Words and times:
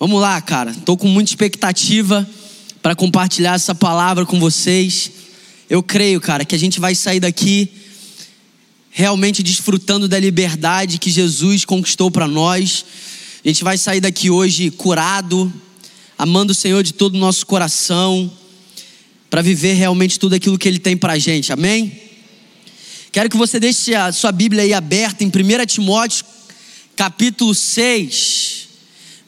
Vamos 0.00 0.18
lá, 0.18 0.40
cara. 0.40 0.70
Estou 0.70 0.96
com 0.96 1.06
muita 1.06 1.30
expectativa 1.30 2.26
para 2.80 2.96
compartilhar 2.96 3.56
essa 3.56 3.74
palavra 3.74 4.24
com 4.24 4.40
vocês. 4.40 5.10
Eu 5.68 5.82
creio, 5.82 6.18
cara, 6.22 6.42
que 6.42 6.54
a 6.54 6.58
gente 6.58 6.80
vai 6.80 6.94
sair 6.94 7.20
daqui 7.20 7.70
realmente 8.88 9.42
desfrutando 9.42 10.08
da 10.08 10.18
liberdade 10.18 10.96
que 10.96 11.10
Jesus 11.10 11.66
conquistou 11.66 12.10
para 12.10 12.26
nós. 12.26 12.82
A 13.44 13.48
gente 13.48 13.62
vai 13.62 13.76
sair 13.76 14.00
daqui 14.00 14.30
hoje 14.30 14.70
curado, 14.70 15.52
amando 16.16 16.52
o 16.52 16.54
Senhor 16.54 16.82
de 16.82 16.94
todo 16.94 17.16
o 17.16 17.18
nosso 17.18 17.44
coração, 17.44 18.32
para 19.28 19.42
viver 19.42 19.74
realmente 19.74 20.18
tudo 20.18 20.34
aquilo 20.34 20.56
que 20.56 20.66
Ele 20.66 20.78
tem 20.78 20.96
para 20.96 21.12
a 21.12 21.18
gente, 21.18 21.52
amém? 21.52 21.92
Quero 23.12 23.28
que 23.28 23.36
você 23.36 23.60
deixe 23.60 23.94
a 23.94 24.10
sua 24.12 24.32
Bíblia 24.32 24.62
aí 24.62 24.72
aberta 24.72 25.22
em 25.22 25.26
1 25.26 25.66
Timóteo, 25.66 26.24
capítulo 26.96 27.54
6, 27.54 28.69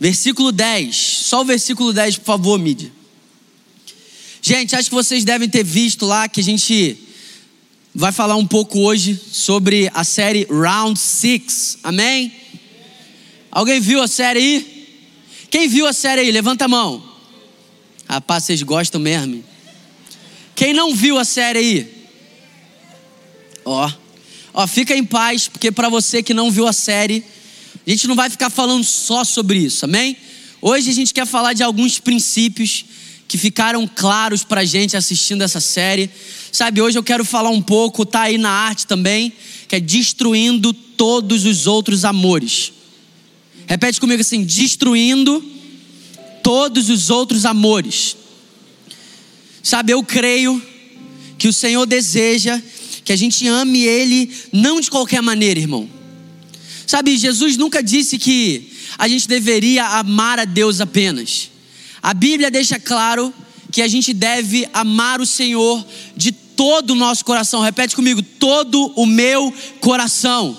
versículo 0.03 0.51
10. 0.51 0.97
Só 0.97 1.43
o 1.43 1.45
versículo 1.45 1.93
10, 1.93 2.19
por 2.19 2.25
favor, 2.25 2.59
mídia. 2.59 2.91
Gente, 4.43 4.75
acho 4.75 4.89
que 4.89 4.95
vocês 4.97 5.25
devem 5.25 5.49
ter 5.49 5.63
visto 5.63 6.05
lá 6.05 6.29
que 6.29 6.41
a 6.41 6.43
gente 6.43 6.99
vai 7.95 8.11
falar 8.11 8.35
um 8.35 8.45
pouco 8.45 8.81
hoje 8.81 9.17
sobre 9.31 9.89
a 9.95 10.03
série 10.03 10.45
Round 10.51 10.99
6, 10.99 11.79
amém? 11.85 12.33
Alguém 13.49 13.79
viu 13.81 14.03
a 14.03 14.09
série 14.09 14.41
aí? 14.41 14.89
Quem 15.49 15.69
viu 15.69 15.87
a 15.87 15.93
série 15.93 16.23
aí? 16.23 16.33
Levanta 16.33 16.65
a 16.65 16.69
mão. 16.69 17.01
Rapaz, 18.09 18.43
vocês 18.43 18.61
gostam 18.65 19.01
mesmo. 19.01 19.45
Quem 20.57 20.75
não 20.75 20.97
viu 20.97 21.17
a 21.17 21.25
série 21.25 21.59
aí? 21.61 22.09
Ó, 23.65 23.89
ó, 24.53 24.67
fica 24.67 24.97
em 24.97 25.05
paz, 25.05 25.47
porque 25.47 25.71
para 25.71 25.89
você 25.89 26.25
que 26.25 26.35
não 26.35 26.51
viu 26.51 26.67
a 26.67 26.73
série, 26.73 27.25
a 27.87 27.91
gente 27.91 28.07
não 28.07 28.15
vai 28.15 28.31
ficar 28.31 28.51
falando 28.51 28.85
só 28.85 29.25
sobre 29.25 29.59
isso, 29.59 29.85
amém? 29.85 30.17
Hoje 30.61 30.91
a 30.91 30.93
gente 30.93 31.13
quer 31.13 31.27
falar 31.27 31.53
de 31.53 31.63
alguns 31.63 31.99
princípios 31.99 32.85
que 33.27 33.37
ficaram 33.37 33.89
claros 33.89 34.45
pra 34.45 34.65
gente 34.65 34.97
assistindo 34.97 35.43
essa 35.43 35.61
série. 35.61 36.09
Sabe, 36.53 36.81
hoje 36.81 36.99
eu 36.99 37.03
quero 37.03 37.25
falar 37.25 37.51
um 37.51 37.63
pouco, 37.63 38.07
tá 38.07 38.23
aí 38.23 38.39
na 38.39 38.51
arte 38.51 38.87
também, 38.87 39.33
que 39.67 39.75
é 39.75 39.81
destruindo 39.81 40.73
todos 40.73 41.45
os 41.45 41.67
outros 41.67 42.05
amores. 42.05 42.73
Repete 43.67 43.99
comigo 43.99 44.21
assim: 44.21 44.45
destruindo 44.45 45.43
todos 46.43 46.89
os 46.89 47.11
outros 47.11 47.45
amores. 47.45 48.17
Sabe, 49.63 49.93
eu 49.93 50.03
creio 50.05 50.63
que 51.39 51.49
o 51.49 51.53
Senhor 51.53 51.87
deseja 51.87 52.61
que 53.05 53.13
a 53.13 53.17
gente 53.17 53.49
ame 53.49 53.83
Ele 53.83 54.31
não 54.53 54.81
de 54.81 54.91
qualquer 54.91 55.23
maneira, 55.23 55.59
irmão. 55.59 56.02
Sabe, 56.93 57.17
Jesus 57.17 57.57
nunca 57.57 57.83
disse 57.83 58.19
que 58.19 58.71
a 58.99 59.09
gente 59.09 59.27
deveria 59.27 59.83
amar 59.83 60.39
a 60.39 60.45
Deus 60.45 60.79
apenas. 60.79 61.51
A 62.03 62.13
Bíblia 62.13 62.51
deixa 62.51 62.79
claro 62.79 63.33
que 63.71 63.81
a 63.81 63.89
gente 63.89 64.13
deve 64.13 64.69
amar 64.75 65.19
o 65.19 65.25
Senhor 65.25 65.83
de 66.15 66.33
todo 66.33 66.91
o 66.91 66.95
nosso 66.95 67.25
coração. 67.25 67.63
Repete 67.63 67.97
comigo: 67.97 68.21
todo 68.21 68.93
o 68.95 69.07
meu 69.07 69.51
coração. 69.81 70.55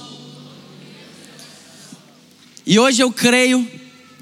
E 2.66 2.80
hoje 2.80 3.04
eu 3.04 3.12
creio 3.12 3.64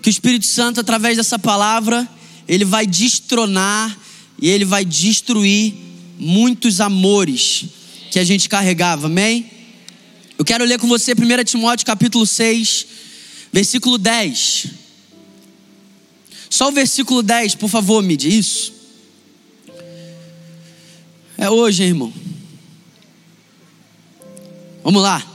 que 0.01 0.09
o 0.09 0.11
Espírito 0.11 0.47
Santo, 0.47 0.81
através 0.81 1.15
dessa 1.15 1.39
palavra, 1.39 2.05
ele 2.45 2.65
vai 2.65 2.85
destronar 2.85 3.97
e 4.37 4.49
ele 4.49 4.65
vai 4.65 4.83
destruir 4.83 5.75
muitos 6.19 6.81
amores 6.81 7.67
que 8.11 8.19
a 8.19 8.23
gente 8.25 8.49
carregava, 8.49 9.07
amém? 9.07 9.50
Eu 10.37 10.45
quero 10.45 10.65
ler 10.65 10.79
com 10.79 10.87
você 10.87 11.13
1 11.13 11.43
Timóteo 11.43 11.85
capítulo 11.85 12.25
6, 12.25 12.87
versículo 13.51 13.97
10. 13.97 14.67
Só 16.49 16.69
o 16.69 16.71
versículo 16.71 17.21
10, 17.21 17.55
por 17.55 17.69
favor, 17.69 18.01
mídia, 18.03 18.29
isso. 18.29 18.73
É 21.37 21.49
hoje, 21.49 21.83
irmão. 21.83 22.13
Vamos 24.83 25.01
lá. 25.01 25.25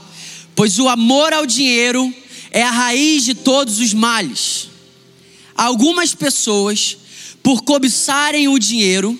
Pois 0.55 0.79
o 0.79 0.87
amor 0.87 1.33
ao 1.33 1.45
dinheiro 1.45 2.13
é 2.51 2.63
a 2.63 2.71
raiz 2.71 3.23
de 3.23 3.33
todos 3.33 3.79
os 3.79 3.93
males. 3.93 4.69
Algumas 5.55 6.13
pessoas, 6.13 6.97
por 7.41 7.63
cobiçarem 7.63 8.47
o 8.47 8.59
dinheiro, 8.59 9.19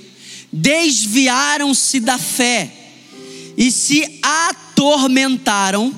desviaram-se 0.51 1.99
da 1.99 2.17
fé 2.17 2.71
e 3.57 3.71
se 3.71 4.19
atormentaram 4.77 5.91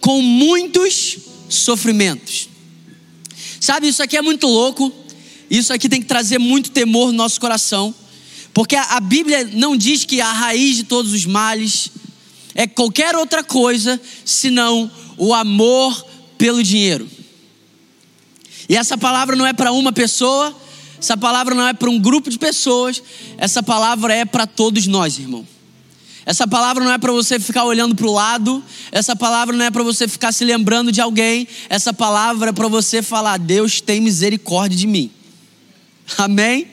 com 0.00 0.22
muitos 0.22 1.18
sofrimentos. 1.48 2.48
Sabe, 3.60 3.88
isso 3.88 4.02
aqui 4.02 4.16
é 4.16 4.22
muito 4.22 4.46
louco. 4.46 4.92
Isso 5.50 5.72
aqui 5.72 5.88
tem 5.88 6.00
que 6.00 6.06
trazer 6.06 6.38
muito 6.38 6.70
temor 6.70 7.08
no 7.08 7.14
nosso 7.14 7.40
coração, 7.40 7.92
porque 8.54 8.76
a 8.76 9.00
Bíblia 9.00 9.50
não 9.52 9.76
diz 9.76 10.04
que 10.04 10.20
a 10.20 10.32
raiz 10.32 10.76
de 10.76 10.84
todos 10.84 11.12
os 11.12 11.26
males 11.26 11.90
é 12.54 12.68
qualquer 12.68 13.16
outra 13.16 13.42
coisa 13.42 14.00
senão 14.24 14.88
o 15.16 15.34
amor 15.34 16.06
pelo 16.38 16.62
dinheiro. 16.62 17.08
E 18.68 18.76
essa 18.76 18.96
palavra 18.96 19.34
não 19.34 19.44
é 19.44 19.52
para 19.52 19.72
uma 19.72 19.90
pessoa, 19.90 20.56
essa 21.00 21.16
palavra 21.16 21.52
não 21.52 21.66
é 21.66 21.72
para 21.72 21.90
um 21.90 21.98
grupo 21.98 22.30
de 22.30 22.38
pessoas, 22.38 23.02
essa 23.36 23.60
palavra 23.60 24.14
é 24.14 24.24
para 24.24 24.46
todos 24.46 24.86
nós, 24.86 25.18
irmão. 25.18 25.44
Essa 26.26 26.46
palavra 26.46 26.84
não 26.84 26.92
é 26.92 26.98
para 26.98 27.12
você 27.12 27.40
ficar 27.40 27.64
olhando 27.64 27.94
para 27.94 28.06
o 28.06 28.12
lado, 28.12 28.62
essa 28.92 29.16
palavra 29.16 29.56
não 29.56 29.64
é 29.64 29.70
para 29.70 29.82
você 29.82 30.06
ficar 30.06 30.32
se 30.32 30.44
lembrando 30.44 30.92
de 30.92 31.00
alguém, 31.00 31.48
essa 31.68 31.92
palavra 31.92 32.50
é 32.50 32.52
para 32.52 32.68
você 32.68 33.02
falar: 33.02 33.38
Deus 33.38 33.80
tem 33.80 34.00
misericórdia 34.00 34.76
de 34.76 34.86
mim. 34.86 35.10
Amém? 36.18 36.66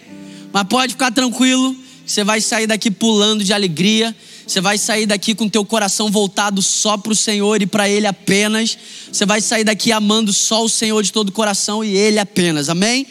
Mas 0.52 0.64
pode 0.64 0.94
ficar 0.94 1.12
tranquilo, 1.12 1.76
você 2.06 2.24
vai 2.24 2.42
sair 2.42 2.68
daqui 2.68 2.92
pulando 2.92 3.44
de 3.44 3.54
alegria, 3.54 4.16
você 4.46 4.62
vai 4.62 4.78
sair 4.78 5.06
daqui 5.06 5.36
com 5.36 5.50
teu 5.50 5.66
coração 5.66 6.10
voltado 6.10 6.62
só 6.62 6.98
para 6.98 7.12
o 7.12 7.16
Senhor 7.16 7.62
e 7.62 7.66
para 7.66 7.90
Ele 7.90 8.08
apenas. 8.08 8.78
Você 9.12 9.26
vai 9.26 9.42
sair 9.42 9.64
daqui 9.64 9.92
amando 9.92 10.32
só 10.32 10.64
o 10.64 10.70
Senhor 10.70 11.04
de 11.04 11.12
todo 11.12 11.30
o 11.30 11.34
coração 11.34 11.84
e 11.84 11.96
Ele 11.96 12.18
apenas. 12.18 12.70
Amém? 12.70 13.06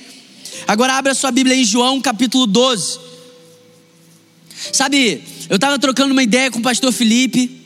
Agora 0.66 0.94
abre 0.94 1.12
a 1.12 1.14
sua 1.14 1.30
Bíblia 1.30 1.54
em 1.54 1.64
João 1.64 2.00
capítulo 2.00 2.46
12. 2.46 2.98
Sabe, 4.72 5.22
eu 5.48 5.56
estava 5.56 5.78
trocando 5.78 6.12
uma 6.12 6.22
ideia 6.22 6.50
com 6.50 6.58
o 6.58 6.62
pastor 6.62 6.92
Felipe. 6.92 7.64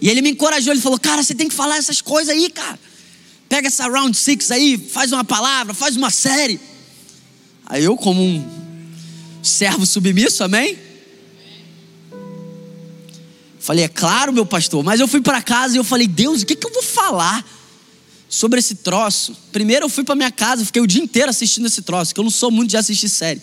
E 0.00 0.08
ele 0.08 0.20
me 0.20 0.30
encorajou, 0.30 0.72
ele 0.72 0.80
falou: 0.80 0.98
Cara, 0.98 1.22
você 1.22 1.34
tem 1.34 1.48
que 1.48 1.54
falar 1.54 1.76
essas 1.76 2.00
coisas 2.00 2.34
aí, 2.34 2.50
cara. 2.50 2.78
Pega 3.48 3.68
essa 3.68 3.88
round 3.88 4.16
six 4.16 4.50
aí, 4.50 4.76
faz 4.76 5.12
uma 5.12 5.24
palavra, 5.24 5.72
faz 5.74 5.96
uma 5.96 6.10
série. 6.10 6.60
Aí 7.66 7.84
eu, 7.84 7.96
como 7.96 8.22
um 8.22 8.44
servo 9.42 9.86
submisso, 9.86 10.42
amém? 10.42 10.78
Falei, 13.60 13.84
é 13.84 13.88
claro, 13.88 14.30
meu 14.30 14.44
pastor, 14.44 14.84
mas 14.84 15.00
eu 15.00 15.08
fui 15.08 15.22
para 15.22 15.40
casa 15.40 15.74
e 15.74 15.78
eu 15.78 15.84
falei, 15.84 16.06
Deus, 16.06 16.42
o 16.42 16.46
que, 16.46 16.54
que 16.54 16.66
eu 16.66 16.72
vou 16.72 16.82
falar 16.82 17.42
sobre 18.28 18.58
esse 18.58 18.74
troço? 18.74 19.34
Primeiro 19.52 19.86
eu 19.86 19.88
fui 19.88 20.04
para 20.04 20.14
minha 20.14 20.30
casa, 20.30 20.66
fiquei 20.66 20.82
o 20.82 20.86
dia 20.86 21.02
inteiro 21.02 21.30
assistindo 21.30 21.66
esse 21.66 21.80
troço, 21.80 22.12
que 22.14 22.20
eu 22.20 22.24
não 22.24 22.30
sou 22.30 22.50
muito 22.50 22.70
de 22.70 22.76
assistir 22.76 23.08
série. 23.08 23.40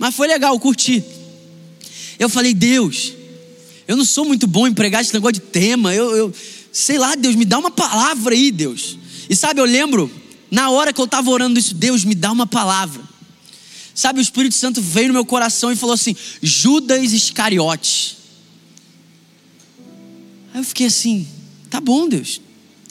Mas 0.00 0.16
foi 0.16 0.26
legal, 0.26 0.58
curti. 0.58 1.04
Eu 2.22 2.28
falei, 2.28 2.54
Deus, 2.54 3.14
eu 3.88 3.96
não 3.96 4.04
sou 4.04 4.24
muito 4.24 4.46
bom 4.46 4.64
em 4.68 4.72
pregar 4.72 5.02
esse 5.02 5.12
negócio 5.12 5.34
de 5.34 5.40
tema. 5.40 5.92
Eu, 5.92 6.14
eu, 6.14 6.34
sei 6.72 6.96
lá, 6.96 7.16
Deus, 7.16 7.34
me 7.34 7.44
dá 7.44 7.58
uma 7.58 7.70
palavra 7.70 8.32
aí, 8.32 8.52
Deus. 8.52 8.96
E 9.28 9.34
sabe, 9.34 9.60
eu 9.60 9.64
lembro, 9.64 10.08
na 10.48 10.70
hora 10.70 10.92
que 10.92 11.00
eu 11.00 11.04
estava 11.04 11.28
orando 11.30 11.58
isso, 11.58 11.74
Deus, 11.74 12.04
me 12.04 12.14
dá 12.14 12.30
uma 12.30 12.46
palavra. 12.46 13.02
Sabe, 13.92 14.20
o 14.20 14.22
Espírito 14.22 14.54
Santo 14.54 14.80
veio 14.80 15.08
no 15.08 15.14
meu 15.14 15.24
coração 15.24 15.72
e 15.72 15.76
falou 15.76 15.94
assim: 15.94 16.14
Judas 16.40 17.12
Iscariote. 17.12 18.16
Aí 20.54 20.60
eu 20.60 20.64
fiquei 20.64 20.86
assim: 20.86 21.26
tá 21.68 21.80
bom, 21.80 22.08
Deus, 22.08 22.40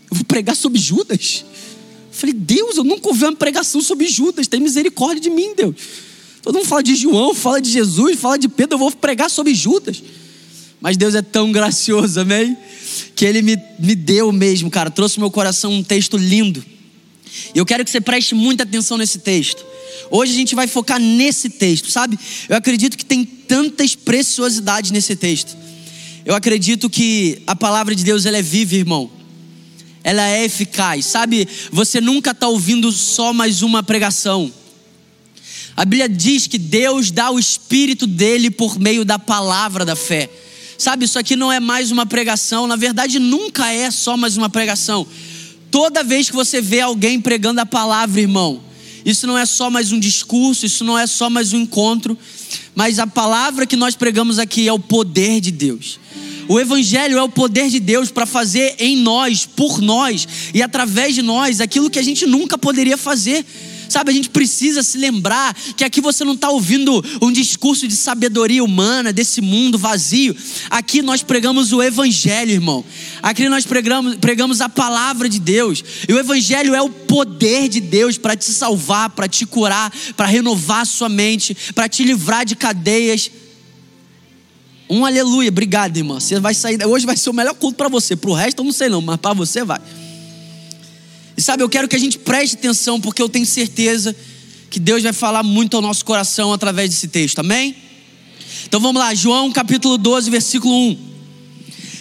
eu 0.09 0.17
vou 0.17 0.25
pregar 0.25 0.57
sobre 0.57 0.77
Judas. 0.77 1.45
Falei, 2.11 2.33
Deus, 2.33 2.75
eu 2.75 2.83
nunca 2.83 3.07
ouvi 3.07 3.23
uma 3.23 3.35
pregação 3.35 3.79
sobre 3.79 4.07
Judas, 4.07 4.45
tem 4.45 4.59
misericórdia 4.59 5.21
de 5.21 5.29
mim, 5.29 5.55
Deus. 5.55 5.75
Todo 6.41 6.55
mundo 6.55 6.67
fala 6.67 6.81
de 6.81 6.95
João, 6.95 7.35
fala 7.35 7.61
de 7.61 7.69
Jesus, 7.69 8.19
fala 8.19 8.37
de 8.37 8.47
Pedro, 8.47 8.75
eu 8.75 8.79
vou 8.79 8.91
pregar 8.91 9.29
sobre 9.29 9.53
Judas. 9.53 10.01
Mas 10.79 10.97
Deus 10.97 11.13
é 11.13 11.21
tão 11.21 11.51
gracioso, 11.51 12.19
amém? 12.19 12.57
Que 13.15 13.25
Ele 13.25 13.41
me, 13.41 13.57
me 13.77 13.93
deu 13.93 14.31
mesmo, 14.31 14.69
cara, 14.69 14.89
trouxe 14.89 15.19
meu 15.19 15.29
coração 15.29 15.71
um 15.71 15.83
texto 15.83 16.17
lindo. 16.17 16.63
E 17.53 17.59
eu 17.59 17.65
quero 17.65 17.85
que 17.85 17.91
você 17.91 18.01
preste 18.01 18.33
muita 18.33 18.63
atenção 18.63 18.97
nesse 18.97 19.19
texto. 19.19 19.63
Hoje 20.09 20.33
a 20.33 20.35
gente 20.35 20.55
vai 20.55 20.67
focar 20.67 20.99
nesse 20.99 21.49
texto, 21.49 21.89
sabe? 21.89 22.17
Eu 22.49 22.55
acredito 22.55 22.97
que 22.97 23.05
tem 23.05 23.23
tantas 23.23 23.95
preciosidades 23.95 24.91
nesse 24.91 25.15
texto. 25.15 25.55
Eu 26.25 26.35
acredito 26.35 26.89
que 26.89 27.41
a 27.47 27.55
palavra 27.55 27.95
de 27.95 28.03
Deus 28.03 28.25
ela 28.25 28.37
é 28.37 28.41
viva, 28.41 28.75
irmão. 28.75 29.09
Ela 30.03 30.27
é 30.27 30.43
eficaz, 30.43 31.05
sabe? 31.05 31.47
Você 31.71 32.01
nunca 32.01 32.31
está 32.31 32.47
ouvindo 32.47 32.91
só 32.91 33.31
mais 33.31 33.61
uma 33.61 33.83
pregação. 33.83 34.51
A 35.75 35.85
Bíblia 35.85 36.09
diz 36.09 36.47
que 36.47 36.57
Deus 36.57 37.11
dá 37.11 37.31
o 37.31 37.39
Espírito 37.39 38.05
dele 38.05 38.51
por 38.51 38.79
meio 38.79 39.05
da 39.05 39.17
palavra 39.17 39.85
da 39.85 39.95
fé. 39.95 40.29
Sabe, 40.77 41.05
isso 41.05 41.19
aqui 41.19 41.35
não 41.35 41.51
é 41.51 41.59
mais 41.59 41.91
uma 41.91 42.05
pregação, 42.05 42.65
na 42.65 42.75
verdade 42.75 43.19
nunca 43.19 43.71
é 43.71 43.91
só 43.91 44.17
mais 44.17 44.35
uma 44.35 44.49
pregação. 44.49 45.05
Toda 45.69 46.03
vez 46.03 46.29
que 46.29 46.35
você 46.35 46.59
vê 46.59 46.81
alguém 46.81 47.21
pregando 47.21 47.61
a 47.61 47.65
palavra, 47.65 48.19
irmão, 48.19 48.61
Isso 49.05 49.25
não 49.25 49.37
é 49.37 49.45
só 49.45 49.69
mais 49.69 49.91
um 49.91 49.99
discurso, 49.99 50.65
isso 50.65 50.83
não 50.83 50.97
é 50.97 51.07
só 51.07 51.29
mais 51.29 51.53
um 51.53 51.59
encontro, 51.59 52.17
mas 52.75 52.99
a 52.99 53.07
palavra 53.07 53.65
que 53.65 53.75
nós 53.75 53.95
pregamos 53.95 54.37
aqui 54.37 54.67
é 54.67 54.73
o 54.73 54.79
poder 54.79 55.41
de 55.41 55.51
Deus. 55.51 55.99
O 56.47 56.59
Evangelho 56.59 57.17
é 57.17 57.23
o 57.23 57.29
poder 57.29 57.69
de 57.69 57.79
Deus 57.79 58.11
para 58.11 58.25
fazer 58.25 58.75
em 58.77 58.97
nós, 58.97 59.45
por 59.45 59.81
nós 59.81 60.27
e 60.53 60.61
através 60.61 61.15
de 61.15 61.21
nós 61.21 61.61
aquilo 61.61 61.89
que 61.89 61.99
a 61.99 62.03
gente 62.03 62.25
nunca 62.25 62.57
poderia 62.57 62.97
fazer. 62.97 63.45
Sabe, 63.91 64.09
a 64.09 64.13
gente 64.13 64.29
precisa 64.29 64.81
se 64.81 64.97
lembrar 64.97 65.53
que 65.75 65.83
aqui 65.83 65.99
você 65.99 66.23
não 66.23 66.31
está 66.31 66.49
ouvindo 66.49 67.03
um 67.21 67.29
discurso 67.29 67.85
de 67.85 67.93
sabedoria 67.93 68.63
humana 68.63 69.11
desse 69.11 69.41
mundo 69.41 69.77
vazio. 69.77 70.33
Aqui 70.69 71.01
nós 71.01 71.21
pregamos 71.21 71.73
o 71.73 71.83
Evangelho, 71.83 72.51
irmão. 72.51 72.85
Aqui 73.21 73.49
nós 73.49 73.65
pregamos, 73.65 74.15
pregamos 74.15 74.61
a 74.61 74.69
palavra 74.69 75.27
de 75.27 75.41
Deus. 75.41 75.83
E 76.07 76.13
o 76.13 76.17
Evangelho 76.17 76.73
é 76.73 76.81
o 76.81 76.89
poder 76.89 77.67
de 77.67 77.81
Deus 77.81 78.17
para 78.17 78.33
te 78.33 78.45
salvar, 78.45 79.09
para 79.09 79.27
te 79.27 79.45
curar, 79.45 79.91
para 80.15 80.25
renovar 80.25 80.83
a 80.83 80.85
sua 80.85 81.09
mente, 81.09 81.53
para 81.75 81.89
te 81.89 82.05
livrar 82.05 82.45
de 82.45 82.55
cadeias. 82.55 83.29
Um 84.89 85.05
aleluia, 85.05 85.49
obrigado, 85.49 85.97
irmã. 85.97 86.17
Você 86.17 86.39
vai 86.39 86.53
sair. 86.53 86.81
Hoje 86.85 87.05
vai 87.05 87.17
ser 87.17 87.29
o 87.29 87.33
melhor 87.33 87.55
culto 87.55 87.75
para 87.75 87.89
você. 87.89 88.15
Para 88.15 88.29
o 88.29 88.33
resto, 88.33 88.59
eu 88.59 88.63
não 88.63 88.71
sei 88.71 88.87
não, 88.87 89.01
mas 89.01 89.17
para 89.17 89.33
você 89.33 89.65
vai. 89.65 89.81
E 91.41 91.43
sabe, 91.43 91.63
eu 91.63 91.69
quero 91.69 91.87
que 91.87 91.95
a 91.95 91.99
gente 91.99 92.19
preste 92.19 92.53
atenção, 92.53 93.01
porque 93.01 93.19
eu 93.19 93.27
tenho 93.27 93.47
certeza 93.47 94.15
que 94.69 94.79
Deus 94.79 95.01
vai 95.01 95.11
falar 95.11 95.41
muito 95.41 95.75
ao 95.75 95.81
nosso 95.81 96.05
coração 96.05 96.53
através 96.53 96.91
desse 96.91 97.07
texto, 97.07 97.39
amém? 97.39 97.75
Então 98.67 98.79
vamos 98.79 99.01
lá, 99.01 99.11
João 99.15 99.51
capítulo 99.51 99.97
12, 99.97 100.29
versículo 100.29 100.71
1. 100.91 100.99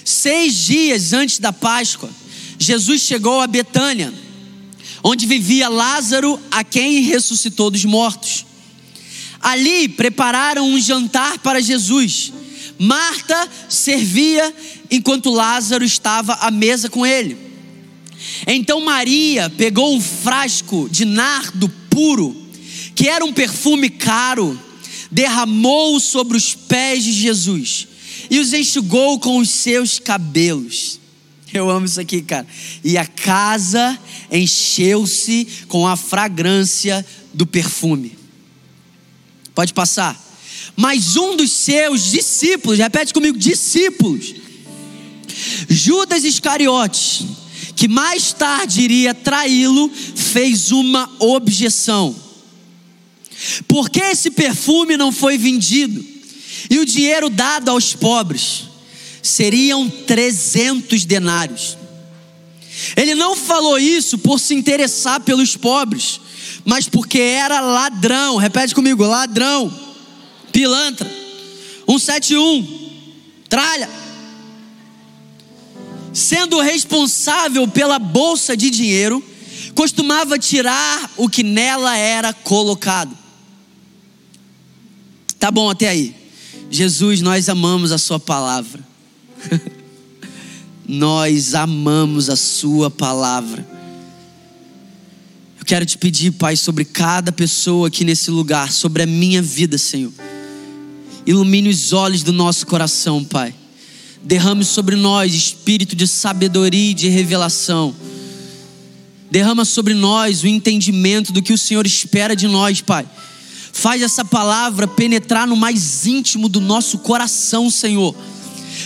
Seis 0.05 0.55
dias 0.67 1.15
antes 1.15 1.39
da 1.39 1.55
Páscoa, 1.55 2.11
Jesus 2.59 3.01
chegou 3.01 3.41
a 3.41 3.47
Betânia, 3.47 4.13
onde 5.03 5.25
vivia 5.25 5.71
Lázaro, 5.71 6.39
a 6.51 6.63
quem 6.63 7.01
ressuscitou 7.01 7.71
dos 7.71 7.87
mortos. 7.87 8.45
Ali 9.41 9.89
prepararam 9.89 10.69
um 10.69 10.79
jantar 10.79 11.39
para 11.39 11.63
Jesus. 11.63 12.31
Marta 12.79 13.49
servia 13.71 14.55
enquanto 14.91 15.31
Lázaro 15.31 15.83
estava 15.83 16.35
à 16.35 16.51
mesa 16.51 16.91
com 16.91 17.07
ele. 17.07 17.50
Então 18.47 18.81
Maria 18.81 19.51
pegou 19.51 19.95
um 19.95 20.01
frasco 20.01 20.89
de 20.91 21.05
nardo 21.05 21.69
puro, 21.89 22.37
que 22.95 23.09
era 23.09 23.25
um 23.25 23.33
perfume 23.33 23.91
caro, 23.91 24.59
derramou 25.11 25.99
sobre 25.99 26.37
os 26.37 26.55
pés 26.55 27.05
de 27.05 27.13
Jesus 27.13 27.89
e 28.31 28.39
os 28.39 28.53
enxugou 28.53 29.19
com 29.19 29.39
os 29.39 29.51
seus 29.51 29.99
cabelos. 29.99 31.01
Eu 31.53 31.69
amo 31.69 31.87
isso 31.87 32.01
aqui, 32.01 32.23
cara. 32.23 32.47
E 32.85 32.97
a 32.97 33.05
casa 33.05 33.99
encheu-se 34.31 35.47
com 35.67 35.87
a 35.87 35.97
fragrância 35.97 37.05
do 37.35 37.45
perfume. 37.45 38.17
Pode 39.53 39.75
passar. 39.75 40.19
Mas 40.77 41.17
um 41.17 41.37
dos 41.37 41.51
seus 41.51 42.11
discípulos, 42.11 42.79
repete 42.79 43.13
comigo, 43.13 43.37
discípulos, 43.37 44.33
Judas 45.69 46.23
Iscariotes, 46.23 47.25
que 47.81 47.89
mais 47.89 48.35
tarde 48.35 48.83
iria 48.83 49.15
traí-lo, 49.15 49.91
fez 50.15 50.71
uma 50.71 51.11
objeção. 51.19 52.15
Por 53.67 53.89
que 53.89 54.01
esse 54.01 54.31
perfume 54.31 54.99
não 54.99 55.11
foi 55.11 55.39
vendido 55.39 56.05
e 56.69 56.79
o 56.79 56.85
dinheiro 56.85 57.31
dado 57.31 57.71
aos 57.71 57.95
pobres? 57.95 58.65
Seriam 59.23 59.89
300 59.89 61.07
denários. 61.07 61.79
Ele 62.95 63.15
não 63.15 63.35
falou 63.35 63.79
isso 63.79 64.19
por 64.19 64.39
se 64.39 64.55
interessar 64.55 65.21
pelos 65.21 65.57
pobres, 65.57 66.21
mas 66.67 66.87
porque 66.87 67.19
era 67.19 67.63
ladrão. 67.63 68.37
Repete 68.37 68.75
comigo: 68.75 69.07
ladrão, 69.07 69.73
pilantra. 70.53 71.11
171, 71.89 72.91
tralha 73.49 74.00
sendo 76.13 76.61
responsável 76.61 77.67
pela 77.69 77.99
bolsa 77.99 78.57
de 78.57 78.71
dinheiro, 78.71 79.23
costumava 79.75 80.39
tirar 80.39 81.11
o 81.17 81.29
que 81.29 81.43
nela 81.43 81.97
era 81.97 82.33
colocado. 82.33 83.17
Tá 85.39 85.51
bom 85.51 85.71
até 85.71 85.89
aí. 85.89 86.15
Jesus, 86.71 87.21
nós 87.21 87.49
amamos 87.49 87.93
a 87.93 87.99
Sua 87.99 88.21
palavra. 88.21 88.85
nós 90.87 91.55
amamos 91.55 92.29
a 92.29 92.37
Sua 92.37 92.91
palavra. 92.91 93.67
Eu 95.59 95.65
quero 95.65 95.87
te 95.87 95.97
pedir, 95.97 96.33
Pai, 96.33 96.57
sobre 96.57 96.85
cada 96.85 97.33
pessoa 97.33 97.89
aqui 97.89 98.05
nesse 98.05 98.31
lugar, 98.31 98.73
sobre 98.73 99.03
a 99.03 99.07
minha 99.07 99.41
vida, 99.41 99.79
Senhor. 99.79 100.13
Ilumine 101.25 101.69
os 101.69 101.93
olhos 101.93 102.23
do 102.23 102.33
nosso 102.33 102.67
coração, 102.67 103.25
Pai 103.25 103.55
Derrame 104.23 104.65
sobre 104.65 104.97
nós 104.97 105.35
espírito 105.35 105.97
de 105.97 106.07
sabedoria 106.07 106.91
e 106.91 106.95
de 106.95 107.09
revelação. 107.09 107.95
Derrama 109.31 109.65
sobre 109.65 109.95
nós 109.95 110.43
o 110.43 110.47
entendimento 110.47 111.33
do 111.33 111.41
que 111.41 111.53
o 111.53 111.59
Senhor 111.59 111.87
espera 111.87 112.37
de 112.37 112.47
nós, 112.47 112.81
Pai. 112.81 113.09
Faz 113.73 114.03
essa 114.03 114.25
palavra 114.25 114.87
penetrar 114.87 115.47
no 115.47 115.57
mais 115.57 116.05
íntimo 116.05 116.49
do 116.49 116.61
nosso 116.61 116.99
coração, 116.99 117.71
Senhor. 117.71 118.15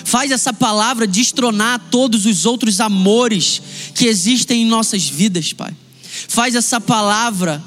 Faz 0.05 0.31
essa 0.31 0.53
palavra 0.53 1.07
destronar 1.07 1.81
todos 1.91 2.27
os 2.27 2.45
outros 2.45 2.81
amores 2.81 3.61
que 3.95 4.07
existem 4.07 4.63
em 4.63 4.67
nossas 4.67 5.09
vidas, 5.09 5.53
Pai. 5.53 5.75
Faz 6.29 6.55
essa 6.55 6.81
palavra 6.81 7.63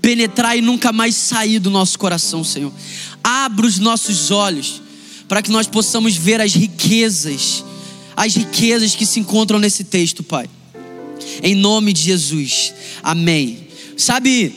penetrar 0.00 0.56
e 0.56 0.62
nunca 0.62 0.92
mais 0.92 1.16
sair 1.16 1.58
do 1.58 1.70
nosso 1.70 1.98
coração, 1.98 2.44
Senhor. 2.44 2.72
Abra 3.22 3.66
os 3.66 3.78
nossos 3.78 4.30
olhos 4.30 4.80
para 5.28 5.42
que 5.42 5.50
nós 5.50 5.66
possamos 5.66 6.16
ver 6.16 6.40
as 6.40 6.54
riquezas, 6.54 7.64
as 8.16 8.34
riquezas 8.34 8.94
que 8.94 9.04
se 9.04 9.20
encontram 9.20 9.58
nesse 9.58 9.84
texto, 9.84 10.22
Pai. 10.22 10.48
Em 11.42 11.54
nome 11.54 11.92
de 11.92 12.02
Jesus, 12.02 12.72
amém. 13.02 13.66
Sabe, 13.96 14.54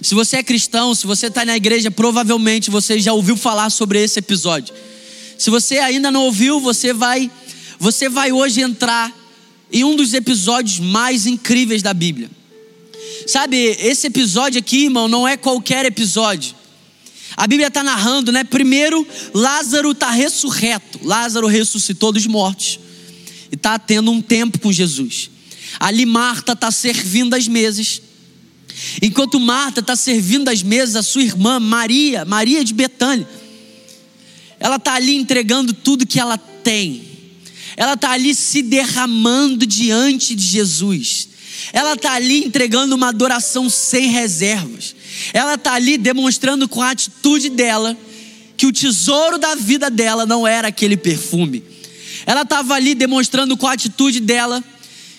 se 0.00 0.14
você 0.14 0.38
é 0.38 0.42
cristão, 0.42 0.94
se 0.94 1.06
você 1.06 1.26
está 1.26 1.44
na 1.44 1.56
igreja, 1.56 1.90
provavelmente 1.90 2.70
você 2.70 2.98
já 2.98 3.12
ouviu 3.12 3.36
falar 3.36 3.70
sobre 3.70 4.02
esse 4.02 4.18
episódio. 4.18 4.74
Se 5.38 5.50
você 5.50 5.78
ainda 5.78 6.10
não 6.10 6.24
ouviu, 6.24 6.60
você 6.60 6.92
vai, 6.92 7.30
você 7.78 8.08
vai 8.08 8.32
hoje 8.32 8.60
entrar 8.60 9.12
em 9.72 9.84
um 9.84 9.94
dos 9.94 10.14
episódios 10.14 10.78
mais 10.78 11.26
incríveis 11.26 11.82
da 11.82 11.92
Bíblia. 11.92 12.30
Sabe, 13.26 13.56
esse 13.56 14.06
episódio 14.06 14.58
aqui, 14.58 14.84
irmão, 14.84 15.06
não 15.06 15.28
é 15.28 15.36
qualquer 15.36 15.84
episódio. 15.84 16.54
A 17.36 17.46
Bíblia 17.46 17.68
está 17.68 17.82
narrando, 17.82 18.32
né? 18.32 18.44
Primeiro, 18.44 19.06
Lázaro 19.32 19.92
está 19.92 20.10
ressurreto. 20.10 21.00
Lázaro 21.02 21.46
ressuscitou 21.46 22.12
dos 22.12 22.26
mortos 22.26 22.78
e 23.50 23.54
está 23.54 23.78
tendo 23.78 24.10
um 24.10 24.20
tempo 24.20 24.58
com 24.58 24.72
Jesus. 24.72 25.30
Ali 25.78 26.04
Marta 26.04 26.52
está 26.52 26.70
servindo 26.70 27.34
as 27.34 27.46
mesas. 27.46 28.02
Enquanto 29.02 29.38
Marta 29.38 29.80
está 29.80 29.94
servindo 29.94 30.48
as 30.48 30.62
mesas, 30.62 30.96
a 30.96 31.02
sua 31.02 31.22
irmã 31.22 31.60
Maria, 31.60 32.24
Maria 32.24 32.64
de 32.64 32.74
Betânia, 32.74 33.28
ela 34.58 34.76
está 34.76 34.94
ali 34.94 35.16
entregando 35.16 35.72
tudo 35.72 36.06
que 36.06 36.20
ela 36.20 36.36
tem. 36.36 37.08
Ela 37.76 37.94
está 37.94 38.10
ali 38.10 38.34
se 38.34 38.62
derramando 38.62 39.66
diante 39.66 40.34
de 40.34 40.44
Jesus. 40.44 41.29
Ela 41.72 41.94
está 41.94 42.12
ali 42.12 42.44
entregando 42.44 42.94
uma 42.94 43.08
adoração 43.08 43.68
sem 43.68 44.08
reservas. 44.08 44.94
Ela 45.32 45.54
está 45.54 45.74
ali 45.74 45.98
demonstrando 45.98 46.68
com 46.68 46.82
a 46.82 46.90
atitude 46.90 47.50
dela 47.50 47.96
que 48.56 48.66
o 48.66 48.72
tesouro 48.72 49.38
da 49.38 49.54
vida 49.54 49.88
dela 49.88 50.26
não 50.26 50.46
era 50.46 50.68
aquele 50.68 50.96
perfume. 50.96 51.62
Ela 52.26 52.42
estava 52.42 52.74
ali 52.74 52.94
demonstrando 52.94 53.56
com 53.56 53.66
a 53.66 53.72
atitude 53.72 54.20
dela 54.20 54.62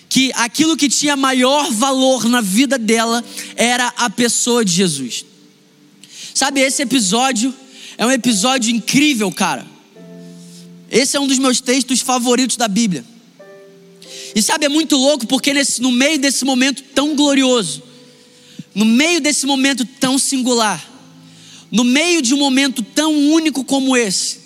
que 0.08 0.30
aquilo 0.34 0.76
que 0.76 0.88
tinha 0.88 1.16
maior 1.16 1.70
valor 1.72 2.28
na 2.28 2.40
vida 2.40 2.78
dela 2.78 3.24
era 3.56 3.88
a 3.96 4.10
pessoa 4.10 4.64
de 4.64 4.72
Jesus. 4.72 5.24
Sabe, 6.34 6.60
esse 6.60 6.82
episódio 6.82 7.52
é 7.96 8.06
um 8.06 8.10
episódio 8.10 8.74
incrível, 8.74 9.30
cara. 9.32 9.66
Esse 10.90 11.16
é 11.16 11.20
um 11.20 11.26
dos 11.26 11.38
meus 11.38 11.60
textos 11.60 12.00
favoritos 12.00 12.56
da 12.56 12.68
Bíblia. 12.68 13.04
E 14.34 14.42
sabe, 14.42 14.66
é 14.66 14.68
muito 14.68 14.96
louco 14.96 15.26
porque 15.26 15.52
nesse, 15.52 15.80
no 15.80 15.90
meio 15.90 16.18
desse 16.18 16.44
momento 16.44 16.82
tão 16.94 17.14
glorioso, 17.14 17.82
no 18.74 18.84
meio 18.84 19.20
desse 19.20 19.46
momento 19.46 19.84
tão 19.84 20.18
singular, 20.18 20.90
no 21.70 21.84
meio 21.84 22.22
de 22.22 22.34
um 22.34 22.38
momento 22.38 22.82
tão 22.82 23.12
único 23.30 23.64
como 23.64 23.96
esse, 23.96 24.40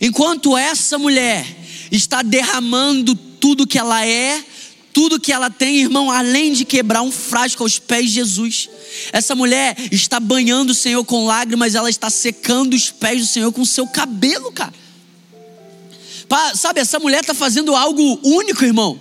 enquanto 0.00 0.56
essa 0.56 0.98
mulher 0.98 1.46
está 1.90 2.22
derramando 2.22 3.14
tudo 3.14 3.66
que 3.66 3.78
ela 3.78 4.06
é, 4.06 4.42
tudo 4.92 5.20
que 5.20 5.32
ela 5.32 5.50
tem, 5.50 5.78
irmão, 5.78 6.10
além 6.10 6.52
de 6.52 6.64
quebrar 6.64 7.02
um 7.02 7.10
frasco 7.10 7.62
aos 7.62 7.78
pés 7.78 8.06
de 8.06 8.16
Jesus. 8.16 8.68
Essa 9.10 9.34
mulher 9.34 9.74
está 9.90 10.20
banhando 10.20 10.70
o 10.70 10.74
Senhor 10.74 11.02
com 11.04 11.24
lágrimas, 11.24 11.74
ela 11.74 11.88
está 11.88 12.10
secando 12.10 12.74
os 12.74 12.90
pés 12.90 13.20
do 13.20 13.26
Senhor 13.26 13.52
com 13.52 13.64
seu 13.64 13.86
cabelo, 13.86 14.52
cara. 14.52 14.81
Sabe, 16.54 16.80
essa 16.80 16.98
mulher 16.98 17.20
está 17.20 17.34
fazendo 17.34 17.74
algo 17.74 18.18
único, 18.22 18.64
irmão. 18.64 19.00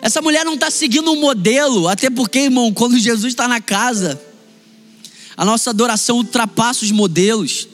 Essa 0.00 0.22
mulher 0.22 0.44
não 0.44 0.54
está 0.54 0.70
seguindo 0.70 1.10
um 1.10 1.20
modelo, 1.20 1.88
até 1.88 2.08
porque, 2.10 2.40
irmão, 2.40 2.72
quando 2.72 2.98
Jesus 2.98 3.32
está 3.32 3.48
na 3.48 3.60
casa, 3.60 4.20
a 5.36 5.44
nossa 5.44 5.70
adoração 5.70 6.18
ultrapassa 6.18 6.84
os 6.84 6.90
modelos. 6.90 7.68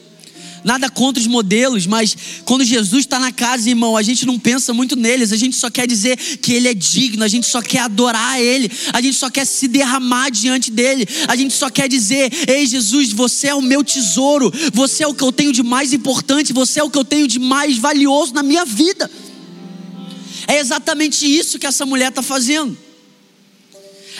Nada 0.63 0.89
contra 0.89 1.19
os 1.19 1.27
modelos, 1.27 1.85
mas 1.85 2.15
quando 2.45 2.63
Jesus 2.63 3.01
está 3.01 3.19
na 3.19 3.31
casa, 3.31 3.69
irmão, 3.69 3.97
a 3.97 4.01
gente 4.01 4.25
não 4.25 4.39
pensa 4.39 4.73
muito 4.73 4.95
neles, 4.95 5.33
a 5.33 5.35
gente 5.35 5.57
só 5.57 5.69
quer 5.69 5.85
dizer 5.85 6.17
que 6.17 6.53
Ele 6.53 6.69
é 6.69 6.73
digno, 6.73 7.23
a 7.23 7.27
gente 7.27 7.47
só 7.47 7.61
quer 7.61 7.79
adorar 7.79 8.39
Ele, 8.39 8.71
a 8.93 9.01
gente 9.01 9.17
só 9.17 9.29
quer 9.29 9.45
se 9.45 9.67
derramar 9.67 10.29
diante 10.29 10.71
dEle, 10.71 11.05
a 11.27 11.35
gente 11.35 11.53
só 11.53 11.69
quer 11.69 11.89
dizer: 11.89 12.31
Ei 12.47 12.65
Jesus, 12.65 13.11
você 13.11 13.47
é 13.47 13.55
o 13.55 13.61
meu 13.61 13.83
tesouro, 13.83 14.51
você 14.73 15.03
é 15.03 15.07
o 15.07 15.13
que 15.13 15.23
eu 15.23 15.31
tenho 15.31 15.51
de 15.51 15.61
mais 15.61 15.91
importante, 15.91 16.53
você 16.53 16.79
é 16.79 16.83
o 16.83 16.89
que 16.89 16.97
eu 16.97 17.05
tenho 17.05 17.27
de 17.27 17.39
mais 17.39 17.77
valioso 17.77 18.33
na 18.33 18.41
minha 18.41 18.63
vida. 18.63 19.11
É 20.47 20.59
exatamente 20.59 21.25
isso 21.25 21.59
que 21.59 21.67
essa 21.67 21.85
mulher 21.85 22.09
está 22.09 22.21
fazendo. 22.21 22.77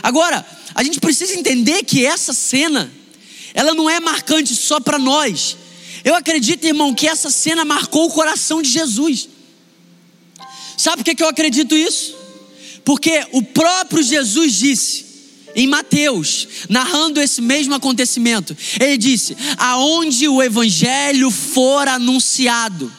Agora, 0.01 0.45
a 0.75 0.83
gente 0.83 1.00
precisa 1.00 1.33
entender 1.33 1.83
que 1.83 2.05
essa 2.05 2.33
cena, 2.33 2.91
ela 3.53 3.73
não 3.73 3.89
é 3.89 4.00
marcante 4.00 4.55
só 4.55 4.79
para 4.79 4.97
nós, 4.97 5.57
eu 6.03 6.15
acredito, 6.15 6.65
irmão, 6.65 6.93
que 6.93 7.07
essa 7.07 7.29
cena 7.29 7.63
marcou 7.63 8.07
o 8.07 8.12
coração 8.12 8.62
de 8.62 8.69
Jesus. 8.69 9.29
Sabe 10.77 11.03
por 11.03 11.15
que 11.15 11.24
eu 11.24 11.29
acredito 11.29 11.75
isso? 11.75 12.15
Porque 12.83 13.25
o 13.31 13.41
próprio 13.41 14.03
Jesus 14.03 14.53
disse, 14.53 15.05
em 15.55 15.67
Mateus, 15.67 16.48
narrando 16.67 17.22
esse 17.22 17.41
mesmo 17.41 17.75
acontecimento, 17.75 18.57
ele 18.79 18.98
disse: 18.98 19.38
Aonde 19.57 20.27
o 20.27 20.41
evangelho 20.41 21.29
for 21.29 21.88
anunciado, 21.88 22.91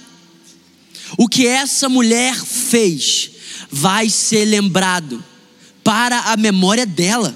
o 1.18 1.28
que 1.28 1.46
essa 1.46 1.88
mulher 1.88 2.36
fez 2.36 3.30
vai 3.70 4.08
ser 4.08 4.44
lembrado 4.44 5.22
para 5.82 6.20
a 6.20 6.36
memória 6.36 6.86
dela. 6.86 7.34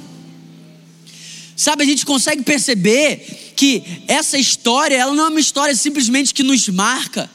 Sabe, 1.57 1.83
a 1.83 1.87
gente 1.87 2.07
consegue 2.07 2.43
perceber 2.43 3.48
que 3.59 3.83
essa 4.07 4.39
história, 4.39 4.95
ela 4.95 5.13
não 5.13 5.25
é 5.25 5.29
uma 5.31 5.41
história 5.41 5.75
simplesmente 5.75 6.33
que 6.33 6.45
nos 6.45 6.69
marca. 6.69 7.29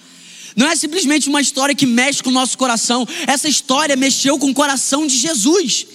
Não 0.56 0.70
é 0.70 0.74
simplesmente 0.74 1.28
uma 1.28 1.42
história 1.42 1.76
que 1.76 1.86
mexe 1.86 2.24
com 2.24 2.30
o 2.30 2.34
nosso 2.34 2.58
coração. 2.58 3.06
Essa 3.28 3.50
história 3.50 3.98
mexeu 3.98 4.40
com 4.40 4.50
o 4.50 4.54
coração 4.54 5.06
de 5.06 5.18
Jesus. 5.18 5.86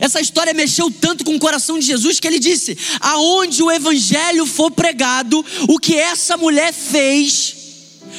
Essa 0.00 0.20
história 0.20 0.52
mexeu 0.52 0.90
tanto 0.90 1.24
com 1.24 1.36
o 1.36 1.38
coração 1.38 1.78
de 1.78 1.86
Jesus 1.86 2.18
que 2.18 2.26
ele 2.26 2.40
disse: 2.40 2.76
aonde 2.98 3.62
o 3.62 3.70
evangelho 3.70 4.44
for 4.46 4.68
pregado, 4.68 5.46
o 5.68 5.78
que 5.78 5.94
essa 5.94 6.36
mulher 6.36 6.72
fez 6.72 7.54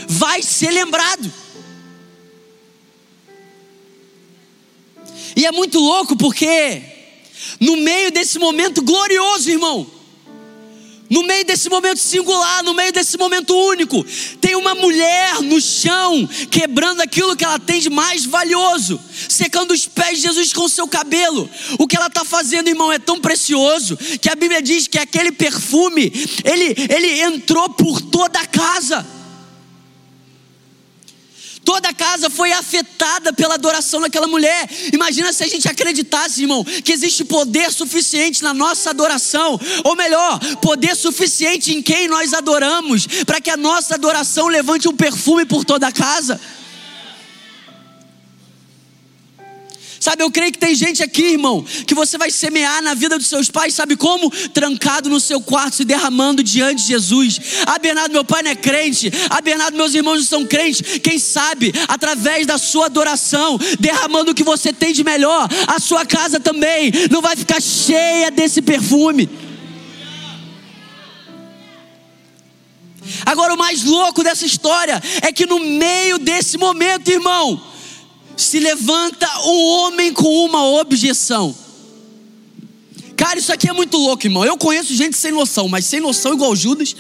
vai 0.07 0.41
ser 0.41 0.71
lembrado. 0.71 1.29
E 5.35 5.45
é 5.45 5.51
muito 5.51 5.77
louco 5.77 6.15
porque, 6.15 6.81
no 7.59 7.75
meio 7.75 8.13
desse 8.13 8.39
momento 8.39 8.81
glorioso, 8.81 9.49
irmão, 9.49 9.92
no 11.13 11.21
meio 11.21 11.45
desse 11.45 11.69
momento 11.69 11.99
singular, 11.99 12.63
no 12.63 12.73
meio 12.73 12.91
desse 12.91 13.19
momento 13.19 13.55
único, 13.55 14.03
tem 14.41 14.55
uma 14.55 14.73
mulher 14.73 15.43
no 15.43 15.61
chão, 15.61 16.27
quebrando 16.49 17.01
aquilo 17.01 17.35
que 17.35 17.45
ela 17.45 17.59
tem 17.59 17.79
de 17.79 17.87
mais 17.87 18.25
valioso, 18.25 18.99
secando 19.29 19.75
os 19.75 19.85
pés 19.85 20.17
de 20.17 20.23
Jesus 20.23 20.51
com 20.51 20.67
seu 20.67 20.87
cabelo. 20.87 21.47
O 21.77 21.87
que 21.87 21.95
ela 21.95 22.07
está 22.07 22.25
fazendo, 22.25 22.67
irmão, 22.67 22.91
é 22.91 22.97
tão 22.97 23.21
precioso 23.21 23.95
que 24.19 24.27
a 24.27 24.33
Bíblia 24.33 24.59
diz 24.59 24.87
que 24.87 24.97
aquele 24.97 25.31
perfume, 25.31 26.11
ele, 26.43 26.75
ele 26.89 27.21
entrou 27.21 27.69
por 27.69 28.01
toda 28.01 28.39
a 28.39 28.47
casa. 28.47 29.05
Toda 31.65 31.89
a 31.89 31.93
casa 31.93 32.29
foi 32.29 32.51
afetada 32.51 33.31
pela 33.31 33.55
adoração 33.55 34.01
daquela 34.01 34.27
mulher. 34.27 34.69
Imagina 34.91 35.31
se 35.31 35.43
a 35.43 35.47
gente 35.47 35.67
acreditasse, 35.67 36.41
irmão, 36.41 36.63
que 36.63 36.91
existe 36.91 37.23
poder 37.23 37.71
suficiente 37.71 38.43
na 38.43 38.53
nossa 38.53 38.89
adoração, 38.89 39.59
ou 39.83 39.95
melhor, 39.95 40.39
poder 40.61 40.95
suficiente 40.95 41.73
em 41.73 41.81
quem 41.81 42.07
nós 42.07 42.33
adoramos, 42.33 43.07
para 43.25 43.39
que 43.39 43.49
a 43.49 43.57
nossa 43.57 43.95
adoração 43.95 44.47
levante 44.47 44.87
um 44.87 44.95
perfume 44.95 45.45
por 45.45 45.63
toda 45.63 45.87
a 45.87 45.91
casa. 45.91 46.39
Sabe, 50.03 50.21
eu 50.21 50.29
creio 50.29 50.51
que 50.51 50.57
tem 50.57 50.75
gente 50.75 51.01
aqui, 51.01 51.23
irmão, 51.31 51.63
que 51.87 51.95
você 51.95 52.17
vai 52.17 52.29
semear 52.29 52.81
na 52.81 52.93
vida 52.93 53.17
dos 53.17 53.27
seus 53.27 53.49
pais, 53.49 53.73
sabe 53.73 53.95
como? 53.95 54.29
Trancado 54.49 55.09
no 55.09 55.17
seu 55.17 55.39
quarto, 55.39 55.77
se 55.77 55.85
derramando 55.85 56.43
diante 56.43 56.81
de 56.81 56.89
Jesus. 56.89 57.39
Ah, 57.65 57.79
Bernardo, 57.79 58.11
meu 58.11 58.25
pai 58.25 58.43
não 58.43 58.51
é 58.51 58.55
crente. 58.55 59.09
Ah, 59.29 59.39
Bernardo, 59.39 59.77
meus 59.77 59.93
irmãos 59.93 60.17
não 60.17 60.25
são 60.25 60.45
crentes. 60.45 60.99
Quem 60.99 61.17
sabe, 61.17 61.73
através 61.87 62.45
da 62.45 62.57
sua 62.57 62.87
adoração, 62.87 63.57
derramando 63.79 64.31
o 64.31 64.35
que 64.35 64.43
você 64.43 64.73
tem 64.73 64.91
de 64.91 65.05
melhor, 65.05 65.47
a 65.67 65.79
sua 65.79 66.05
casa 66.05 66.37
também 66.37 66.91
não 67.09 67.21
vai 67.21 67.37
ficar 67.37 67.61
cheia 67.61 68.29
desse 68.29 68.61
perfume. 68.61 69.29
Agora, 73.25 73.53
o 73.53 73.57
mais 73.57 73.85
louco 73.85 74.21
dessa 74.21 74.45
história 74.45 75.01
é 75.21 75.31
que 75.31 75.45
no 75.45 75.61
meio 75.61 76.17
desse 76.17 76.57
momento, 76.57 77.09
irmão, 77.09 77.71
se 78.35 78.59
levanta 78.59 79.27
um 79.45 79.65
homem 79.67 80.13
com 80.13 80.45
uma 80.45 80.65
objeção. 80.79 81.55
Cara, 83.15 83.39
isso 83.39 83.53
aqui 83.53 83.69
é 83.69 83.73
muito 83.73 83.97
louco, 83.97 84.25
irmão. 84.25 84.43
Eu 84.43 84.57
conheço 84.57 84.93
gente 84.93 85.17
sem 85.17 85.31
noção, 85.31 85.67
mas 85.67 85.85
sem 85.85 85.99
noção 85.99 86.33
igual 86.33 86.55
Judas. 86.55 86.95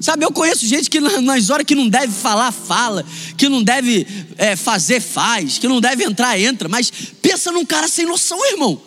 Sabe, 0.00 0.24
eu 0.24 0.32
conheço 0.32 0.66
gente 0.66 0.88
que 0.88 0.98
nas 0.98 1.50
horas 1.50 1.66
que 1.66 1.74
não 1.74 1.86
deve 1.86 2.12
falar, 2.12 2.50
fala, 2.52 3.04
que 3.36 3.50
não 3.50 3.62
deve 3.62 4.06
é, 4.38 4.56
fazer, 4.56 4.98
faz, 4.98 5.58
que 5.58 5.68
não 5.68 5.78
deve 5.78 6.04
entrar, 6.04 6.40
entra. 6.40 6.70
Mas 6.70 6.90
pensa 7.20 7.52
num 7.52 7.66
cara 7.66 7.86
sem 7.86 8.06
noção, 8.06 8.38
irmão. 8.50 8.80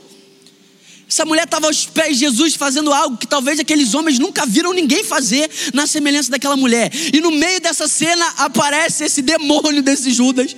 Essa 1.07 1.25
mulher 1.25 1.43
estava 1.43 1.67
aos 1.67 1.85
pés 1.85 2.17
de 2.17 2.21
Jesus 2.21 2.55
fazendo 2.55 2.91
algo 2.91 3.17
que 3.17 3.27
talvez 3.27 3.59
aqueles 3.59 3.93
homens 3.93 4.17
nunca 4.17 4.47
viram 4.47 4.73
ninguém 4.73 5.03
fazer 5.03 5.47
na 5.71 5.85
semelhança 5.85 6.31
daquela 6.31 6.57
mulher. 6.57 6.91
E 7.13 7.21
no 7.21 7.29
meio 7.29 7.61
dessa 7.61 7.87
cena 7.87 8.25
aparece 8.37 9.03
esse 9.03 9.21
demônio 9.21 9.83
desse 9.83 10.11
Judas 10.11 10.55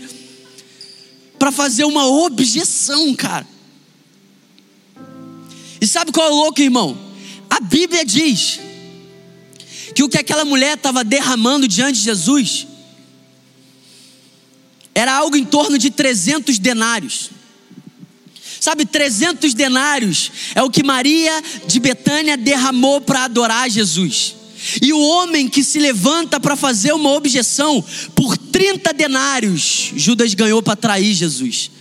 para 1.37 1.51
fazer 1.51 1.85
uma 1.85 2.07
objeção, 2.07 3.13
cara. 3.15 3.47
E 5.79 5.87
sabe 5.87 6.11
qual 6.11 6.27
é 6.27 6.31
o 6.31 6.35
louco, 6.35 6.61
irmão? 6.61 6.97
A 7.49 7.59
Bíblia 7.59 8.05
diz 8.05 8.59
que 9.93 10.03
o 10.03 10.09
que 10.09 10.17
aquela 10.17 10.43
mulher 10.43 10.75
estava 10.75 11.03
derramando 11.03 11.67
diante 11.67 11.99
de 11.99 12.05
Jesus 12.05 12.67
era 14.93 15.13
algo 15.13 15.35
em 15.35 15.45
torno 15.45 15.77
de 15.77 15.89
300 15.89 16.57
denários. 16.57 17.29
Sabe, 18.59 18.85
300 18.85 19.53
denários 19.53 20.31
é 20.55 20.63
o 20.63 20.69
que 20.69 20.81
Maria 20.81 21.43
de 21.67 21.79
Betânia 21.79 22.35
derramou 22.35 23.01
para 23.01 23.25
adorar 23.25 23.69
Jesus. 23.69 24.35
E 24.81 24.91
o 24.93 24.99
homem 24.99 25.47
que 25.47 25.63
se 25.63 25.79
levanta 25.79 26.39
para 26.39 26.55
fazer 26.55 26.93
uma 26.93 27.11
objeção 27.11 27.83
por 28.15 28.37
30 28.37 28.93
denários, 28.93 29.91
Judas 29.95 30.33
ganhou 30.33 30.61
para 30.61 30.75
trair 30.75 31.13
Jesus. 31.13 31.71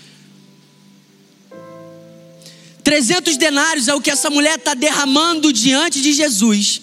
300 2.82 3.36
denários 3.38 3.88
é 3.88 3.94
o 3.94 4.00
que 4.00 4.10
essa 4.10 4.28
mulher 4.28 4.56
está 4.58 4.74
derramando 4.74 5.52
diante 5.52 6.00
de 6.00 6.12
Jesus, 6.12 6.80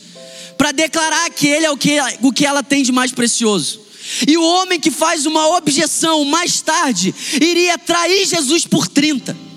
para 0.58 0.72
declarar 0.72 1.30
que 1.30 1.48
ele 1.48 1.66
é 1.66 1.72
o 1.72 1.78
que, 1.78 1.98
o 2.22 2.34
que 2.34 2.46
ela 2.46 2.64
tem 2.64 2.84
de 2.84 2.92
mais 2.92 3.12
precioso. 3.12 3.82
E 4.28 4.36
o 4.38 4.44
homem 4.44 4.80
que 4.80 4.92
faz 4.92 5.26
uma 5.26 5.56
objeção 5.58 6.26
mais 6.26 6.60
tarde 6.62 7.14
iria 7.40 7.78
trair 7.78 8.26
Jesus 8.26 8.66
por 8.66 8.88
30. 8.88 9.51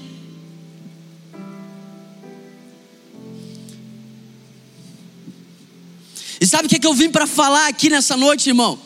E 6.41 6.47
sabe 6.47 6.67
o 6.67 6.69
que, 6.69 6.77
é 6.77 6.79
que 6.79 6.87
eu 6.87 6.95
vim 6.95 7.11
para 7.11 7.27
falar 7.27 7.69
aqui 7.69 7.89
nessa 7.89 8.17
noite, 8.17 8.49
irmão? 8.49 8.79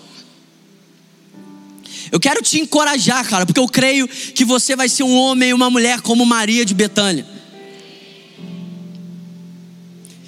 Eu 2.10 2.18
quero 2.18 2.42
te 2.42 2.58
encorajar, 2.58 3.26
cara, 3.28 3.44
porque 3.44 3.60
eu 3.60 3.68
creio 3.68 4.08
que 4.08 4.44
você 4.44 4.74
vai 4.74 4.88
ser 4.88 5.02
um 5.02 5.14
homem 5.14 5.50
e 5.50 5.54
uma 5.54 5.70
mulher 5.70 6.00
como 6.00 6.24
Maria 6.24 6.64
de 6.64 6.74
Betânia. 6.74 7.26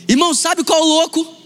Irmão, 0.07 0.35
sabe 0.35 0.65
qual 0.65 0.79
é 0.79 0.83
o 0.83 0.87
louco? 0.87 1.37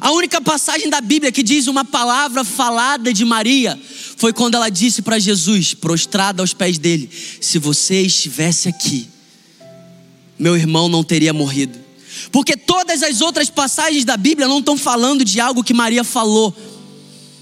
A 0.00 0.10
única 0.12 0.40
passagem 0.40 0.88
da 0.88 1.00
Bíblia 1.00 1.32
que 1.32 1.42
diz 1.42 1.66
uma 1.66 1.84
palavra 1.84 2.44
falada 2.44 3.12
de 3.12 3.24
Maria 3.24 3.80
foi 4.16 4.32
quando 4.32 4.54
ela 4.54 4.68
disse 4.68 5.02
para 5.02 5.18
Jesus, 5.18 5.74
prostrada 5.74 6.42
aos 6.42 6.52
pés 6.52 6.78
dele: 6.78 7.10
Se 7.40 7.58
você 7.58 8.02
estivesse 8.02 8.68
aqui, 8.68 9.08
meu 10.38 10.56
irmão 10.56 10.88
não 10.88 11.02
teria 11.02 11.32
morrido. 11.32 11.81
Porque 12.30 12.56
todas 12.56 13.02
as 13.02 13.20
outras 13.20 13.50
passagens 13.50 14.04
da 14.04 14.16
Bíblia 14.16 14.48
não 14.48 14.58
estão 14.58 14.76
falando 14.76 15.24
de 15.24 15.40
algo 15.40 15.64
que 15.64 15.74
Maria 15.74 16.04
falou, 16.04 16.54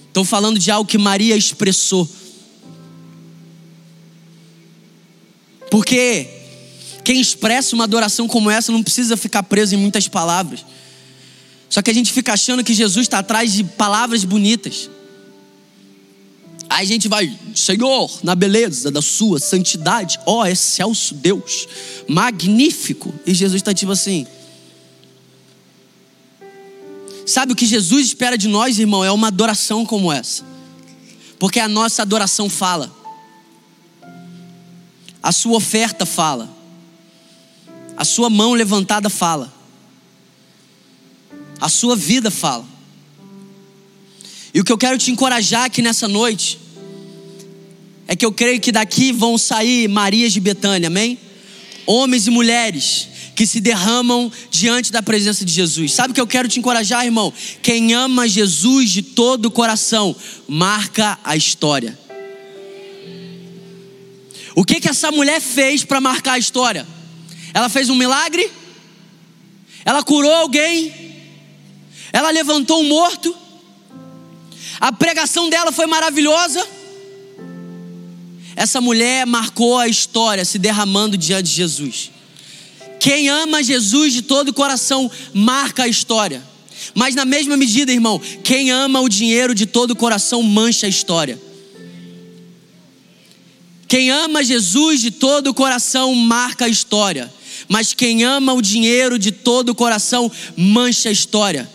estão 0.08 0.24
falando 0.24 0.58
de 0.58 0.70
algo 0.70 0.88
que 0.88 0.98
Maria 0.98 1.36
expressou. 1.36 2.08
Porque 5.70 6.28
quem 7.04 7.20
expressa 7.20 7.74
uma 7.74 7.84
adoração 7.84 8.26
como 8.26 8.50
essa 8.50 8.72
não 8.72 8.82
precisa 8.82 9.16
ficar 9.16 9.42
preso 9.44 9.74
em 9.74 9.78
muitas 9.78 10.08
palavras. 10.08 10.64
Só 11.68 11.80
que 11.80 11.90
a 11.90 11.94
gente 11.94 12.12
fica 12.12 12.32
achando 12.32 12.64
que 12.64 12.74
Jesus 12.74 13.06
está 13.06 13.20
atrás 13.20 13.52
de 13.52 13.62
palavras 13.62 14.24
bonitas. 14.24 14.90
Aí 16.68 16.84
a 16.84 16.88
gente 16.88 17.08
vai, 17.08 17.36
Senhor, 17.54 18.10
na 18.22 18.34
beleza 18.34 18.90
da 18.90 19.02
sua 19.02 19.40
santidade, 19.40 20.18
ó 20.26 20.46
excelso 20.46 21.14
Deus, 21.14 21.66
magnífico. 22.08 23.12
E 23.26 23.34
Jesus 23.34 23.60
está 23.60 23.72
tipo 23.72 23.92
assim. 23.92 24.26
Sabe 27.30 27.52
o 27.52 27.56
que 27.56 27.64
Jesus 27.64 28.06
espera 28.06 28.36
de 28.36 28.48
nós, 28.48 28.80
irmão? 28.80 29.04
É 29.04 29.12
uma 29.12 29.28
adoração 29.28 29.86
como 29.86 30.12
essa. 30.12 30.44
Porque 31.38 31.60
a 31.60 31.68
nossa 31.68 32.02
adoração 32.02 32.50
fala. 32.50 32.92
A 35.22 35.30
sua 35.30 35.56
oferta 35.56 36.04
fala. 36.04 36.50
A 37.96 38.04
sua 38.04 38.28
mão 38.28 38.52
levantada 38.52 39.08
fala. 39.08 39.52
A 41.60 41.68
sua 41.68 41.94
vida 41.94 42.32
fala. 42.32 42.66
E 44.52 44.60
o 44.60 44.64
que 44.64 44.72
eu 44.72 44.78
quero 44.78 44.98
te 44.98 45.12
encorajar 45.12 45.66
aqui 45.66 45.80
nessa 45.80 46.08
noite 46.08 46.58
é 48.08 48.16
que 48.16 48.26
eu 48.26 48.32
creio 48.32 48.60
que 48.60 48.72
daqui 48.72 49.12
vão 49.12 49.38
sair 49.38 49.86
Marias 49.86 50.32
de 50.32 50.40
Betânia, 50.40 50.88
amém? 50.88 51.16
Homens 51.86 52.26
e 52.26 52.30
mulheres 52.30 53.09
que 53.34 53.46
se 53.46 53.60
derramam 53.60 54.30
diante 54.50 54.92
da 54.92 55.02
presença 55.02 55.44
de 55.44 55.52
Jesus. 55.52 55.92
Sabe 55.92 56.10
o 56.10 56.14
que 56.14 56.20
eu 56.20 56.26
quero 56.26 56.48
te 56.48 56.58
encorajar, 56.58 57.04
irmão? 57.04 57.32
Quem 57.62 57.94
ama 57.94 58.28
Jesus 58.28 58.90
de 58.90 59.02
todo 59.02 59.46
o 59.46 59.50
coração, 59.50 60.14
marca 60.48 61.18
a 61.24 61.36
história. 61.36 61.98
O 64.54 64.64
que 64.64 64.80
que 64.80 64.88
essa 64.88 65.10
mulher 65.10 65.40
fez 65.40 65.84
para 65.84 66.00
marcar 66.00 66.32
a 66.32 66.38
história? 66.38 66.86
Ela 67.54 67.68
fez 67.68 67.88
um 67.88 67.94
milagre? 67.94 68.50
Ela 69.84 70.02
curou 70.02 70.32
alguém? 70.32 70.92
Ela 72.12 72.30
levantou 72.30 72.80
um 72.80 72.88
morto? 72.88 73.34
A 74.80 74.92
pregação 74.92 75.48
dela 75.48 75.72
foi 75.72 75.86
maravilhosa. 75.86 76.66
Essa 78.56 78.80
mulher 78.80 79.26
marcou 79.26 79.78
a 79.78 79.88
história 79.88 80.44
se 80.44 80.58
derramando 80.58 81.16
diante 81.16 81.48
de 81.48 81.54
Jesus. 81.54 82.10
Quem 83.00 83.30
ama 83.30 83.62
Jesus 83.62 84.12
de 84.12 84.20
todo 84.20 84.50
o 84.50 84.54
coração 84.54 85.10
marca 85.32 85.84
a 85.84 85.88
história. 85.88 86.42
Mas 86.94 87.14
na 87.14 87.24
mesma 87.24 87.56
medida, 87.56 87.90
irmão, 87.90 88.20
quem 88.44 88.70
ama 88.70 89.00
o 89.00 89.08
dinheiro 89.08 89.54
de 89.54 89.64
todo 89.64 89.92
o 89.92 89.96
coração 89.96 90.42
mancha 90.42 90.86
a 90.86 90.88
história. 90.88 91.40
Quem 93.88 94.10
ama 94.10 94.44
Jesus 94.44 95.00
de 95.00 95.10
todo 95.10 95.48
o 95.48 95.54
coração 95.54 96.14
marca 96.14 96.66
a 96.66 96.68
história. 96.68 97.32
Mas 97.68 97.94
quem 97.94 98.22
ama 98.22 98.52
o 98.52 98.60
dinheiro 98.60 99.18
de 99.18 99.32
todo 99.32 99.70
o 99.70 99.74
coração 99.74 100.30
mancha 100.56 101.08
a 101.08 101.12
história. 101.12 101.68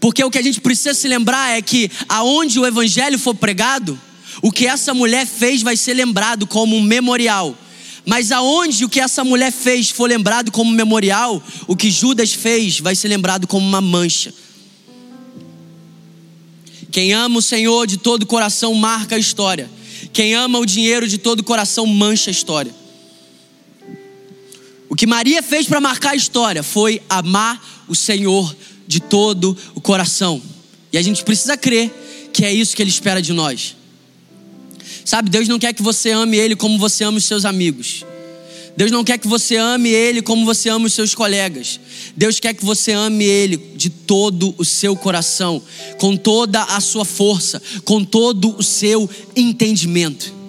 Porque 0.00 0.24
o 0.24 0.30
que 0.30 0.38
a 0.38 0.42
gente 0.42 0.60
precisa 0.60 0.92
se 0.92 1.06
lembrar 1.06 1.56
é 1.56 1.62
que 1.62 1.90
aonde 2.08 2.58
o 2.58 2.66
evangelho 2.66 3.18
for 3.18 3.34
pregado, 3.34 4.00
o 4.42 4.50
que 4.50 4.66
essa 4.66 4.92
mulher 4.92 5.26
fez 5.26 5.62
vai 5.62 5.76
ser 5.76 5.94
lembrado 5.94 6.46
como 6.46 6.76
um 6.76 6.82
memorial. 6.82 7.56
Mas 8.06 8.32
aonde 8.32 8.84
o 8.84 8.88
que 8.88 9.00
essa 9.00 9.22
mulher 9.22 9.52
fez 9.52 9.90
for 9.90 10.08
lembrado 10.08 10.50
como 10.50 10.70
memorial, 10.70 11.42
o 11.66 11.76
que 11.76 11.90
Judas 11.90 12.32
fez 12.32 12.80
vai 12.80 12.94
ser 12.94 13.08
lembrado 13.08 13.46
como 13.46 13.66
uma 13.66 13.80
mancha. 13.80 14.32
Quem 16.90 17.12
ama 17.12 17.38
o 17.38 17.42
Senhor 17.42 17.86
de 17.86 17.96
todo 17.96 18.22
o 18.22 18.26
coração 18.26 18.74
marca 18.74 19.16
a 19.16 19.18
história. 19.18 19.70
Quem 20.12 20.34
ama 20.34 20.58
o 20.58 20.66
dinheiro 20.66 21.06
de 21.06 21.18
todo 21.18 21.40
o 21.40 21.44
coração 21.44 21.86
mancha 21.86 22.30
a 22.30 22.32
história. 22.32 22.74
O 24.88 24.96
que 24.96 25.06
Maria 25.06 25.42
fez 25.42 25.66
para 25.66 25.80
marcar 25.80 26.10
a 26.10 26.16
história 26.16 26.62
foi 26.62 27.00
amar 27.08 27.84
o 27.86 27.94
Senhor 27.94 28.56
de 28.88 28.98
todo 28.98 29.56
o 29.74 29.80
coração. 29.80 30.42
E 30.92 30.98
a 30.98 31.02
gente 31.02 31.22
precisa 31.22 31.56
crer 31.56 31.92
que 32.32 32.44
é 32.44 32.52
isso 32.52 32.74
que 32.74 32.82
Ele 32.82 32.90
espera 32.90 33.22
de 33.22 33.32
nós. 33.32 33.76
Sabe, 35.04 35.30
Deus 35.30 35.48
não 35.48 35.58
quer 35.58 35.72
que 35.72 35.82
você 35.82 36.10
ame 36.10 36.36
Ele 36.36 36.56
como 36.56 36.78
você 36.78 37.04
ama 37.04 37.18
os 37.18 37.24
seus 37.24 37.44
amigos. 37.44 38.04
Deus 38.76 38.90
não 38.90 39.04
quer 39.04 39.18
que 39.18 39.28
você 39.28 39.56
ame 39.56 39.90
Ele 39.90 40.22
como 40.22 40.44
você 40.44 40.68
ama 40.68 40.86
os 40.86 40.92
seus 40.92 41.14
colegas. 41.14 41.80
Deus 42.16 42.40
quer 42.40 42.54
que 42.54 42.64
você 42.64 42.92
ame 42.92 43.24
Ele 43.24 43.56
de 43.76 43.90
todo 43.90 44.54
o 44.56 44.64
seu 44.64 44.96
coração, 44.96 45.62
com 45.98 46.16
toda 46.16 46.62
a 46.62 46.80
sua 46.80 47.04
força, 47.04 47.60
com 47.84 48.04
todo 48.04 48.56
o 48.56 48.62
seu 48.62 49.08
entendimento. 49.36 50.40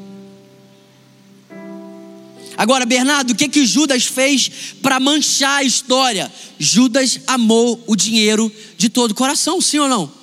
Agora, 2.58 2.86
Bernardo, 2.86 3.32
o 3.32 3.36
que 3.36 3.49
que 3.49 3.65
Judas 3.65 4.06
fez 4.06 4.51
para 4.82 4.99
manchar 4.99 5.62
a 5.62 5.63
história? 5.63 6.32
Judas 6.60 7.19
amou 7.25 7.84
o 7.88 7.95
dinheiro 7.95 8.51
de 8.77 8.88
todo 8.88 9.12
o 9.12 9.15
coração, 9.15 9.60
sim 9.60 9.80
ou 9.80 9.89
não? 9.89 10.20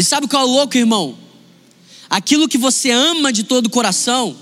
E 0.00 0.02
sabe 0.02 0.26
qual 0.26 0.44
é 0.44 0.46
o 0.46 0.50
louco, 0.50 0.78
irmão? 0.78 1.14
Aquilo 2.08 2.48
que 2.48 2.56
você 2.56 2.90
ama 2.90 3.30
de 3.30 3.44
todo 3.44 3.66
o 3.66 3.70
coração, 3.70 4.34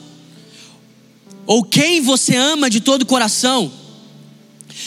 ou 1.45 1.65
quem 1.65 2.01
você 2.01 2.37
ama 2.37 2.71
de 2.71 2.79
todo 2.79 3.03
o 3.03 3.07
coração, 3.07 3.73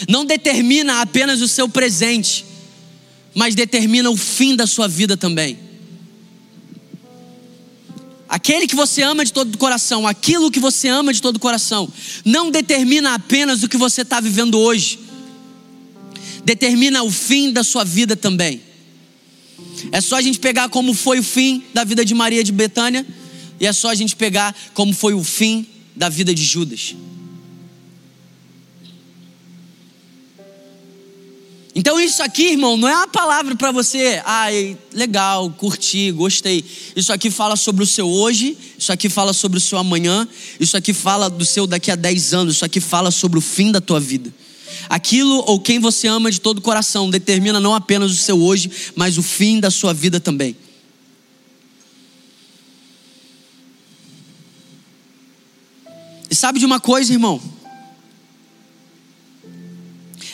não 0.08 0.24
determina 0.24 1.02
apenas 1.02 1.42
o 1.42 1.48
seu 1.50 1.68
presente, 1.68 2.46
mas 3.36 3.54
determina 3.54 4.10
o 4.10 4.16
fim 4.16 4.56
da 4.56 4.66
sua 4.66 4.88
vida 4.88 5.18
também. 5.18 5.60
Aquele 8.30 8.66
que 8.66 8.76
você 8.76 9.02
ama 9.02 9.26
de 9.26 9.34
todo 9.34 9.54
o 9.54 9.58
coração, 9.58 10.08
aquilo 10.08 10.50
que 10.50 10.62
você 10.62 10.88
ama 10.88 11.12
de 11.12 11.22
todo 11.22 11.36
o 11.36 11.40
coração, 11.40 11.92
não 12.24 12.50
determina 12.50 13.14
apenas 13.14 13.62
o 13.62 13.68
que 13.68 13.76
você 13.76 14.04
está 14.04 14.22
vivendo 14.22 14.58
hoje, 14.58 15.00
determina 16.46 17.04
o 17.04 17.12
fim 17.12 17.52
da 17.52 17.62
sua 17.62 17.84
vida 17.84 18.16
também. 18.16 18.71
É 19.92 20.00
só 20.00 20.16
a 20.16 20.22
gente 20.22 20.40
pegar 20.40 20.70
como 20.70 20.94
foi 20.94 21.20
o 21.20 21.24
fim 21.24 21.64
da 21.74 21.84
vida 21.84 22.06
de 22.06 22.14
Maria 22.14 22.44
de 22.44 22.52
Betânia, 22.52 23.06
e 23.60 23.68
é 23.68 23.74
só 23.74 23.90
a 23.90 23.96
gente 23.96 24.16
pegar 24.16 24.56
como 24.74 24.94
foi 24.94 25.14
o 25.14 25.24
fim 25.24 25.68
da 25.96 26.10
vida 26.10 26.34
de 26.34 26.44
Judas. 26.44 26.96
Então 31.74 32.00
isso 32.00 32.22
aqui, 32.22 32.50
irmão, 32.52 32.76
não 32.76 32.88
é 32.88 32.94
uma 32.94 33.08
palavra 33.08 33.56
para 33.56 33.72
você, 33.72 34.22
ai, 34.26 34.78
legal, 34.92 35.50
curti, 35.52 36.12
gostei. 36.12 36.66
Isso 36.96 37.14
aqui 37.14 37.32
fala 37.32 37.56
sobre 37.56 37.84
o 37.84 37.88
seu 37.88 38.10
hoje, 38.10 38.58
isso 38.78 38.92
aqui 38.92 39.08
fala 39.08 39.32
sobre 39.32 39.58
o 39.58 39.62
seu 39.62 39.78
amanhã, 39.78 40.28
isso 40.60 40.76
aqui 40.76 40.94
fala 40.94 41.30
do 41.30 41.46
seu 41.46 41.66
daqui 41.66 41.90
a 41.90 41.96
10 41.96 42.34
anos, 42.34 42.56
isso 42.56 42.66
aqui 42.66 42.82
fala 42.82 43.10
sobre 43.10 43.40
o 43.40 43.42
fim 43.42 43.72
da 43.72 43.80
tua 43.80 44.02
vida. 44.02 44.34
Aquilo 44.90 45.44
ou 45.48 45.60
quem 45.60 45.80
você 45.80 46.08
ama 46.08 46.32
de 46.32 46.40
todo 46.40 46.60
o 46.60 46.62
coração 46.62 47.10
determina 47.10 47.60
não 47.60 47.74
apenas 47.74 48.12
o 48.12 48.16
seu 48.16 48.42
hoje, 48.42 48.70
mas 48.96 49.18
o 49.18 49.24
fim 49.24 49.60
da 49.60 49.72
sua 49.72 49.94
vida 49.94 50.20
também. 50.20 50.56
E 56.30 56.36
sabe 56.36 56.60
de 56.60 56.66
uma 56.66 56.80
coisa, 56.80 57.12
irmão? 57.12 57.42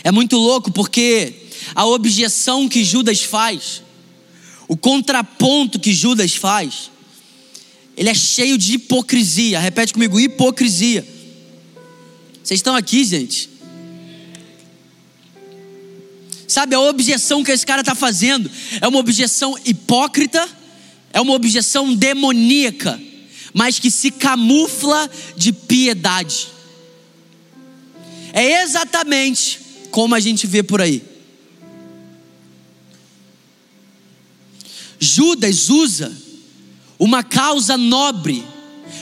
É 0.04 0.12
muito 0.12 0.38
louco 0.38 0.72
porque 0.72 1.34
a 1.74 1.86
objeção 1.86 2.70
que 2.70 2.84
Judas 2.84 3.24
faz, 3.24 3.82
o 4.68 4.78
contraponto 4.78 5.80
que 5.80 5.94
Judas 5.94 6.36
faz, 6.36 6.92
ele 7.98 8.10
é 8.10 8.14
cheio 8.14 8.58
de 8.58 8.76
hipocrisia. 8.76 9.60
Repete 9.60 9.92
comigo: 9.92 10.20
hipocrisia. 10.20 11.06
Vocês 12.44 12.60
estão 12.60 12.76
aqui, 12.76 13.04
gente? 13.04 13.50
Sabe, 16.48 16.76
a 16.76 16.80
objeção 16.80 17.44
que 17.44 17.52
esse 17.52 17.66
cara 17.66 17.82
está 17.82 17.94
fazendo 17.94 18.50
é 18.80 18.88
uma 18.88 19.00
objeção 19.00 19.58
hipócrita, 19.66 20.48
é 21.12 21.20
uma 21.20 21.34
objeção 21.34 21.94
demoníaca, 21.94 23.00
mas 23.54 23.80
que 23.80 23.92
se 23.92 24.12
camufla 24.12 25.10
de 25.36 25.52
piedade. 25.52 26.48
É 28.32 28.64
exatamente 28.64 29.60
como 29.92 30.16
a 30.16 30.20
gente 30.20 30.48
vê 30.48 30.64
por 30.64 30.82
aí. 30.82 31.04
Judas 35.00 35.70
usa 35.70 36.16
uma 36.98 37.24
causa 37.24 37.78
nobre 37.78 38.44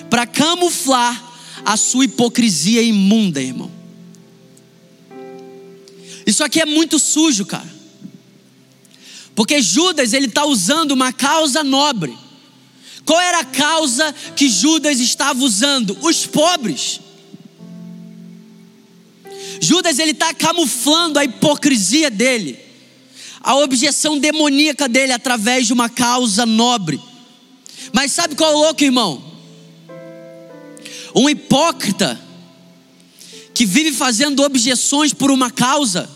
para 0.10 0.26
camuflar 0.26 1.24
a 1.64 1.78
sua 1.78 2.06
hipocrisia 2.06 2.82
imunda, 2.82 3.42
irmão. 3.42 3.75
Isso 6.26 6.44
aqui 6.44 6.60
é 6.60 6.66
muito 6.66 6.98
sujo, 6.98 7.46
cara. 7.46 7.74
Porque 9.36 9.62
Judas 9.62 10.14
ele 10.14 10.28
está 10.28 10.46
usando 10.46 10.92
uma 10.92 11.12
causa 11.12 11.64
nobre. 11.64 12.18
Qual 13.06 13.20
era 13.20 13.40
a 13.40 13.46
causa 13.46 14.14
que 14.36 14.50
Judas 14.50 15.00
estava 15.00 15.44
usando? 15.44 15.98
Os 16.02 16.26
pobres. 16.26 17.02
Judas 19.62 20.00
ele 20.00 20.12
está 20.12 20.34
camuflando 20.34 21.20
a 21.20 21.24
hipocrisia 21.24 22.10
dele, 22.10 22.60
a 23.42 23.56
objeção 23.56 24.18
demoníaca 24.18 24.88
dele 24.88 25.12
através 25.12 25.68
de 25.68 25.74
uma 25.74 25.90
causa 25.90 26.46
nobre. 26.46 27.00
Mas 27.94 28.12
sabe 28.12 28.36
qual 28.36 28.52
é 28.52 28.56
o 28.56 28.60
louco, 28.60 28.84
irmão? 28.84 29.24
Um 31.14 31.30
hipócrita 31.30 32.20
que 33.54 33.66
vive 33.66 33.94
fazendo 33.94 34.44
objeções 34.44 35.14
por 35.14 35.32
uma 35.32 35.50
causa, 35.50 36.10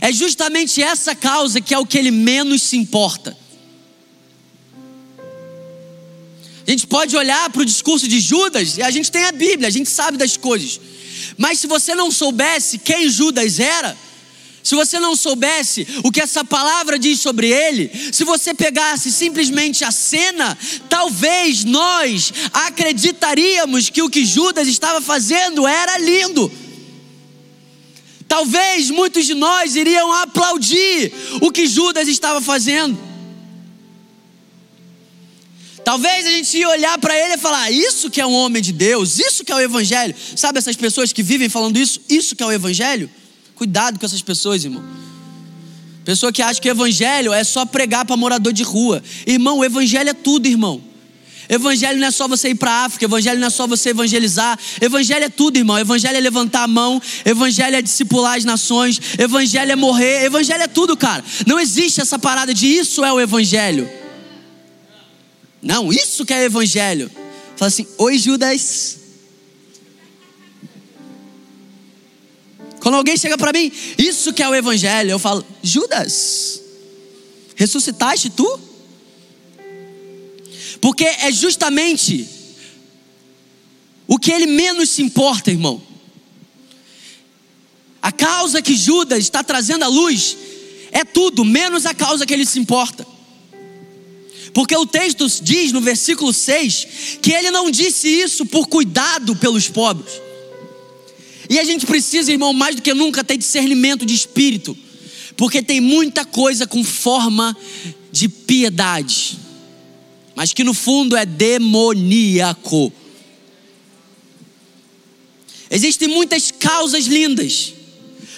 é 0.00 0.12
justamente 0.12 0.82
essa 0.82 1.14
causa 1.14 1.60
que 1.60 1.74
é 1.74 1.78
o 1.78 1.86
que 1.86 1.98
ele 1.98 2.10
menos 2.10 2.62
se 2.62 2.76
importa. 2.76 3.36
A 6.66 6.70
gente 6.70 6.86
pode 6.86 7.14
olhar 7.16 7.50
para 7.50 7.62
o 7.62 7.64
discurso 7.64 8.08
de 8.08 8.20
Judas 8.20 8.78
e 8.78 8.82
a 8.82 8.90
gente 8.90 9.10
tem 9.10 9.24
a 9.24 9.32
Bíblia, 9.32 9.68
a 9.68 9.72
gente 9.72 9.90
sabe 9.90 10.16
das 10.16 10.36
coisas. 10.36 10.80
Mas 11.36 11.58
se 11.58 11.66
você 11.66 11.94
não 11.94 12.10
soubesse 12.10 12.78
quem 12.78 13.08
Judas 13.10 13.60
era, 13.60 13.96
se 14.62 14.74
você 14.74 14.98
não 14.98 15.14
soubesse 15.14 15.86
o 16.02 16.10
que 16.10 16.22
essa 16.22 16.42
palavra 16.42 16.98
diz 16.98 17.20
sobre 17.20 17.50
ele, 17.50 17.90
se 18.10 18.24
você 18.24 18.54
pegasse 18.54 19.12
simplesmente 19.12 19.84
a 19.84 19.90
cena, 19.90 20.56
talvez 20.88 21.64
nós 21.64 22.32
acreditaríamos 22.50 23.90
que 23.90 24.02
o 24.02 24.08
que 24.08 24.24
Judas 24.24 24.66
estava 24.66 25.02
fazendo 25.02 25.66
era 25.66 25.98
lindo. 25.98 26.50
Talvez 28.34 28.90
muitos 28.90 29.26
de 29.26 29.32
nós 29.32 29.76
iriam 29.76 30.12
aplaudir 30.12 31.12
o 31.40 31.52
que 31.52 31.68
Judas 31.68 32.08
estava 32.08 32.40
fazendo. 32.40 32.98
Talvez 35.84 36.26
a 36.26 36.30
gente 36.30 36.58
ia 36.58 36.68
olhar 36.68 36.98
para 36.98 37.16
ele 37.16 37.34
e 37.34 37.38
falar: 37.38 37.70
Isso 37.70 38.10
que 38.10 38.20
é 38.20 38.26
um 38.26 38.32
homem 38.32 38.60
de 38.60 38.72
Deus, 38.72 39.20
isso 39.20 39.44
que 39.44 39.52
é 39.52 39.54
o 39.54 39.60
Evangelho. 39.60 40.12
Sabe 40.34 40.58
essas 40.58 40.74
pessoas 40.74 41.12
que 41.12 41.22
vivem 41.22 41.48
falando 41.48 41.76
isso? 41.76 42.00
Isso 42.08 42.34
que 42.34 42.42
é 42.42 42.46
o 42.46 42.50
Evangelho? 42.50 43.08
Cuidado 43.54 44.00
com 44.00 44.04
essas 44.04 44.20
pessoas, 44.20 44.64
irmão. 44.64 44.82
Pessoa 46.04 46.32
que 46.32 46.42
acha 46.42 46.60
que 46.60 46.68
o 46.68 46.72
Evangelho 46.72 47.32
é 47.32 47.44
só 47.44 47.64
pregar 47.64 48.04
para 48.04 48.16
morador 48.16 48.52
de 48.52 48.64
rua. 48.64 49.00
Irmão, 49.24 49.58
o 49.58 49.64
Evangelho 49.64 50.10
é 50.10 50.14
tudo, 50.14 50.48
irmão. 50.48 50.82
Evangelho 51.48 51.98
não 51.98 52.08
é 52.08 52.10
só 52.10 52.26
você 52.26 52.50
ir 52.50 52.54
para 52.54 52.70
a 52.70 52.84
África, 52.84 53.04
evangelho 53.04 53.38
não 53.38 53.48
é 53.48 53.50
só 53.50 53.66
você 53.66 53.90
evangelizar. 53.90 54.58
Evangelho 54.80 55.24
é 55.24 55.28
tudo, 55.28 55.56
irmão. 55.56 55.78
Evangelho 55.78 56.16
é 56.16 56.20
levantar 56.20 56.62
a 56.62 56.68
mão, 56.68 57.00
evangelho 57.24 57.76
é 57.76 57.82
discipular 57.82 58.36
as 58.36 58.44
nações, 58.44 59.00
evangelho 59.18 59.72
é 59.72 59.76
morrer, 59.76 60.24
evangelho 60.24 60.62
é 60.62 60.68
tudo, 60.68 60.96
cara. 60.96 61.22
Não 61.46 61.60
existe 61.60 62.00
essa 62.00 62.18
parada 62.18 62.54
de 62.54 62.66
isso 62.66 63.04
é 63.04 63.12
o 63.12 63.20
evangelho. 63.20 63.88
Não, 65.60 65.92
isso 65.92 66.24
que 66.24 66.32
é 66.32 66.44
evangelho. 66.44 67.10
Fala 67.56 67.68
assim: 67.68 67.86
"Oi, 67.98 68.18
Judas". 68.18 68.98
Quando 72.80 72.96
alguém 72.96 73.16
chega 73.16 73.38
para 73.38 73.52
mim, 73.52 73.72
isso 73.96 74.32
que 74.32 74.42
é 74.42 74.48
o 74.48 74.54
evangelho, 74.54 75.10
eu 75.10 75.18
falo: 75.18 75.44
"Judas, 75.62 76.60
ressuscitaste 77.54 78.30
tu?" 78.30 78.63
Porque 80.84 81.04
é 81.04 81.32
justamente 81.32 82.28
o 84.06 84.18
que 84.18 84.30
ele 84.30 84.44
menos 84.44 84.90
se 84.90 85.00
importa, 85.00 85.50
irmão. 85.50 85.82
A 88.02 88.12
causa 88.12 88.60
que 88.60 88.76
Judas 88.76 89.20
está 89.20 89.42
trazendo 89.42 89.82
à 89.82 89.88
luz 89.88 90.36
é 90.92 91.02
tudo, 91.02 91.42
menos 91.42 91.86
a 91.86 91.94
causa 91.94 92.26
que 92.26 92.34
ele 92.34 92.44
se 92.44 92.58
importa. 92.58 93.06
Porque 94.52 94.76
o 94.76 94.84
texto 94.84 95.26
diz 95.42 95.72
no 95.72 95.80
versículo 95.80 96.34
6 96.34 97.18
que 97.22 97.32
ele 97.32 97.50
não 97.50 97.70
disse 97.70 98.06
isso 98.06 98.44
por 98.44 98.66
cuidado 98.66 99.34
pelos 99.36 99.70
pobres. 99.70 100.20
E 101.48 101.58
a 101.58 101.64
gente 101.64 101.86
precisa, 101.86 102.30
irmão, 102.30 102.52
mais 102.52 102.76
do 102.76 102.82
que 102.82 102.92
nunca 102.92 103.24
ter 103.24 103.38
discernimento 103.38 104.04
de 104.04 104.12
espírito, 104.12 104.76
porque 105.34 105.62
tem 105.62 105.80
muita 105.80 106.26
coisa 106.26 106.66
com 106.66 106.84
forma 106.84 107.56
de 108.12 108.28
piedade 108.28 109.43
mas 110.34 110.52
que 110.52 110.64
no 110.64 110.74
fundo 110.74 111.16
é 111.16 111.24
demoníaco. 111.24 112.92
Existem 115.70 116.08
muitas 116.08 116.50
causas 116.50 117.06
lindas, 117.06 117.72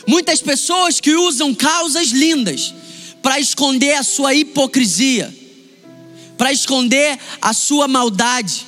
muitas 0.07 0.41
pessoas 0.41 1.01
que 1.01 1.15
usam 1.15 1.55
causas 1.55 2.09
lindas 2.09 2.75
para 3.23 3.41
esconder 3.41 3.95
a 3.95 4.03
sua 4.03 4.35
hipocrisia, 4.35 5.35
para 6.39 6.53
esconder 6.53 7.19
a 7.41 7.53
sua 7.53 7.89
maldade. 7.89 8.67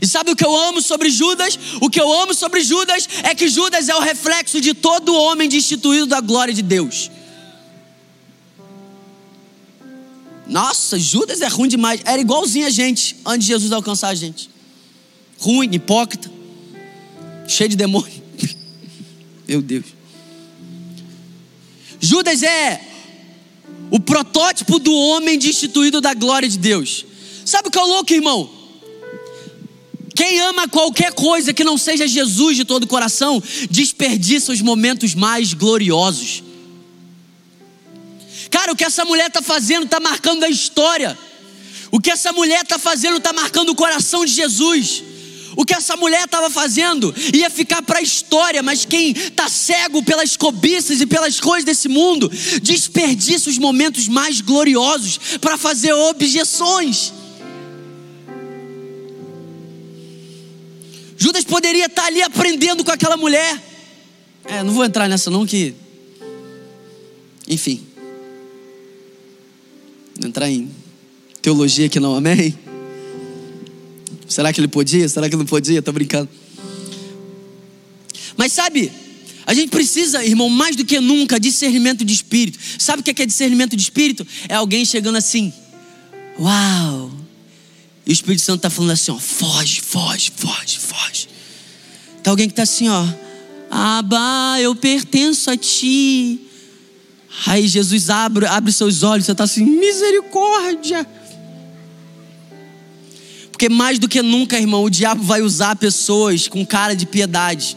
E 0.00 0.06
sabe 0.06 0.30
o 0.30 0.36
que 0.36 0.44
eu 0.44 0.56
amo 0.56 0.80
sobre 0.80 1.10
Judas? 1.10 1.58
O 1.80 1.90
que 1.90 2.00
eu 2.00 2.12
amo 2.12 2.32
sobre 2.32 2.62
Judas 2.62 3.08
é 3.24 3.34
que 3.34 3.48
Judas 3.48 3.88
é 3.88 3.94
o 3.96 4.00
reflexo 4.00 4.60
de 4.60 4.72
todo 4.72 5.14
homem 5.14 5.48
destituído 5.48 6.06
da 6.06 6.20
glória 6.20 6.54
de 6.54 6.62
Deus. 6.62 7.10
Nossa, 10.50 10.98
Judas 10.98 11.40
é 11.40 11.46
ruim 11.46 11.68
demais. 11.68 12.00
Era 12.04 12.20
igualzinho 12.20 12.66
a 12.66 12.70
gente 12.70 13.16
antes 13.24 13.46
de 13.46 13.52
Jesus 13.52 13.70
alcançar 13.70 14.08
a 14.08 14.14
gente. 14.16 14.50
Ruim, 15.38 15.70
hipócrita, 15.72 16.28
cheio 17.46 17.70
de 17.70 17.76
demônio. 17.76 18.20
Meu 19.46 19.62
Deus. 19.62 19.86
Judas 22.00 22.42
é 22.42 22.80
o 23.92 24.00
protótipo 24.00 24.80
do 24.80 24.92
homem 24.92 25.38
destituído 25.38 26.00
da 26.00 26.14
glória 26.14 26.48
de 26.48 26.58
Deus. 26.58 27.06
Sabe 27.44 27.68
o 27.68 27.70
que 27.70 27.78
é 27.78 27.82
louco, 27.82 28.12
irmão? 28.12 28.50
Quem 30.16 30.40
ama 30.40 30.68
qualquer 30.68 31.12
coisa 31.12 31.52
que 31.52 31.62
não 31.62 31.78
seja 31.78 32.08
Jesus 32.08 32.56
de 32.56 32.64
todo 32.64 32.84
o 32.84 32.88
coração, 32.88 33.40
desperdiça 33.70 34.52
os 34.52 34.60
momentos 34.60 35.14
mais 35.14 35.54
gloriosos. 35.54 36.42
Cara, 38.50 38.72
o 38.72 38.76
que 38.76 38.84
essa 38.84 39.04
mulher 39.04 39.28
está 39.28 39.40
fazendo 39.40 39.84
está 39.84 40.00
marcando 40.00 40.42
a 40.42 40.48
história. 40.48 41.16
O 41.92 42.00
que 42.00 42.10
essa 42.10 42.32
mulher 42.32 42.62
está 42.62 42.78
fazendo 42.78 43.18
está 43.18 43.32
marcando 43.32 43.70
o 43.70 43.74
coração 43.74 44.24
de 44.24 44.32
Jesus. 44.32 45.04
O 45.56 45.64
que 45.64 45.74
essa 45.74 45.96
mulher 45.96 46.24
estava 46.24 46.48
fazendo 46.50 47.14
ia 47.32 47.50
ficar 47.50 47.82
para 47.82 47.98
a 47.98 48.02
história, 48.02 48.62
mas 48.62 48.84
quem 48.84 49.10
está 49.12 49.48
cego 49.48 50.02
pelas 50.02 50.36
cobiças 50.36 51.00
e 51.00 51.06
pelas 51.06 51.40
coisas 51.40 51.64
desse 51.64 51.88
mundo, 51.88 52.30
desperdiça 52.62 53.50
os 53.50 53.58
momentos 53.58 54.08
mais 54.08 54.40
gloriosos 54.40 55.18
para 55.40 55.56
fazer 55.56 55.92
objeções. 55.92 57.12
Judas 61.16 61.44
poderia 61.44 61.86
estar 61.86 62.02
tá 62.02 62.08
ali 62.08 62.22
aprendendo 62.22 62.84
com 62.84 62.90
aquela 62.90 63.16
mulher. 63.16 63.60
É, 64.44 64.62
não 64.62 64.72
vou 64.72 64.84
entrar 64.84 65.08
nessa 65.08 65.30
não 65.30 65.44
que. 65.44 65.74
Enfim 67.46 67.89
entrar 70.26 70.50
em 70.50 70.70
teologia 71.42 71.86
aqui 71.86 71.98
não, 71.98 72.14
amém? 72.14 72.56
Será 74.28 74.52
que 74.52 74.60
ele 74.60 74.68
podia? 74.68 75.08
Será 75.08 75.28
que 75.28 75.36
não 75.36 75.44
podia? 75.44 75.82
Tô 75.82 75.92
brincando. 75.92 76.28
Mas 78.36 78.52
sabe, 78.52 78.90
a 79.46 79.52
gente 79.52 79.70
precisa, 79.70 80.24
irmão, 80.24 80.48
mais 80.48 80.76
do 80.76 80.84
que 80.84 81.00
nunca, 81.00 81.40
discernimento 81.40 82.04
de 82.04 82.12
espírito. 82.12 82.58
Sabe 82.78 83.00
o 83.00 83.02
que 83.02 83.20
é 83.22 83.26
discernimento 83.26 83.76
de 83.76 83.82
espírito? 83.82 84.26
É 84.48 84.54
alguém 84.54 84.84
chegando 84.84 85.16
assim, 85.16 85.52
uau! 86.38 87.10
E 88.06 88.10
o 88.10 88.12
Espírito 88.12 88.42
Santo 88.42 88.56
está 88.58 88.70
falando 88.70 88.92
assim, 88.92 89.10
ó, 89.12 89.18
foge, 89.18 89.80
foge, 89.80 90.32
foge, 90.34 90.78
foge. 90.78 91.28
Tá 92.22 92.30
alguém 92.30 92.46
que 92.48 92.52
está 92.52 92.62
assim, 92.62 92.88
ó, 92.88 93.06
Aba, 93.70 94.58
eu 94.60 94.74
pertenço 94.74 95.48
a 95.50 95.56
ti. 95.56 96.40
Aí 97.46 97.66
Jesus 97.66 98.10
abre, 98.10 98.46
abre 98.46 98.72
seus 98.72 99.02
olhos, 99.02 99.26
você 99.26 99.32
está 99.32 99.44
assim, 99.44 99.64
misericórdia. 99.64 101.06
Porque 103.50 103.68
mais 103.68 103.98
do 103.98 104.08
que 104.08 104.22
nunca, 104.22 104.58
irmão, 104.58 104.84
o 104.84 104.90
diabo 104.90 105.22
vai 105.22 105.42
usar 105.42 105.76
pessoas 105.76 106.48
com 106.48 106.64
cara 106.64 106.94
de 106.94 107.06
piedade, 107.06 107.76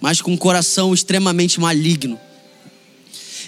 mas 0.00 0.20
com 0.20 0.32
um 0.32 0.36
coração 0.36 0.92
extremamente 0.94 1.58
maligno. 1.58 2.18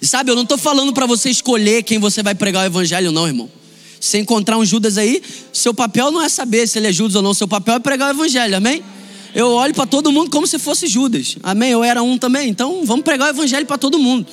E 0.01 0.07
sabe, 0.07 0.31
eu 0.31 0.35
não 0.35 0.43
estou 0.43 0.59
falando 0.59 0.93
para 0.93 1.07
você 1.07 1.31
escolher 1.31 1.85
quem 1.85 1.99
você 1.99 2.23
vai 2.23 2.35
pregar 2.35 2.65
o 2.65 2.67
evangelho, 2.67 3.13
não, 3.13 3.27
irmão. 3.27 3.49
Se 4.01 4.19
encontrar 4.19 4.59
um 4.59 4.65
Judas 4.65 4.99
aí, 4.99 5.23
seu 5.53 5.73
papel 5.73 6.11
não 6.11 6.21
é 6.21 6.29
saber 6.29 6.67
se 6.67 6.79
ele 6.79 6.89
é 6.89 6.93
Judas 6.93 7.15
ou 7.15 7.23
não, 7.23 7.33
seu 7.33 7.47
papel 7.47 7.77
é 7.77 7.79
pregar 7.79 8.09
o 8.09 8.17
evangelho, 8.17 8.57
amém? 8.57 8.83
Eu 9.35 9.49
olho 9.53 9.73
para 9.73 9.87
todo 9.87 10.11
mundo 10.11 10.31
como 10.31 10.47
se 10.47 10.59
fosse 10.59 10.87
Judas, 10.87 11.37
amém? 11.43 11.71
Eu 11.71 11.85
era 11.85 12.03
um 12.03 12.19
também, 12.19 12.49
então 12.49 12.85
vamos 12.85 13.05
pregar 13.05 13.29
o 13.29 13.31
evangelho 13.31 13.65
para 13.65 13.79
todo 13.79 13.99
mundo. 13.99 14.27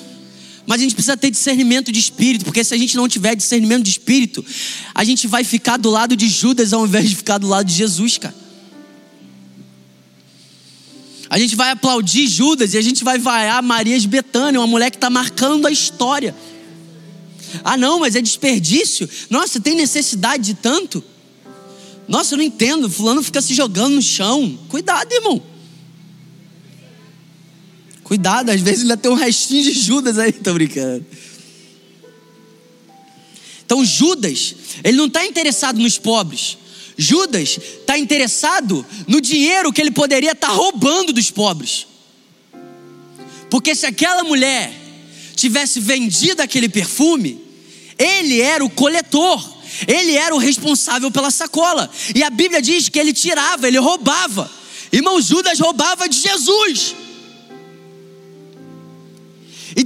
Mas 0.70 0.82
a 0.82 0.84
gente 0.84 0.94
precisa 0.94 1.18
ter 1.18 1.32
discernimento 1.32 1.92
de 1.92 2.00
espírito, 2.00 2.46
porque 2.46 2.64
se 2.64 2.76
a 2.76 2.78
gente 2.78 2.96
não 2.96 3.08
tiver 3.08 3.34
discernimento 3.34 3.82
de 3.82 3.90
espírito, 3.90 4.46
a 4.94 5.04
gente 5.04 5.26
vai 5.26 5.44
ficar 5.44 5.78
do 5.78 5.90
lado 5.90 6.16
de 6.16 6.30
Judas 6.30 6.74
ao 6.74 6.86
invés 6.86 7.10
de 7.10 7.16
ficar 7.16 7.40
do 7.40 7.48
lado 7.48 7.66
de 7.66 7.74
Jesus, 7.74 8.20
cara. 8.20 8.36
A 11.28 11.40
gente 11.40 11.56
vai 11.56 11.72
aplaudir 11.72 12.28
Judas 12.28 12.76
e 12.76 12.78
a 12.78 12.84
gente 12.84 13.04
vai 13.04 13.18
vaiar 13.18 13.64
Maria 13.64 14.00
de 14.00 14.08
Betânia, 14.08 14.60
uma 14.60 14.68
mulher 14.68 14.92
que 14.92 14.98
está 14.98 15.10
marcando 15.10 15.66
a 15.66 15.72
história. 15.72 16.36
Ah, 17.64 17.76
não, 17.76 18.02
mas 18.02 18.16
é 18.16 18.22
desperdício. 18.22 19.10
Nossa, 19.28 19.60
tem 19.60 19.74
necessidade 19.74 20.44
de 20.44 20.54
tanto? 20.54 21.04
Nossa, 22.08 22.36
eu 22.36 22.38
não 22.38 22.44
entendo. 22.44 22.88
Fulano 22.88 23.24
fica 23.24 23.42
se 23.42 23.56
jogando 23.56 23.96
no 23.96 24.04
chão. 24.04 24.56
Cuidado, 24.70 25.12
irmão. 25.12 25.42
Cuidado, 28.10 28.50
às 28.50 28.60
vezes 28.60 28.82
ainda 28.82 28.98
tem 28.98 29.12
um 29.12 29.14
restinho 29.14 29.62
de 29.62 29.72
Judas 29.72 30.18
aí, 30.18 30.32
tô 30.32 30.52
brincando. 30.52 31.06
Então 33.64 33.86
Judas, 33.86 34.56
ele 34.84 34.98
não 34.98 35.06
está 35.06 35.24
interessado 35.28 35.80
nos 35.80 36.00
pobres. 36.00 36.58
Judas 36.98 37.60
está 37.60 38.00
interessado 38.00 38.84
no 39.08 39.22
dinheiro 39.22 39.72
que 39.72 39.80
ele 39.80 39.92
poderia 39.92 40.32
estar 40.32 40.48
tá 40.48 40.54
roubando 40.54 41.14
dos 41.14 41.30
pobres. 41.30 41.86
Porque 43.48 43.76
se 43.76 43.86
aquela 43.86 44.24
mulher 44.24 44.74
tivesse 45.36 45.80
vendido 45.80 46.42
aquele 46.42 46.68
perfume, 46.68 47.40
ele 47.96 48.42
era 48.42 48.66
o 48.66 48.72
coletor, 48.72 49.60
Ele 49.88 50.16
era 50.16 50.34
o 50.34 50.40
responsável 50.40 51.12
pela 51.12 51.30
sacola. 51.30 51.92
E 52.16 52.24
a 52.24 52.32
Bíblia 52.32 52.60
diz 52.60 52.90
que 52.90 52.98
ele 52.98 53.14
tirava, 53.14 53.68
ele 53.68 53.78
roubava. 53.78 54.50
Irmão, 54.92 55.22
Judas 55.22 55.60
roubava 55.60 56.10
de 56.10 56.20
Jesus. 56.20 56.96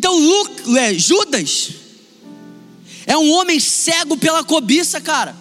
Então, 0.04 0.76
é, 0.76 0.94
Judas 0.96 1.70
é 3.06 3.18
um 3.18 3.32
homem 3.32 3.58
cego 3.58 4.18
pela 4.18 4.44
cobiça, 4.44 5.00
cara. 5.00 5.34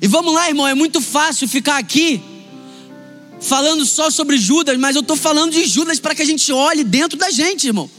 E 0.00 0.06
vamos 0.06 0.32
lá, 0.32 0.46
irmão, 0.48 0.64
é 0.64 0.72
muito 0.72 1.00
fácil 1.00 1.48
ficar 1.48 1.76
aqui 1.76 2.22
falando 3.40 3.84
só 3.84 4.10
sobre 4.10 4.38
Judas, 4.38 4.78
mas 4.78 4.94
eu 4.94 5.02
estou 5.02 5.16
falando 5.16 5.54
de 5.54 5.66
Judas 5.66 5.98
para 5.98 6.14
que 6.14 6.22
a 6.22 6.24
gente 6.24 6.52
olhe 6.52 6.84
dentro 6.84 7.18
da 7.18 7.30
gente, 7.30 7.66
irmão. 7.66 7.90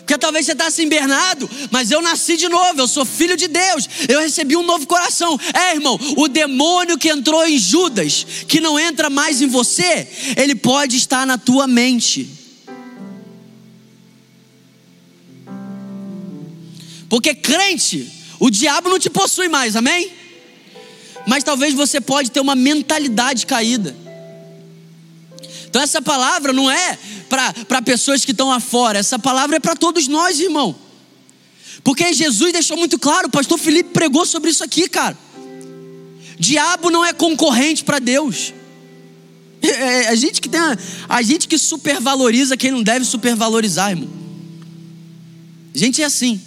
Porque 0.00 0.18
talvez 0.18 0.44
você 0.44 0.52
está 0.52 0.66
assim, 0.66 0.86
Bernardo, 0.86 1.48
mas 1.70 1.90
eu 1.90 2.02
nasci 2.02 2.36
de 2.36 2.50
novo, 2.50 2.82
eu 2.82 2.88
sou 2.88 3.06
filho 3.06 3.36
de 3.36 3.48
Deus, 3.48 3.88
eu 4.10 4.20
recebi 4.20 4.56
um 4.56 4.62
novo 4.62 4.86
coração. 4.86 5.40
É, 5.54 5.74
irmão, 5.74 5.98
o 6.18 6.28
demônio 6.28 6.98
que 6.98 7.08
entrou 7.08 7.46
em 7.46 7.58
Judas, 7.58 8.26
que 8.46 8.60
não 8.60 8.78
entra 8.78 9.08
mais 9.08 9.40
em 9.40 9.46
você, 9.46 10.06
ele 10.36 10.54
pode 10.54 10.98
estar 10.98 11.26
na 11.26 11.38
tua 11.38 11.66
mente. 11.66 12.37
Porque 17.08 17.34
crente, 17.34 18.10
o 18.38 18.50
diabo 18.50 18.88
não 18.88 18.98
te 18.98 19.08
possui 19.08 19.48
mais, 19.48 19.76
amém? 19.76 20.12
Mas 21.26 21.44
talvez 21.44 21.74
você 21.74 22.00
pode 22.00 22.30
ter 22.30 22.40
uma 22.40 22.54
mentalidade 22.54 23.46
caída. 23.46 23.96
Então 25.68 25.82
essa 25.82 26.00
palavra 26.00 26.52
não 26.52 26.70
é 26.70 26.98
para 27.28 27.82
pessoas 27.82 28.24
que 28.24 28.30
estão 28.32 28.48
lá 28.48 28.60
fora, 28.60 28.98
essa 28.98 29.18
palavra 29.18 29.56
é 29.56 29.60
para 29.60 29.76
todos 29.76 30.08
nós, 30.08 30.40
irmão. 30.40 30.74
Porque 31.84 32.12
Jesus 32.12 32.52
deixou 32.52 32.76
muito 32.76 32.98
claro, 32.98 33.28
o 33.28 33.30
pastor 33.30 33.58
Felipe 33.58 33.90
pregou 33.90 34.26
sobre 34.26 34.50
isso 34.50 34.64
aqui, 34.64 34.88
cara. 34.88 35.16
Diabo 36.38 36.90
não 36.90 37.04
é 37.04 37.12
concorrente 37.12 37.84
para 37.84 37.98
Deus. 37.98 38.54
É, 39.60 40.04
é, 40.04 40.08
a 40.10 40.14
gente 40.14 40.40
que 40.40 40.48
tem 40.48 40.60
a, 40.60 40.78
a 41.08 41.20
gente 41.20 41.48
que 41.48 41.58
supervaloriza 41.58 42.56
quem 42.56 42.70
não 42.70 42.80
deve 42.80 43.04
supervalorizar, 43.04 43.90
irmão. 43.90 44.08
A 45.74 45.76
gente 45.76 46.00
é 46.00 46.04
assim. 46.04 46.40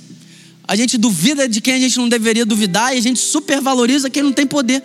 A 0.72 0.76
gente 0.78 0.98
duvida 0.98 1.50
de 1.50 1.60
quem 1.60 1.74
a 1.74 1.80
gente 1.80 1.98
não 1.98 2.08
deveria 2.08 2.46
duvidar 2.46 2.96
e 2.96 2.98
a 2.98 3.02
gente 3.02 3.20
supervaloriza 3.20 4.10
quem 4.10 4.24
não 4.24 4.32
tem 4.32 4.48
poder. 4.48 4.82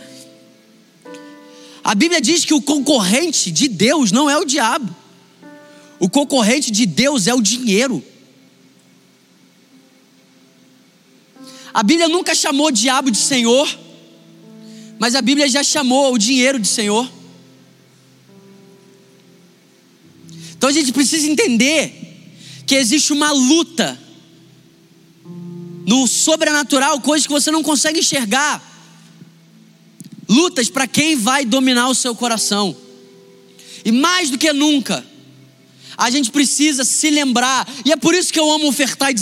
A 1.85 1.94
Bíblia 1.94 2.20
diz 2.20 2.44
que 2.44 2.53
o 2.53 2.61
concorrente 2.61 3.53
de 3.53 3.68
Deus 3.68 4.11
não 4.11 4.29
é 4.29 4.37
o 4.37 4.44
diabo. 4.44 4.92
O 6.01 6.11
concorrente 6.11 6.72
de 6.72 6.87
Deus 6.87 7.29
é 7.29 7.35
o 7.35 7.40
dinheiro. 7.40 8.03
A 11.72 11.85
Bíblia 11.85 12.09
nunca 12.09 12.35
chamou 12.35 12.66
o 12.66 12.72
diabo 12.72 13.09
de 13.09 13.18
Senhor, 13.18 13.72
mas 14.99 15.14
a 15.14 15.22
Bíblia 15.22 15.46
já 15.46 15.62
chamou 15.62 16.12
o 16.12 16.18
dinheiro 16.18 16.59
de 16.59 16.66
Senhor. 16.66 17.09
Então 20.57 20.68
a 20.68 20.72
gente 20.72 20.90
precisa 20.90 21.29
entender 21.29 22.27
que 22.66 22.75
existe 22.75 23.12
uma 23.12 23.31
luta 23.31 24.05
no 25.87 26.07
sobrenatural, 26.09 27.01
coisas 27.01 27.27
que 27.27 27.33
você 27.33 27.51
não 27.51 27.62
consegue 27.62 28.01
enxergar. 28.01 28.61
Lutas 30.29 30.68
para 30.68 30.88
quem 30.88 31.14
vai 31.14 31.44
dominar 31.44 31.88
o 31.88 31.94
seu 31.94 32.14
coração. 32.14 32.77
E 33.85 33.92
mais 33.92 34.29
do 34.29 34.37
que 34.37 34.53
nunca, 34.53 35.07
a 35.96 36.11
gente 36.11 36.31
precisa 36.31 36.85
se 36.85 37.09
lembrar, 37.09 37.66
e 37.85 37.92
é 37.92 37.96
por 37.96 38.14
isso 38.14 38.33
que 38.33 38.38
eu 38.38 38.51
amo 38.51 38.66
ofertar 38.68 39.11
e 39.11 39.14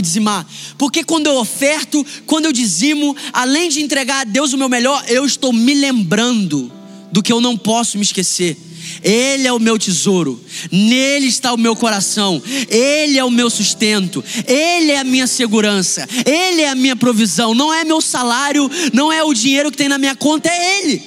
dizimar, 0.00 0.46
porque 0.78 1.02
quando 1.02 1.26
eu 1.26 1.36
oferto, 1.36 2.06
quando 2.26 2.44
eu 2.44 2.52
dizimo, 2.52 3.16
além 3.32 3.68
de 3.68 3.80
entregar 3.80 4.20
a 4.20 4.24
Deus 4.24 4.52
o 4.52 4.58
meu 4.58 4.68
melhor, 4.68 5.02
eu 5.08 5.24
estou 5.24 5.52
me 5.52 5.74
lembrando 5.74 6.70
do 7.10 7.22
que 7.22 7.32
eu 7.32 7.40
não 7.40 7.56
posso 7.56 7.96
me 7.96 8.04
esquecer. 8.04 8.56
Ele 9.02 9.46
é 9.46 9.52
o 9.52 9.58
meu 9.58 9.78
tesouro, 9.78 10.42
nele 10.70 11.26
está 11.26 11.52
o 11.52 11.58
meu 11.58 11.74
coração, 11.74 12.42
Ele 12.68 13.18
é 13.18 13.24
o 13.24 13.30
meu 13.30 13.48
sustento, 13.50 14.22
Ele 14.46 14.92
é 14.92 14.98
a 14.98 15.04
minha 15.04 15.26
segurança, 15.26 16.08
Ele 16.26 16.62
é 16.62 16.68
a 16.68 16.74
minha 16.74 16.96
provisão, 16.96 17.54
não 17.54 17.72
é 17.72 17.84
meu 17.84 18.00
salário, 18.00 18.70
não 18.92 19.12
é 19.12 19.22
o 19.22 19.32
dinheiro 19.32 19.70
que 19.70 19.76
tem 19.76 19.88
na 19.88 19.98
minha 19.98 20.14
conta, 20.14 20.48
é 20.48 20.78
Ele. 20.80 21.02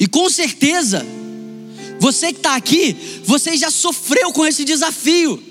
E 0.00 0.06
com 0.06 0.30
certeza, 0.30 1.04
você 1.98 2.32
que 2.32 2.38
está 2.38 2.54
aqui, 2.54 2.96
você 3.24 3.56
já 3.56 3.70
sofreu 3.70 4.32
com 4.32 4.46
esse 4.46 4.64
desafio 4.64 5.42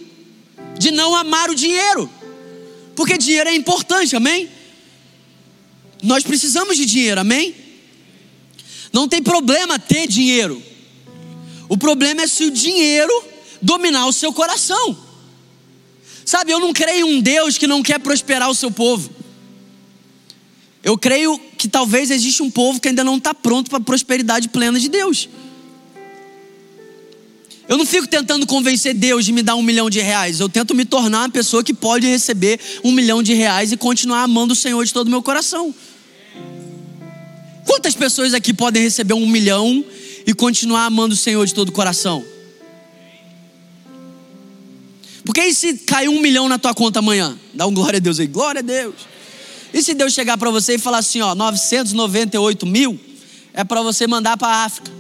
de 0.78 0.92
não 0.92 1.16
amar 1.16 1.50
o 1.50 1.56
dinheiro, 1.56 2.10
porque 2.96 3.18
dinheiro 3.18 3.50
é 3.50 3.56
importante, 3.56 4.16
amém? 4.16 4.50
Nós 6.04 6.24
precisamos 6.24 6.78
de 6.78 6.86
dinheiro, 6.86 7.22
amém? 7.22 7.56
Não 8.94 9.08
tem 9.08 9.22
problema 9.22 9.80
ter 9.80 10.08
dinheiro. 10.08 10.62
O 11.70 11.78
problema 11.78 12.22
é 12.22 12.28
se 12.28 12.46
o 12.46 12.52
dinheiro 12.52 13.12
dominar 13.62 14.08
o 14.08 14.14
seu 14.14 14.32
coração. 14.32 14.98
Sabe, 16.26 16.52
eu 16.52 16.60
não 16.60 16.74
creio 16.74 17.08
em 17.08 17.18
um 17.18 17.22
Deus 17.22 17.58
que 17.58 17.68
não 17.68 17.82
quer 17.82 18.00
prosperar 18.00 18.50
o 18.50 18.56
seu 18.56 18.72
povo. 18.72 19.10
Eu 20.84 20.98
creio 20.98 21.40
que 21.58 21.68
talvez 21.68 22.12
existe 22.12 22.42
um 22.42 22.52
povo 22.52 22.80
que 22.80 22.88
ainda 22.88 23.04
não 23.04 23.18
está 23.18 23.34
pronto 23.34 23.70
para 23.70 23.80
a 23.80 23.82
prosperidade 23.82 24.50
plena 24.50 24.80
de 24.80 24.88
Deus. 24.88 25.28
Eu 27.68 27.78
não 27.78 27.86
fico 27.86 28.08
tentando 28.08 28.48
convencer 28.48 28.94
Deus 28.94 29.26
de 29.26 29.34
me 29.34 29.44
dar 29.44 29.56
um 29.56 29.62
milhão 29.62 29.90
de 29.90 30.00
reais. 30.00 30.40
Eu 30.40 30.48
tento 30.48 30.74
me 30.74 30.86
tornar 30.86 31.24
uma 31.24 31.30
pessoa 31.30 31.64
que 31.64 31.74
pode 31.74 32.08
receber 32.08 32.60
um 32.84 32.92
milhão 32.92 33.22
de 33.22 33.34
reais 33.34 33.72
e 33.72 33.78
continuar 33.78 34.24
amando 34.24 34.54
o 34.54 34.56
Senhor 34.56 34.84
de 34.86 34.94
todo 34.94 35.08
o 35.08 35.10
meu 35.10 35.22
coração. 35.22 35.76
Quantas 37.66 37.94
pessoas 37.94 38.34
aqui 38.34 38.54
podem 38.54 38.82
receber 38.82 39.14
um 39.14 39.28
milhão 39.28 39.84
e 40.26 40.34
continuar 40.34 40.86
amando 40.86 41.14
o 41.14 41.18
Senhor 41.18 41.46
de 41.46 41.54
todo 41.54 41.70
o 41.70 41.72
coração? 41.74 42.24
Porque 45.26 45.42
e 45.42 45.54
se 45.54 45.74
cair 45.80 46.08
um 46.08 46.22
milhão 46.22 46.48
na 46.48 46.58
tua 46.58 46.74
conta 46.74 47.00
amanhã? 47.00 47.38
Dá 47.54 47.68
um 47.68 47.74
glória 47.74 47.98
a 47.98 48.00
Deus 48.00 48.18
aí, 48.18 48.28
glória 48.28 48.60
a 48.60 48.62
Deus. 48.62 48.96
E 49.74 49.84
se 49.84 49.94
Deus 49.94 50.14
chegar 50.14 50.38
para 50.38 50.50
você 50.50 50.76
e 50.76 50.80
falar 50.80 51.00
assim, 51.00 51.20
ó, 51.20 51.36
998 51.36 52.66
mil 52.66 52.98
é 53.54 53.66
para 53.66 53.82
você 53.82 54.08
mandar 54.08 54.38
para 54.38 54.48
a 54.48 54.64
África? 54.64 54.97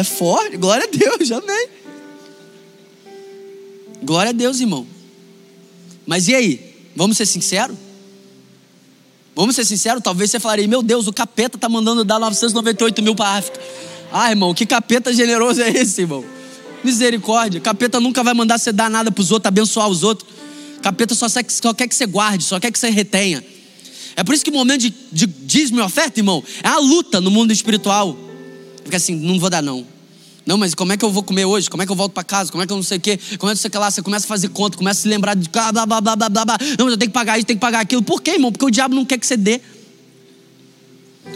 É 0.00 0.04
forte, 0.04 0.56
glória 0.56 0.88
a 0.90 0.96
Deus, 0.96 1.30
amém. 1.30 1.68
Glória 4.02 4.30
a 4.30 4.32
Deus, 4.32 4.58
irmão. 4.58 4.86
Mas 6.06 6.26
e 6.26 6.34
aí? 6.34 6.74
Vamos 6.96 7.18
ser 7.18 7.26
sinceros? 7.26 7.76
Vamos 9.36 9.54
ser 9.56 9.66
sinceros? 9.66 10.02
Talvez 10.02 10.30
você 10.30 10.40
falaria, 10.40 10.66
meu 10.66 10.82
Deus, 10.82 11.06
o 11.06 11.12
capeta 11.12 11.58
está 11.58 11.68
mandando 11.68 12.02
dar 12.02 12.18
998 12.18 13.02
mil 13.02 13.14
para 13.14 13.36
África. 13.36 13.60
Ah, 14.10 14.30
irmão, 14.30 14.54
que 14.54 14.64
capeta 14.64 15.12
generoso 15.12 15.60
é 15.60 15.68
esse, 15.68 16.00
irmão? 16.00 16.24
Misericórdia. 16.82 17.60
Capeta 17.60 18.00
nunca 18.00 18.24
vai 18.24 18.32
mandar 18.32 18.58
você 18.58 18.72
dar 18.72 18.88
nada 18.88 19.12
para 19.12 19.20
os 19.20 19.30
outros, 19.30 19.48
abençoar 19.48 19.86
os 19.86 20.02
outros. 20.02 20.26
Capeta 20.80 21.14
só, 21.14 21.26
só, 21.28 21.74
quer 21.74 21.86
que 21.86 21.94
você 21.94 22.06
guarde, 22.06 22.42
só 22.42 22.58
quer 22.58 22.72
que 22.72 22.78
você 22.78 22.88
retenha. 22.88 23.44
É 24.16 24.24
por 24.24 24.34
isso 24.34 24.42
que 24.42 24.50
o 24.50 24.54
momento 24.54 24.80
de, 24.80 24.94
de 25.12 25.26
dízimo 25.26 25.78
e 25.78 25.82
oferta, 25.82 26.20
irmão, 26.20 26.42
é 26.62 26.68
a 26.68 26.78
luta 26.78 27.20
no 27.20 27.30
mundo 27.30 27.52
espiritual. 27.52 28.29
Fica 28.84 28.96
assim, 28.96 29.14
não 29.14 29.38
vou 29.38 29.50
dar 29.50 29.62
não. 29.62 29.86
Não, 30.46 30.56
mas 30.56 30.74
como 30.74 30.92
é 30.92 30.96
que 30.96 31.04
eu 31.04 31.10
vou 31.10 31.22
comer 31.22 31.44
hoje? 31.44 31.68
Como 31.68 31.82
é 31.82 31.86
que 31.86 31.92
eu 31.92 31.96
volto 31.96 32.12
para 32.12 32.24
casa? 32.24 32.50
Como 32.50 32.62
é 32.62 32.66
que 32.66 32.72
eu 32.72 32.76
não 32.76 32.82
sei 32.82 32.98
o 32.98 33.00
quê? 33.00 33.18
Como 33.38 33.52
é 33.52 33.54
que 33.54 33.60
você 33.60 33.78
lá? 33.78 33.90
Você 33.90 34.02
começa 34.02 34.24
a 34.24 34.28
fazer 34.28 34.48
conta, 34.48 34.76
começa 34.76 35.00
a 35.00 35.02
se 35.02 35.08
lembrar 35.08 35.34
de 35.34 35.48
blá, 35.48 35.70
blá, 35.70 35.86
blá, 35.86 36.00
blá, 36.00 36.16
blá, 36.16 36.28
blá. 36.28 36.58
Não, 36.78 36.86
mas 36.86 36.92
eu 36.92 36.98
tenho 36.98 37.10
que 37.10 37.14
pagar 37.14 37.38
isso, 37.38 37.46
tenho 37.46 37.58
que 37.58 37.60
pagar 37.60 37.80
aquilo. 37.80 38.02
Por 38.02 38.22
quê, 38.22 38.32
irmão? 38.32 38.50
Porque 38.50 38.64
o 38.64 38.70
diabo 38.70 38.94
não 38.94 39.04
quer 39.04 39.18
que 39.18 39.26
você 39.26 39.36
dê. 39.36 39.60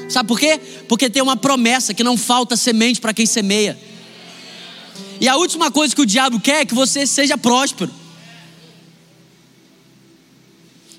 Sabe 0.08 0.26
por 0.26 0.38
quê? 0.38 0.58
Porque 0.88 1.08
tem 1.08 1.22
uma 1.22 1.36
promessa 1.36 1.94
que 1.94 2.02
não 2.02 2.16
falta 2.16 2.56
semente 2.56 3.00
para 3.00 3.12
quem 3.12 3.26
semeia. 3.26 3.78
E 5.20 5.28
a 5.28 5.36
última 5.36 5.70
coisa 5.70 5.94
que 5.94 6.02
o 6.02 6.06
diabo 6.06 6.40
quer 6.40 6.62
é 6.62 6.64
que 6.64 6.74
você 6.74 7.06
seja 7.06 7.38
próspero. 7.38 7.92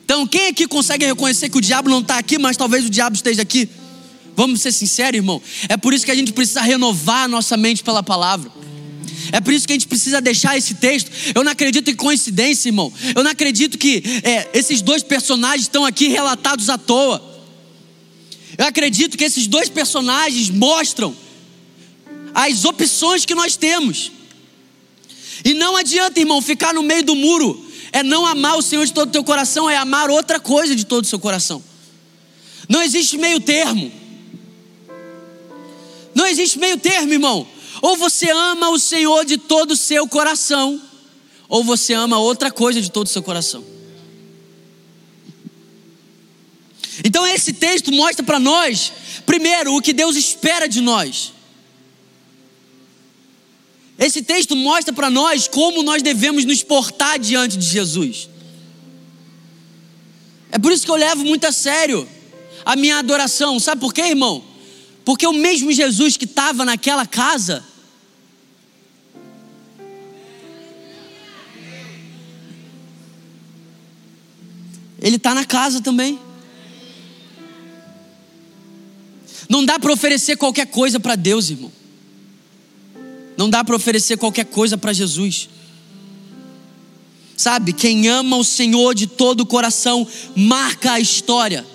Então, 0.03 0.25
quem 0.27 0.47
aqui 0.47 0.67
consegue 0.67 1.05
reconhecer 1.05 1.49
que 1.49 1.57
o 1.57 1.61
diabo 1.61 1.89
não 1.89 1.99
está 1.99 2.19
aqui, 2.19 2.37
mas 2.37 2.55
talvez 2.55 2.85
o 2.85 2.89
diabo 2.89 3.15
esteja 3.15 3.41
aqui? 3.41 3.67
Vamos 4.35 4.61
ser 4.61 4.71
sinceros, 4.71 5.15
irmão. 5.15 5.41
É 5.69 5.77
por 5.77 5.93
isso 5.93 6.05
que 6.05 6.11
a 6.11 6.15
gente 6.15 6.33
precisa 6.33 6.61
renovar 6.61 7.23
a 7.23 7.27
nossa 7.27 7.55
mente 7.55 7.83
pela 7.83 8.03
palavra. 8.03 8.51
É 9.31 9.39
por 9.39 9.53
isso 9.53 9.65
que 9.65 9.73
a 9.73 9.75
gente 9.75 9.87
precisa 9.87 10.21
deixar 10.21 10.57
esse 10.57 10.75
texto. 10.75 11.09
Eu 11.33 11.43
não 11.43 11.51
acredito 11.51 11.89
em 11.89 11.95
coincidência, 11.95 12.69
irmão. 12.69 12.91
Eu 13.15 13.23
não 13.23 13.31
acredito 13.31 13.77
que 13.77 14.03
é, 14.23 14.49
esses 14.53 14.81
dois 14.81 15.03
personagens 15.03 15.63
estão 15.63 15.85
aqui 15.85 16.07
relatados 16.07 16.69
à 16.69 16.77
toa. 16.77 17.33
Eu 18.57 18.65
acredito 18.65 19.17
que 19.17 19.23
esses 19.23 19.47
dois 19.47 19.69
personagens 19.69 20.49
mostram 20.49 21.15
as 22.33 22.65
opções 22.65 23.25
que 23.25 23.33
nós 23.33 23.55
temos. 23.55 24.11
E 25.43 25.53
não 25.53 25.75
adianta, 25.75 26.19
irmão, 26.19 26.41
ficar 26.41 26.73
no 26.73 26.83
meio 26.83 27.03
do 27.03 27.15
muro. 27.15 27.65
É 27.91 28.03
não 28.03 28.25
amar 28.25 28.57
o 28.57 28.61
Senhor 28.61 28.85
de 28.85 28.93
todo 28.93 29.07
o 29.07 29.11
teu 29.11 29.23
coração, 29.23 29.69
é 29.69 29.77
amar 29.77 30.09
outra 30.09 30.39
coisa 30.39 30.75
de 30.75 30.85
todo 30.85 31.05
o 31.05 31.07
seu 31.07 31.19
coração. 31.19 31.63
Não 32.67 32.81
existe 32.81 33.17
meio 33.17 33.39
termo. 33.39 33.91
Não 36.15 36.25
existe 36.25 36.57
meio 36.57 36.77
termo, 36.77 37.11
irmão. 37.11 37.45
Ou 37.81 37.97
você 37.97 38.31
ama 38.31 38.69
o 38.69 38.79
Senhor 38.79 39.25
de 39.25 39.37
todo 39.37 39.71
o 39.71 39.75
seu 39.75 40.07
coração, 40.07 40.81
ou 41.49 41.63
você 41.63 41.93
ama 41.93 42.17
outra 42.17 42.49
coisa 42.49 42.81
de 42.81 42.89
todo 42.89 43.05
o 43.05 43.09
seu 43.09 43.21
coração. 43.21 43.63
Então 47.03 47.27
esse 47.27 47.51
texto 47.51 47.91
mostra 47.91 48.23
para 48.23 48.39
nós, 48.39 48.93
primeiro, 49.25 49.75
o 49.75 49.81
que 49.81 49.91
Deus 49.91 50.15
espera 50.15 50.67
de 50.67 50.79
nós. 50.79 51.33
Esse 53.99 54.21
texto 54.21 54.55
mostra 54.55 54.93
para 54.93 55.09
nós 55.09 55.47
como 55.47 55.83
nós 55.83 56.01
devemos 56.01 56.45
nos 56.45 56.63
portar 56.63 57.19
diante 57.19 57.57
de 57.57 57.65
Jesus. 57.65 58.29
É 60.51 60.57
por 60.57 60.71
isso 60.71 60.85
que 60.85 60.91
eu 60.91 60.95
levo 60.95 61.25
muito 61.25 61.45
a 61.45 61.51
sério 61.51 62.07
a 62.65 62.75
minha 62.75 62.97
adoração. 62.97 63.59
Sabe 63.59 63.81
por 63.81 63.93
quê, 63.93 64.01
irmão? 64.01 64.54
Porque 65.05 65.27
o 65.27 65.33
mesmo 65.33 65.71
Jesus 65.71 66.17
que 66.17 66.25
estava 66.25 66.65
naquela 66.65 67.05
casa, 67.05 67.63
ele 74.99 75.17
está 75.17 75.35
na 75.35 75.45
casa 75.45 75.79
também. 75.79 76.19
Não 79.47 79.63
dá 79.63 79.77
para 79.77 79.93
oferecer 79.93 80.37
qualquer 80.37 80.65
coisa 80.65 80.99
para 80.99 81.15
Deus, 81.15 81.51
irmão. 81.51 81.71
Não 83.37 83.47
dá 83.47 83.63
para 83.63 83.75
oferecer 83.75 84.17
qualquer 84.17 84.45
coisa 84.45 84.75
para 84.75 84.91
Jesus. 84.91 85.49
Sabe, 87.37 87.73
quem 87.73 88.07
ama 88.07 88.37
o 88.37 88.43
Senhor 88.43 88.95
de 88.95 89.05
todo 89.05 89.41
o 89.41 89.45
coração 89.45 90.07
marca 90.35 90.93
a 90.93 90.99
história. 90.99 91.74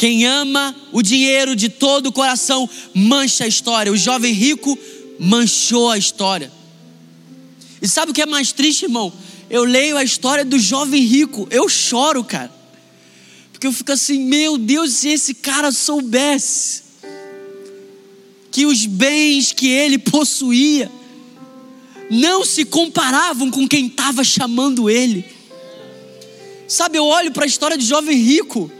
Quem 0.00 0.24
ama 0.24 0.74
o 0.92 1.02
dinheiro 1.02 1.54
de 1.54 1.68
todo 1.68 2.06
o 2.06 2.12
coração 2.12 2.66
mancha 2.94 3.44
a 3.44 3.46
história. 3.46 3.92
O 3.92 3.96
jovem 3.98 4.32
rico 4.32 4.78
manchou 5.18 5.90
a 5.90 5.98
história. 5.98 6.50
E 7.82 7.86
sabe 7.86 8.10
o 8.10 8.14
que 8.14 8.22
é 8.22 8.24
mais 8.26 8.50
triste, 8.50 8.86
irmão? 8.86 9.12
Eu 9.50 9.62
leio 9.62 9.98
a 9.98 10.02
história 10.02 10.42
do 10.42 10.58
jovem 10.58 11.02
rico, 11.02 11.46
eu 11.50 11.68
choro, 11.68 12.24
cara. 12.24 12.50
Porque 13.52 13.66
eu 13.66 13.74
fico 13.74 13.92
assim, 13.92 14.24
meu 14.24 14.56
Deus, 14.56 14.94
se 14.94 15.10
esse 15.10 15.34
cara 15.34 15.70
soubesse 15.70 16.82
que 18.50 18.64
os 18.64 18.86
bens 18.86 19.52
que 19.52 19.68
ele 19.68 19.98
possuía 19.98 20.90
não 22.10 22.42
se 22.42 22.64
comparavam 22.64 23.50
com 23.50 23.68
quem 23.68 23.88
estava 23.88 24.24
chamando 24.24 24.88
ele. 24.88 25.26
Sabe, 26.66 26.96
eu 26.96 27.04
olho 27.04 27.32
para 27.32 27.44
a 27.44 27.46
história 27.46 27.76
de 27.76 27.84
jovem 27.84 28.16
rico 28.16 28.72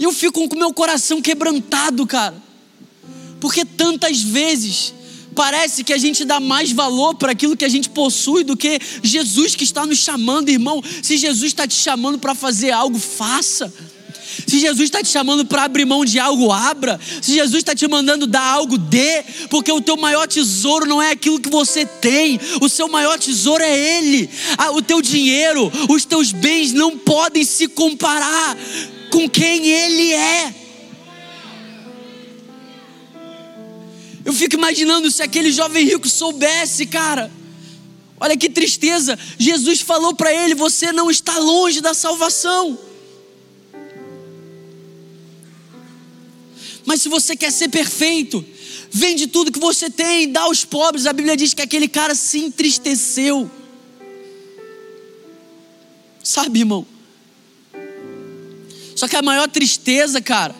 e 0.00 0.04
eu 0.04 0.14
fico 0.14 0.48
com 0.48 0.56
o 0.56 0.58
meu 0.58 0.72
coração 0.72 1.20
quebrantado, 1.20 2.06
cara. 2.06 2.34
Porque 3.38 3.66
tantas 3.66 4.22
vezes 4.22 4.94
parece 5.34 5.84
que 5.84 5.92
a 5.92 5.98
gente 5.98 6.24
dá 6.24 6.40
mais 6.40 6.72
valor 6.72 7.16
para 7.16 7.32
aquilo 7.32 7.54
que 7.54 7.66
a 7.66 7.68
gente 7.68 7.90
possui 7.90 8.42
do 8.42 8.56
que 8.56 8.80
Jesus 9.02 9.54
que 9.54 9.62
está 9.62 9.84
nos 9.84 9.98
chamando, 9.98 10.48
irmão. 10.48 10.82
Se 11.02 11.18
Jesus 11.18 11.48
está 11.48 11.68
te 11.68 11.74
chamando 11.74 12.18
para 12.18 12.34
fazer 12.34 12.70
algo, 12.70 12.98
faça. 12.98 13.70
Se 14.46 14.58
Jesus 14.58 14.84
está 14.84 15.02
te 15.02 15.08
chamando 15.10 15.44
para 15.44 15.64
abrir 15.64 15.84
mão 15.84 16.02
de 16.02 16.18
algo, 16.18 16.50
abra. 16.50 16.98
Se 17.20 17.34
Jesus 17.34 17.58
está 17.58 17.74
te 17.74 17.86
mandando 17.86 18.26
dar 18.26 18.40
algo, 18.40 18.78
dê. 18.78 19.22
Porque 19.50 19.70
o 19.70 19.82
teu 19.82 19.98
maior 19.98 20.26
tesouro 20.26 20.86
não 20.86 21.02
é 21.02 21.10
aquilo 21.10 21.38
que 21.38 21.50
você 21.50 21.84
tem, 21.84 22.40
o 22.58 22.70
seu 22.70 22.88
maior 22.88 23.18
tesouro 23.18 23.62
é 23.62 23.98
Ele. 23.98 24.30
Ah, 24.56 24.70
o 24.70 24.80
teu 24.80 25.02
dinheiro, 25.02 25.70
os 25.90 26.06
teus 26.06 26.32
bens 26.32 26.72
não 26.72 26.96
podem 26.96 27.44
se 27.44 27.68
comparar 27.68 28.56
com 29.10 29.28
quem 29.28 29.66
Ele 29.66 30.12
é. 30.12 30.54
Eu 34.24 34.32
fico 34.32 34.54
imaginando 34.54 35.10
se 35.10 35.22
aquele 35.22 35.50
jovem 35.50 35.84
rico 35.84 36.08
soubesse, 36.08 36.86
cara. 36.86 37.30
Olha 38.18 38.36
que 38.36 38.50
tristeza. 38.50 39.18
Jesus 39.38 39.80
falou 39.80 40.14
para 40.14 40.32
ele: 40.32 40.54
Você 40.54 40.92
não 40.92 41.10
está 41.10 41.38
longe 41.38 41.80
da 41.80 41.94
salvação. 41.94 42.78
Mas 46.84 47.02
se 47.02 47.08
você 47.08 47.34
quer 47.34 47.50
ser 47.50 47.68
perfeito, 47.68 48.44
vende 48.90 49.26
tudo 49.26 49.52
que 49.52 49.58
você 49.58 49.88
tem, 49.88 50.30
dá 50.30 50.42
aos 50.42 50.64
pobres. 50.64 51.06
A 51.06 51.12
Bíblia 51.12 51.36
diz 51.36 51.54
que 51.54 51.62
aquele 51.62 51.88
cara 51.88 52.14
se 52.14 52.38
entristeceu. 52.38 53.50
Sabe, 56.22 56.60
irmão? 56.60 56.86
Só 59.00 59.08
que 59.08 59.16
a 59.16 59.22
maior 59.22 59.48
tristeza, 59.48 60.20
cara, 60.20 60.54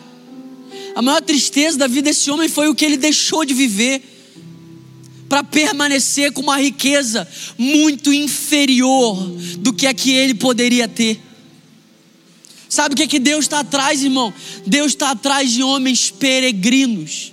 a 0.95 1.01
maior 1.03 1.21
tristeza 1.21 1.77
da 1.77 1.85
vida 1.85 2.09
desse 2.09 2.31
homem 2.31 2.49
foi 2.49 2.69
o 2.69 2.73
que 2.73 2.83
ele 2.83 2.97
deixou 2.97 3.45
de 3.45 3.53
viver 3.53 4.01
para 5.29 5.43
permanecer 5.43 6.31
com 6.31 6.41
uma 6.41 6.57
riqueza 6.57 7.27
muito 7.55 8.11
inferior 8.11 9.15
do 9.59 9.71
que 9.71 9.85
a 9.85 9.93
que 9.93 10.09
ele 10.09 10.33
poderia 10.33 10.87
ter. 10.87 11.21
Sabe 12.67 12.93
o 12.93 12.97
que, 12.97 13.03
é 13.03 13.07
que 13.07 13.19
Deus 13.19 13.45
está 13.45 13.59
atrás, 13.59 14.01
irmão? 14.01 14.33
Deus 14.65 14.93
está 14.93 15.11
atrás 15.11 15.51
de 15.51 15.61
homens 15.61 16.09
peregrinos. 16.09 17.31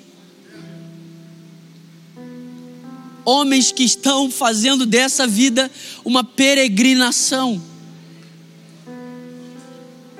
Homens 3.25 3.73
que 3.73 3.83
estão 3.83 4.31
fazendo 4.31 4.85
dessa 4.85 5.27
vida 5.27 5.71
uma 6.05 6.23
peregrinação 6.23 7.63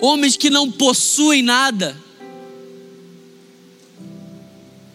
homens 0.01 0.37
que 0.37 0.51
não 0.51 0.71
possuem 0.71 1.43
nada. 1.43 1.97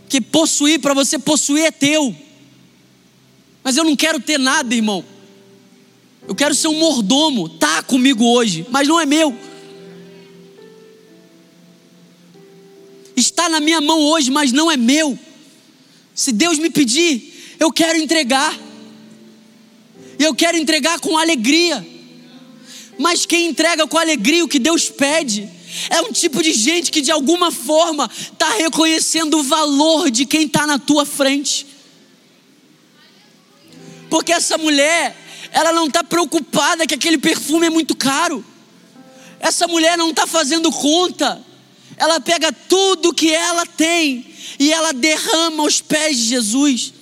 Que 0.09 0.21
possuir, 0.21 0.79
para 0.79 0.93
você 0.93 1.17
possuir 1.17 1.65
é 1.65 1.71
teu. 1.71 2.15
Mas 3.63 3.77
eu 3.77 3.83
não 3.83 3.95
quero 3.95 4.19
ter 4.19 4.37
nada, 4.37 4.75
irmão. 4.75 5.03
Eu 6.27 6.35
quero 6.35 6.53
ser 6.55 6.67
um 6.67 6.79
mordomo, 6.79 7.49
tá 7.49 7.83
comigo 7.83 8.23
hoje, 8.25 8.65
mas 8.69 8.87
não 8.87 8.99
é 8.99 9.05
meu. 9.05 9.35
Está 13.15 13.49
na 13.49 13.59
minha 13.59 13.81
mão 13.81 13.99
hoje, 13.99 14.31
mas 14.31 14.51
não 14.51 14.71
é 14.71 14.77
meu. 14.77 15.17
Se 16.15 16.31
Deus 16.31 16.57
me 16.57 16.69
pedir, 16.69 17.55
eu 17.59 17.71
quero 17.71 17.97
entregar. 17.97 18.57
E 20.17 20.23
eu 20.23 20.33
quero 20.33 20.57
entregar 20.57 20.99
com 20.99 21.17
alegria. 21.17 21.92
Mas 22.97 23.25
quem 23.25 23.47
entrega 23.47 23.87
com 23.87 23.97
alegria 23.97 24.43
o 24.43 24.47
que 24.47 24.59
Deus 24.59 24.89
pede 24.89 25.49
é 25.89 26.01
um 26.01 26.11
tipo 26.11 26.41
de 26.43 26.53
gente 26.53 26.91
que 26.91 27.01
de 27.01 27.11
alguma 27.11 27.51
forma 27.51 28.09
está 28.15 28.49
reconhecendo 28.55 29.39
o 29.39 29.43
valor 29.43 30.11
de 30.11 30.25
quem 30.25 30.43
está 30.43 30.67
na 30.67 30.77
tua 30.77 31.05
frente. 31.05 31.65
Porque 34.09 34.31
essa 34.31 34.57
mulher, 34.57 35.17
ela 35.51 35.73
não 35.73 35.87
está 35.87 36.03
preocupada 36.03 36.85
que 36.85 36.93
aquele 36.93 37.17
perfume 37.17 37.67
é 37.67 37.69
muito 37.69 37.95
caro. 37.95 38.45
Essa 39.39 39.67
mulher 39.67 39.97
não 39.97 40.11
está 40.11 40.27
fazendo 40.27 40.71
conta. 40.71 41.43
Ela 41.97 42.19
pega 42.19 42.51
tudo 42.51 43.13
que 43.13 43.33
ela 43.33 43.65
tem 43.65 44.25
e 44.59 44.71
ela 44.71 44.93
derrama 44.93 45.63
aos 45.63 45.81
pés 45.81 46.17
de 46.17 46.23
Jesus. 46.25 46.93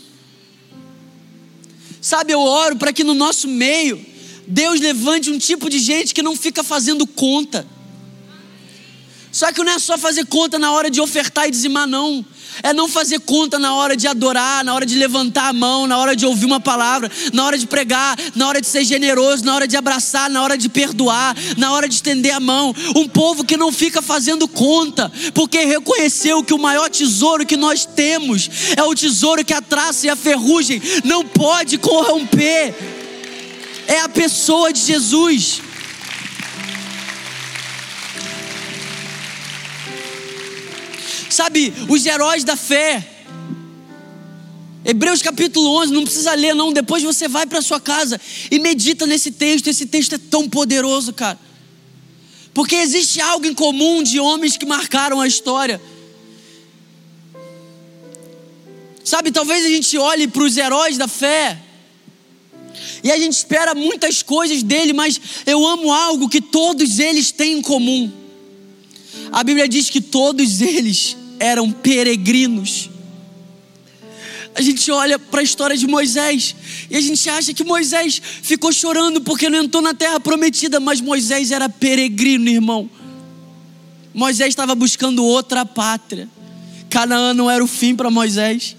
Sabe, 2.02 2.34
eu 2.34 2.40
oro 2.40 2.78
para 2.78 2.94
que 2.94 3.04
no 3.04 3.14
nosso 3.14 3.48
meio 3.48 4.11
Deus 4.52 4.82
levante 4.82 5.32
um 5.32 5.38
tipo 5.38 5.70
de 5.70 5.80
gente 5.80 6.14
que 6.14 6.22
não 6.22 6.36
fica 6.36 6.62
fazendo 6.62 7.08
conta. 7.08 7.66
Só 9.32 9.50
que 9.54 9.64
não 9.64 9.72
é 9.72 9.80
só 9.80 9.98
fazer 9.98 10.26
conta 10.26 10.60
na 10.60 10.74
hora 10.74 10.92
de 10.92 11.00
ofertar 11.00 11.48
e 11.48 11.52
dizimar, 11.52 11.88
não. 11.88 12.26
É 12.62 12.74
não 12.74 12.90
fazer 12.90 13.22
conta 13.22 13.58
na 13.58 13.74
hora 13.74 13.96
de 13.96 14.10
adorar, 14.10 14.62
na 14.66 14.76
hora 14.76 14.86
de 14.86 14.96
levantar 14.96 15.48
a 15.48 15.54
mão, 15.54 15.88
na 15.88 15.98
hora 15.98 16.18
de 16.18 16.26
ouvir 16.26 16.46
uma 16.46 16.60
palavra, 16.60 17.10
na 17.32 17.46
hora 17.46 17.58
de 17.58 17.66
pregar, 17.66 18.18
na 18.36 18.46
hora 18.46 18.60
de 18.60 18.68
ser 18.68 18.84
generoso, 18.84 19.46
na 19.46 19.56
hora 19.56 19.66
de 19.66 19.78
abraçar, 19.78 20.30
na 20.30 20.44
hora 20.44 20.58
de 20.58 20.68
perdoar, 20.68 21.34
na 21.56 21.72
hora 21.72 21.88
de 21.88 21.96
estender 21.96 22.34
a 22.34 22.42
mão. 22.42 22.76
Um 22.94 23.08
povo 23.08 23.46
que 23.46 23.56
não 23.56 23.72
fica 23.72 24.02
fazendo 24.02 24.50
conta, 24.50 25.10
porque 25.34 25.60
reconheceu 25.64 26.44
que 26.44 26.54
o 26.54 26.60
maior 26.60 26.90
tesouro 26.90 27.46
que 27.46 27.56
nós 27.56 27.86
temos 27.86 28.50
é 28.76 28.84
o 28.84 28.94
tesouro 28.94 29.46
que 29.46 29.54
a 29.54 29.62
traça 29.62 30.08
e 30.08 30.10
a 30.10 30.16
ferrugem 30.18 30.82
não 31.06 31.26
pode 31.26 31.78
corromper 31.78 33.01
é 33.92 34.00
a 34.00 34.08
pessoa 34.08 34.72
de 34.72 34.80
Jesus. 34.80 35.62
Sabe, 41.30 41.74
os 41.90 42.06
heróis 42.06 42.46
da 42.46 42.56
fé. 42.56 43.06
Hebreus 44.86 45.22
capítulo 45.22 45.78
11, 45.82 45.94
não 45.94 46.04
precisa 46.06 46.34
ler 46.34 46.56
não, 46.56 46.72
depois 46.72 47.04
você 47.04 47.28
vai 47.28 47.46
para 47.46 47.62
sua 47.62 47.82
casa 47.82 48.20
e 48.50 48.60
medita 48.60 49.06
nesse 49.06 49.30
texto, 49.30 49.68
esse 49.68 49.86
texto 49.86 50.16
é 50.16 50.18
tão 50.18 50.50
poderoso, 50.50 51.12
cara. 51.12 51.38
Porque 52.54 52.76
existe 52.76 53.20
algo 53.20 53.46
em 53.46 53.54
comum 53.54 54.02
de 54.02 54.20
homens 54.22 54.56
que 54.56 54.66
marcaram 54.66 55.20
a 55.20 55.28
história. 55.28 55.82
Sabe, 59.04 59.32
talvez 59.32 59.66
a 59.66 59.70
gente 59.70 59.98
olhe 59.98 60.30
para 60.30 60.44
os 60.44 60.56
heróis 60.56 60.98
da 60.98 61.10
fé 61.10 61.71
e 63.04 63.12
a 63.12 63.18
gente 63.18 63.34
espera 63.34 63.74
muitas 63.74 64.22
coisas 64.22 64.64
dele, 64.64 64.94
mas 64.94 65.20
eu 65.46 65.66
amo 65.66 65.92
algo 65.92 66.30
que 66.30 66.42
todos 66.42 67.00
eles 67.00 67.32
têm 67.32 67.60
em 67.60 67.62
comum. 67.62 68.12
A 69.32 69.44
Bíblia 69.44 69.68
diz 69.68 69.90
que 69.90 70.02
todos 70.02 70.62
eles 70.62 71.16
eram 71.40 71.72
peregrinos. 71.72 72.90
A 74.54 74.62
gente 74.62 74.92
olha 74.92 75.18
para 75.18 75.40
a 75.40 75.44
história 75.44 75.78
de 75.78 75.88
Moisés 75.88 76.56
e 76.90 76.96
a 76.96 77.02
gente 77.02 77.30
acha 77.30 77.54
que 77.54 77.64
Moisés 77.64 78.22
ficou 78.42 78.72
chorando 78.74 79.22
porque 79.22 79.50
não 79.50 79.64
entrou 79.64 79.82
na 79.82 79.94
terra 79.94 80.20
prometida, 80.20 80.80
mas 80.80 81.00
Moisés 81.00 81.52
era 81.52 81.70
peregrino, 81.70 82.50
irmão. 82.50 82.90
Moisés 84.14 84.50
estava 84.50 84.76
buscando 84.76 85.24
outra 85.24 85.66
pátria. 85.66 86.28
Canaã 86.90 87.34
não 87.34 87.50
era 87.50 87.64
o 87.64 87.68
fim 87.68 87.96
para 87.96 88.12
Moisés. 88.12 88.76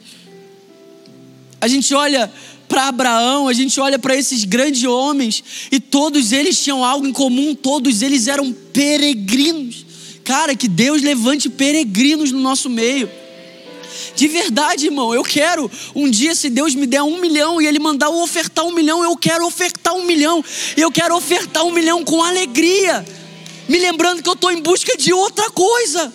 A 1.59 1.67
gente 1.67 1.95
olha 1.95 2.31
para 2.73 2.89
Abraão, 2.89 3.49
a 3.49 3.53
gente 3.53 3.79
olha 3.79 3.99
para 3.99 4.17
esses 4.17 4.45
grandes 4.45 4.83
homens 4.85 5.45
e 5.71 5.79
todos 5.79 6.33
eles 6.33 6.59
tinham 6.59 6.83
algo 6.83 7.07
em 7.07 7.13
comum, 7.13 7.55
todos 7.55 8.01
eles 8.01 8.29
eram 8.29 8.51
peregrinos. 8.51 9.85
Cara, 10.25 10.57
que 10.57 10.67
Deus 10.69 11.03
levante 11.03 11.51
peregrinos 11.51 12.33
no 12.33 12.41
nosso 12.41 12.71
meio. 12.71 13.11
De 14.17 14.27
verdade, 14.27 14.87
irmão, 14.87 15.15
eu 15.15 15.23
quero 15.23 15.71
um 15.95 16.09
dia, 16.09 16.35
se 16.35 16.49
Deus 16.49 16.75
me 16.75 16.87
der 16.87 17.03
um 17.03 17.21
milhão 17.21 17.61
e 17.61 17.67
Ele 17.67 17.79
mandar 17.79 18.07
eu 18.07 18.23
ofertar 18.23 18.65
um 18.65 18.73
milhão, 18.73 19.05
eu 19.05 19.15
quero 19.19 19.45
ofertar 19.45 19.93
um 19.93 20.07
milhão. 20.07 20.43
Eu 20.75 20.91
quero 20.91 21.15
ofertar 21.15 21.67
um 21.67 21.73
milhão 21.73 22.03
com 22.03 22.23
alegria, 22.23 23.05
me 23.69 23.79
lembrando 23.79 24.23
que 24.23 24.29
eu 24.31 24.33
estou 24.33 24.51
em 24.51 24.63
busca 24.63 24.97
de 24.97 25.13
outra 25.13 25.51
coisa. 25.51 26.11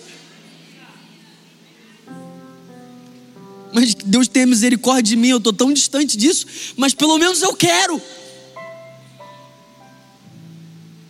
Mas 3.78 3.94
Deus 3.94 4.26
tenha 4.26 4.44
misericórdia 4.44 5.04
de 5.04 5.14
mim, 5.14 5.28
eu 5.28 5.38
estou 5.38 5.52
tão 5.52 5.72
distante 5.72 6.16
disso, 6.16 6.44
mas 6.76 6.94
pelo 6.94 7.16
menos 7.16 7.42
eu 7.42 7.54
quero. 7.54 8.02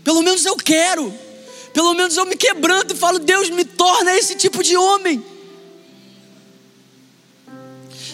Pelo 0.05 0.21
menos 0.21 0.45
eu 0.45 0.55
quero. 0.55 1.11
Pelo 1.73 1.95
menos 1.95 2.15
eu 2.19 2.27
me 2.27 2.37
quebranto 2.37 2.93
e 2.93 2.97
falo, 2.99 3.21
Deus 3.21 3.49
me 3.49 3.65
torna 3.65 4.15
esse 4.19 4.35
tipo 4.35 4.63
de 4.63 4.77
homem. 4.77 5.25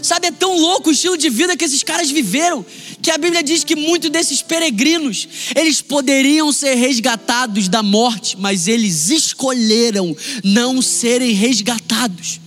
Sabe, 0.00 0.28
é 0.28 0.30
tão 0.30 0.56
louco 0.56 0.90
o 0.90 0.92
estilo 0.92 1.18
de 1.18 1.28
vida 1.30 1.56
que 1.56 1.64
esses 1.64 1.82
caras 1.82 2.08
viveram, 2.12 2.64
que 3.02 3.10
a 3.10 3.18
Bíblia 3.18 3.42
diz 3.42 3.64
que 3.64 3.74
muitos 3.74 4.08
desses 4.08 4.40
peregrinos, 4.40 5.26
eles 5.56 5.80
poderiam 5.80 6.52
ser 6.52 6.76
resgatados 6.76 7.68
da 7.68 7.82
morte, 7.82 8.36
mas 8.38 8.68
eles 8.68 9.10
escolheram 9.10 10.16
não 10.44 10.80
serem 10.80 11.32
resgatados. 11.32 12.43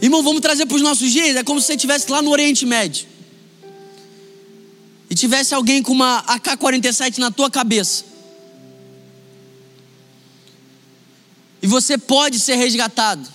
Irmão, 0.00 0.22
vamos 0.22 0.40
trazer 0.40 0.66
para 0.66 0.76
os 0.76 0.82
nossos 0.82 1.10
dias, 1.10 1.36
é 1.36 1.42
como 1.44 1.60
se 1.60 1.66
você 1.66 1.74
estivesse 1.74 2.10
lá 2.10 2.20
no 2.20 2.30
Oriente 2.30 2.66
Médio. 2.66 3.06
E 5.08 5.14
tivesse 5.14 5.54
alguém 5.54 5.82
com 5.82 5.92
uma 5.92 6.18
AK-47 6.26 7.18
na 7.18 7.30
tua 7.30 7.50
cabeça. 7.50 8.04
E 11.62 11.66
você 11.66 11.96
pode 11.96 12.38
ser 12.38 12.56
resgatado 12.56 13.34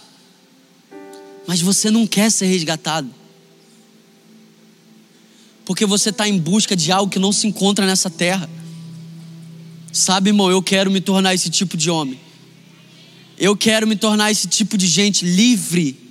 mas 1.50 1.62
você 1.62 1.90
não 1.90 2.06
quer 2.06 2.30
ser 2.30 2.46
resgatado. 2.46 3.10
Porque 5.66 5.84
você 5.84 6.12
está 6.12 6.30
em 6.30 6.38
busca 6.38 6.76
de 6.76 6.92
algo 6.92 7.12
que 7.12 7.18
não 7.18 7.32
se 7.32 7.48
encontra 7.48 7.88
nessa 7.88 8.08
terra. 8.08 8.48
Sabe, 9.92 10.30
irmão, 10.30 10.52
eu 10.52 10.62
quero 10.62 10.92
me 10.92 11.02
tornar 11.02 11.34
esse 11.34 11.50
tipo 11.50 11.76
de 11.76 11.90
homem. 11.90 12.20
Eu 13.36 13.58
quero 13.58 13.88
me 13.88 13.96
tornar 13.96 14.30
esse 14.30 14.48
tipo 14.48 14.78
de 14.78 14.86
gente 14.86 15.26
livre. 15.26 16.09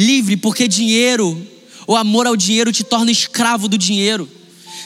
Livre, 0.00 0.34
porque 0.34 0.66
dinheiro, 0.66 1.46
o 1.86 1.94
amor 1.94 2.26
ao 2.26 2.34
dinheiro 2.34 2.72
te 2.72 2.82
torna 2.82 3.10
escravo 3.10 3.68
do 3.68 3.76
dinheiro. 3.76 4.26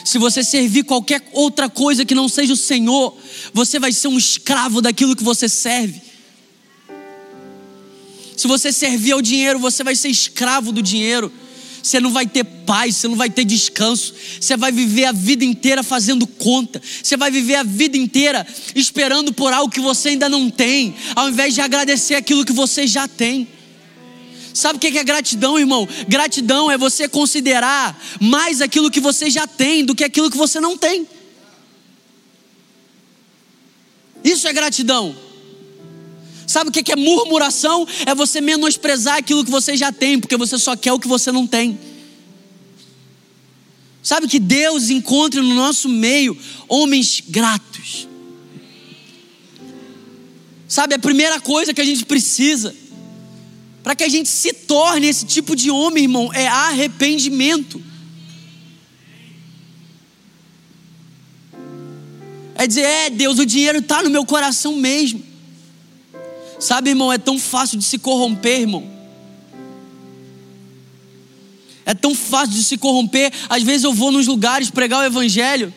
Se 0.03 0.17
você 0.17 0.43
servir 0.43 0.83
qualquer 0.83 1.25
outra 1.31 1.69
coisa 1.69 2.03
que 2.03 2.13
não 2.13 2.27
seja 2.27 2.51
o 2.51 2.57
Senhor, 2.57 3.17
você 3.53 3.79
vai 3.79 3.93
ser 3.93 4.09
um 4.09 4.17
escravo 4.17 4.81
daquilo 4.81 5.15
que 5.15 5.23
você 5.23 5.47
serve. 5.47 6.01
Se 8.35 8.45
você 8.45 8.73
servir 8.73 9.13
ao 9.13 9.21
dinheiro, 9.21 9.57
você 9.57 9.85
vai 9.85 9.95
ser 9.95 10.09
escravo 10.09 10.73
do 10.73 10.81
dinheiro. 10.81 11.31
Você 11.81 12.01
não 12.01 12.11
vai 12.11 12.27
ter 12.27 12.43
paz, 12.43 12.97
você 12.97 13.07
não 13.07 13.15
vai 13.15 13.29
ter 13.29 13.45
descanso. 13.45 14.13
Você 14.41 14.57
vai 14.57 14.71
viver 14.73 15.05
a 15.05 15.13
vida 15.13 15.45
inteira 15.45 15.81
fazendo 15.81 16.27
conta. 16.27 16.81
Você 17.01 17.15
vai 17.15 17.31
viver 17.31 17.55
a 17.55 17.63
vida 17.63 17.95
inteira 17.95 18.45
esperando 18.75 19.31
por 19.31 19.53
algo 19.53 19.71
que 19.71 19.79
você 19.79 20.09
ainda 20.09 20.27
não 20.27 20.49
tem, 20.49 20.93
ao 21.15 21.29
invés 21.29 21.53
de 21.53 21.61
agradecer 21.61 22.15
aquilo 22.15 22.43
que 22.43 22.51
você 22.51 22.85
já 22.85 23.07
tem. 23.07 23.54
Sabe 24.55 24.77
o 24.77 24.79
que 24.79 24.97
é 24.97 25.03
gratidão, 25.03 25.59
irmão? 25.59 25.85
Gratidão 26.07 26.71
é 26.71 26.77
você 26.77 27.09
considerar 27.09 28.01
mais 28.21 28.61
aquilo 28.61 28.89
que 28.89 29.01
você 29.01 29.29
já 29.29 29.45
tem 29.45 29.83
do 29.83 29.93
que 29.93 30.01
aquilo 30.01 30.31
que 30.31 30.37
você 30.37 30.61
não 30.61 30.77
tem. 30.77 31.05
Isso 34.23 34.47
é 34.47 34.53
gratidão. 34.53 35.13
Sabe 36.47 36.69
o 36.69 36.71
que 36.71 36.89
é 36.89 36.95
murmuração? 36.95 37.85
É 38.05 38.15
você 38.15 38.39
menosprezar 38.39 39.17
aquilo 39.17 39.43
que 39.43 39.51
você 39.51 39.75
já 39.75 39.91
tem, 39.91 40.21
porque 40.21 40.37
você 40.37 40.57
só 40.57 40.73
quer 40.73 40.93
o 40.93 40.99
que 41.01 41.07
você 41.07 41.33
não 41.33 41.45
tem. 41.45 41.77
Sabe 44.01 44.25
que 44.25 44.39
Deus 44.39 44.89
encontre 44.89 45.41
no 45.41 45.53
nosso 45.53 45.89
meio 45.89 46.37
homens 46.69 47.21
gratos. 47.27 48.07
Sabe, 50.65 50.95
a 50.95 50.99
primeira 50.99 51.41
coisa 51.41 51.73
que 51.73 51.81
a 51.81 51.85
gente 51.85 52.05
precisa 52.05 52.73
para 53.85 53.95
que 53.95 54.03
a 54.03 54.09
gente 54.09 54.27
se 54.27 54.51
torne 54.51 55.05
esse 55.05 55.27
tipo 55.27 55.55
de 55.55 55.69
homem, 55.69 56.05
irmão, 56.05 56.33
é 56.33 56.47
arrependimento. 56.47 57.79
É 62.55 62.65
dizer, 62.65 62.81
é 62.81 63.09
Deus, 63.11 63.37
o 63.37 63.45
dinheiro 63.45 63.77
está 63.77 64.01
no 64.01 64.09
meu 64.09 64.25
coração 64.25 64.75
mesmo. 64.75 65.23
Sabe, 66.59 66.89
irmão, 66.89 67.13
é 67.13 67.19
tão 67.19 67.37
fácil 67.37 67.77
de 67.77 67.85
se 67.85 67.99
corromper, 67.99 68.61
irmão. 68.61 68.89
É 71.85 71.93
tão 71.93 72.15
fácil 72.15 72.55
de 72.55 72.63
se 72.63 72.79
corromper. 72.79 73.31
Às 73.47 73.61
vezes 73.61 73.83
eu 73.83 73.93
vou 73.93 74.11
nos 74.11 74.25
lugares 74.25 74.71
pregar 74.71 75.01
o 75.01 75.05
evangelho 75.05 75.71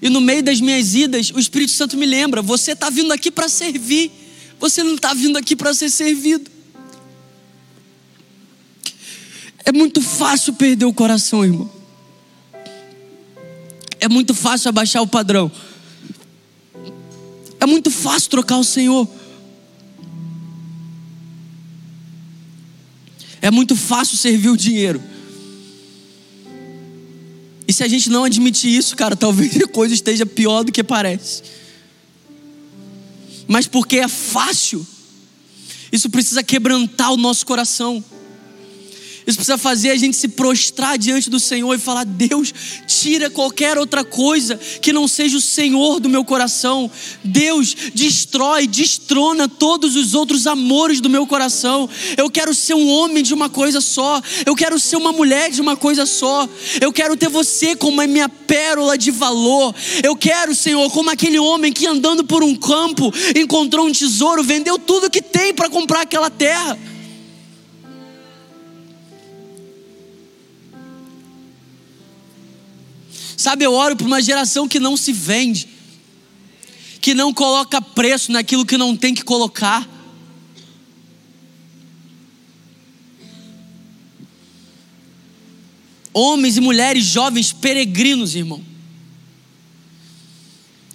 e 0.00 0.08
no 0.08 0.20
meio 0.20 0.44
das 0.44 0.60
minhas 0.60 0.94
idas, 0.94 1.32
o 1.34 1.40
Espírito 1.40 1.72
Santo 1.72 1.96
me 1.96 2.06
lembra: 2.06 2.42
você 2.42 2.74
está 2.74 2.90
vindo 2.90 3.12
aqui 3.12 3.28
para 3.28 3.48
servir, 3.48 4.12
você 4.60 4.84
não 4.84 4.94
está 4.94 5.12
vindo 5.12 5.36
aqui 5.36 5.56
para 5.56 5.74
ser 5.74 5.90
servido. 5.90 6.59
É 9.64 9.72
muito 9.72 10.00
fácil 10.00 10.54
perder 10.54 10.84
o 10.84 10.92
coração, 10.92 11.44
irmão. 11.44 11.70
É 14.00 14.08
muito 14.08 14.34
fácil 14.34 14.68
abaixar 14.68 15.02
o 15.02 15.06
padrão. 15.06 15.50
É 17.60 17.66
muito 17.66 17.90
fácil 17.90 18.30
trocar 18.30 18.56
o 18.56 18.64
Senhor. 18.64 19.06
É 23.42 23.50
muito 23.50 23.76
fácil 23.76 24.16
servir 24.16 24.50
o 24.50 24.56
dinheiro. 24.56 25.02
E 27.68 27.72
se 27.72 27.84
a 27.84 27.88
gente 27.88 28.10
não 28.10 28.24
admitir 28.24 28.70
isso, 28.70 28.96
cara, 28.96 29.14
talvez 29.14 29.56
a 29.62 29.68
coisa 29.68 29.94
esteja 29.94 30.26
pior 30.26 30.64
do 30.64 30.72
que 30.72 30.82
parece. 30.82 31.42
Mas 33.46 33.66
porque 33.66 33.98
é 33.98 34.08
fácil, 34.08 34.86
isso 35.92 36.08
precisa 36.08 36.42
quebrantar 36.42 37.12
o 37.12 37.16
nosso 37.16 37.44
coração. 37.46 38.02
Isso 39.30 39.38
precisa 39.38 39.56
fazer 39.56 39.90
a 39.90 39.96
gente 39.96 40.16
se 40.16 40.26
prostrar 40.26 40.98
diante 40.98 41.30
do 41.30 41.38
Senhor 41.38 41.72
e 41.72 41.78
falar: 41.78 42.04
Deus, 42.04 42.52
tira 42.86 43.30
qualquer 43.30 43.78
outra 43.78 44.02
coisa 44.02 44.58
que 44.82 44.92
não 44.92 45.06
seja 45.06 45.36
o 45.36 45.40
Senhor 45.40 46.00
do 46.00 46.08
meu 46.08 46.24
coração. 46.24 46.90
Deus, 47.22 47.76
destrói, 47.94 48.66
destrona 48.66 49.48
todos 49.48 49.94
os 49.94 50.14
outros 50.14 50.48
amores 50.48 51.00
do 51.00 51.08
meu 51.08 51.28
coração. 51.28 51.88
Eu 52.16 52.28
quero 52.28 52.52
ser 52.52 52.74
um 52.74 52.88
homem 52.88 53.22
de 53.22 53.32
uma 53.32 53.48
coisa 53.48 53.80
só. 53.80 54.20
Eu 54.44 54.56
quero 54.56 54.80
ser 54.80 54.96
uma 54.96 55.12
mulher 55.12 55.52
de 55.52 55.60
uma 55.60 55.76
coisa 55.76 56.04
só. 56.06 56.48
Eu 56.80 56.92
quero 56.92 57.16
ter 57.16 57.28
você 57.28 57.76
como 57.76 58.00
a 58.00 58.08
minha 58.08 58.28
pérola 58.28 58.98
de 58.98 59.12
valor. 59.12 59.72
Eu 60.02 60.16
quero, 60.16 60.56
Senhor, 60.56 60.90
como 60.90 61.08
aquele 61.08 61.38
homem 61.38 61.72
que 61.72 61.86
andando 61.86 62.24
por 62.24 62.42
um 62.42 62.56
campo 62.56 63.12
encontrou 63.36 63.86
um 63.86 63.92
tesouro, 63.92 64.42
vendeu 64.42 64.76
tudo 64.76 65.08
que 65.08 65.22
tem 65.22 65.54
para 65.54 65.70
comprar 65.70 66.00
aquela 66.00 66.30
terra. 66.30 66.76
Sabe, 73.40 73.64
eu 73.64 73.72
oro 73.72 73.96
por 73.96 74.06
uma 74.06 74.20
geração 74.20 74.68
que 74.68 74.78
não 74.78 74.98
se 74.98 75.14
vende, 75.14 75.66
que 77.00 77.14
não 77.14 77.32
coloca 77.32 77.80
preço 77.80 78.30
naquilo 78.30 78.66
que 78.66 78.76
não 78.76 78.94
tem 78.94 79.14
que 79.14 79.24
colocar. 79.24 79.88
Homens 86.12 86.58
e 86.58 86.60
mulheres 86.60 87.02
jovens 87.02 87.50
peregrinos, 87.50 88.34
irmão. 88.34 88.62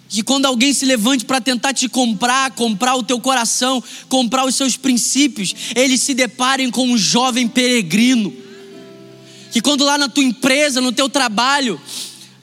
Que 0.07 0.21
quando 0.21 0.45
alguém 0.45 0.71
se 0.71 0.85
levante 0.85 1.25
para 1.25 1.41
tentar 1.41 1.73
te 1.73 1.89
comprar, 1.89 2.51
comprar 2.51 2.95
o 2.95 3.01
teu 3.01 3.19
coração, 3.19 3.83
comprar 4.07 4.45
os 4.45 4.53
seus 4.53 4.77
princípios, 4.77 5.55
eles 5.75 5.99
se 6.03 6.13
deparem 6.13 6.69
com 6.69 6.87
um 6.87 6.95
jovem 6.95 7.47
peregrino. 7.47 8.31
Que 9.51 9.61
quando 9.61 9.83
lá 9.83 9.97
na 9.97 10.07
tua 10.07 10.23
empresa, 10.23 10.79
no 10.79 10.91
teu 10.91 11.09
trabalho, 11.09 11.81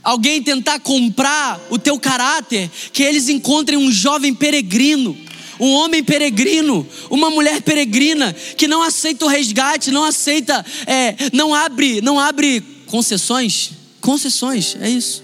alguém 0.02 0.42
tentar 0.42 0.80
comprar 0.80 1.60
o 1.70 1.78
teu 1.78 1.98
caráter, 1.98 2.70
que 2.92 3.02
eles 3.02 3.28
encontrem 3.28 3.78
um 3.78 3.90
jovem 3.90 4.34
peregrino, 4.34 5.16
um 5.60 5.70
homem 5.70 6.02
peregrino, 6.02 6.86
uma 7.08 7.30
mulher 7.30 7.62
peregrina 7.62 8.32
que 8.56 8.66
não 8.66 8.82
aceita 8.82 9.24
o 9.24 9.28
resgate, 9.28 9.90
não 9.90 10.04
aceita, 10.04 10.64
é, 10.86 11.14
não 11.32 11.54
abre, 11.54 12.00
não 12.00 12.18
abre 12.18 12.60
concessões, 12.86 13.70
concessões, 14.00 14.76
é 14.80 14.90
isso. 14.90 15.22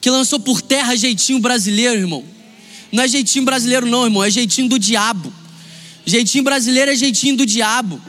Que 0.00 0.08
lançou 0.08 0.40
por 0.40 0.62
terra 0.62 0.96
jeitinho 0.96 1.40
brasileiro, 1.40 1.98
irmão. 1.98 2.24
Não 2.92 3.02
é 3.02 3.08
jeitinho 3.08 3.44
brasileiro, 3.44 3.86
não, 3.86 4.04
irmão, 4.04 4.22
é 4.22 4.30
jeitinho 4.30 4.68
do 4.68 4.78
diabo. 4.78 5.32
Jeitinho 6.06 6.44
brasileiro 6.44 6.92
é 6.92 6.94
jeitinho 6.94 7.36
do 7.36 7.44
diabo. 7.44 8.00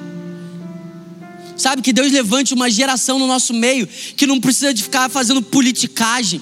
Sabe 1.57 1.81
que 1.81 1.91
Deus 1.91 2.11
levante 2.11 2.53
uma 2.53 2.69
geração 2.69 3.17
no 3.17 3.25
nosso 3.25 3.53
meio 3.53 3.87
que 3.87 4.27
não 4.27 4.39
precisa 4.39 4.73
de 4.73 4.83
ficar 4.83 5.09
fazendo 5.09 5.41
politicagem. 5.41 6.39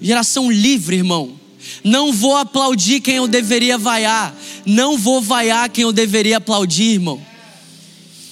Geração 0.00 0.50
livre, 0.50 0.96
irmão. 0.96 1.40
Não 1.82 2.12
vou 2.12 2.36
aplaudir 2.36 3.00
quem 3.00 3.16
eu 3.16 3.26
deveria 3.26 3.78
vaiar. 3.78 4.36
Não 4.66 4.98
vou 4.98 5.22
vaiar 5.22 5.70
quem 5.70 5.82
eu 5.82 5.92
deveria 5.92 6.36
aplaudir, 6.36 6.92
irmão. 6.92 7.20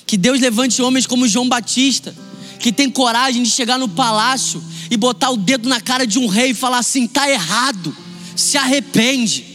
Que 0.06 0.18
Deus 0.18 0.38
levante 0.38 0.82
homens 0.82 1.06
como 1.06 1.26
João 1.26 1.48
Batista, 1.48 2.14
que 2.58 2.70
tem 2.70 2.90
coragem 2.90 3.42
de 3.42 3.50
chegar 3.50 3.78
no 3.78 3.88
palácio 3.88 4.62
e 4.90 4.96
botar 4.98 5.30
o 5.30 5.38
dedo 5.38 5.66
na 5.66 5.80
cara 5.80 6.06
de 6.06 6.18
um 6.18 6.26
rei 6.26 6.50
e 6.50 6.54
falar 6.54 6.78
assim: 6.78 7.06
tá 7.06 7.30
errado, 7.30 7.96
se 8.36 8.58
arrepende. 8.58 9.51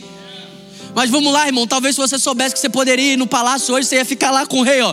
Mas 0.97 1.11
vamos 1.11 1.31
lá, 1.31 1.45
irmão. 1.45 1.67
Talvez 1.67 1.93
se 1.93 2.01
você 2.01 2.17
soubesse 2.17 2.55
que 2.55 2.59
você 2.59 2.69
poderia 2.69 3.13
ir 3.13 3.17
no 3.17 3.27
palácio 3.27 3.71
hoje, 3.75 3.87
você 3.87 3.97
ia 3.97 4.03
ficar 4.03 4.31
lá 4.31 4.47
com 4.47 4.61
o 4.61 4.63
rei, 4.63 4.81
ó. 4.81 4.91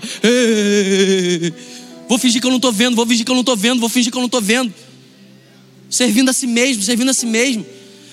Vou 2.06 2.18
fingir 2.18 2.42
que 2.42 2.46
eu 2.46 2.50
não 2.50 2.58
estou 2.58 2.70
vendo, 2.70 2.94
vou 2.94 3.06
fingir 3.06 3.24
que 3.24 3.30
eu 3.30 3.34
não 3.34 3.40
estou 3.40 3.56
vendo, 3.56 3.80
vou 3.80 3.88
fingir 3.88 4.12
que 4.12 4.18
eu 4.18 4.20
não 4.20 4.26
estou 4.26 4.42
vendo. 4.42 4.70
Servindo 5.88 6.28
a 6.28 6.34
si 6.34 6.46
mesmo, 6.46 6.82
servindo 6.82 7.08
a 7.08 7.14
si 7.14 7.24
mesmo. 7.24 7.64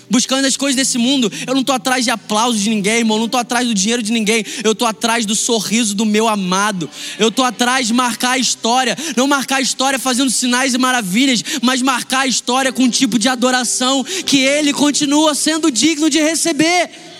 Buscando 0.10 0.46
as 0.46 0.56
coisas 0.56 0.78
desse 0.78 0.98
mundo. 0.98 1.30
Eu 1.46 1.54
não 1.54 1.60
estou 1.60 1.76
atrás 1.76 2.06
de 2.06 2.12
aplausos 2.12 2.62
de 2.62 2.70
ninguém, 2.70 3.00
irmão. 3.00 3.18
Eu 3.18 3.20
não 3.20 3.26
estou 3.26 3.42
atrás 3.42 3.68
do 3.68 3.74
dinheiro 3.74 4.02
de 4.02 4.14
ninguém. 4.14 4.46
Eu 4.64 4.72
estou 4.72 4.88
atrás 4.88 5.26
do 5.26 5.36
sorriso 5.36 5.94
do 5.94 6.06
meu 6.06 6.30
amado. 6.30 6.90
Eu 7.20 7.28
estou 7.28 7.44
atrás 7.44 7.88
de 7.88 7.94
marcar 7.94 8.32
a 8.32 8.38
história. 8.38 8.98
Não 9.18 9.28
marcar 9.28 9.58
a 9.58 9.62
história 9.62 10.00
fazendo 10.00 10.32
sinais 10.32 10.74
e 10.74 10.78
maravilhas, 10.78 11.44
mas 11.62 11.82
marcar 11.82 12.22
a 12.22 12.28
história 12.28 12.72
com 12.72 12.84
um 12.84 12.90
tipo 12.90 13.20
de 13.20 13.28
adoração 13.28 14.02
que 14.26 14.38
ele 14.38 14.72
continua 14.72 15.36
sendo 15.36 15.70
digno 15.70 16.10
de 16.10 16.22
receber. 16.22 17.11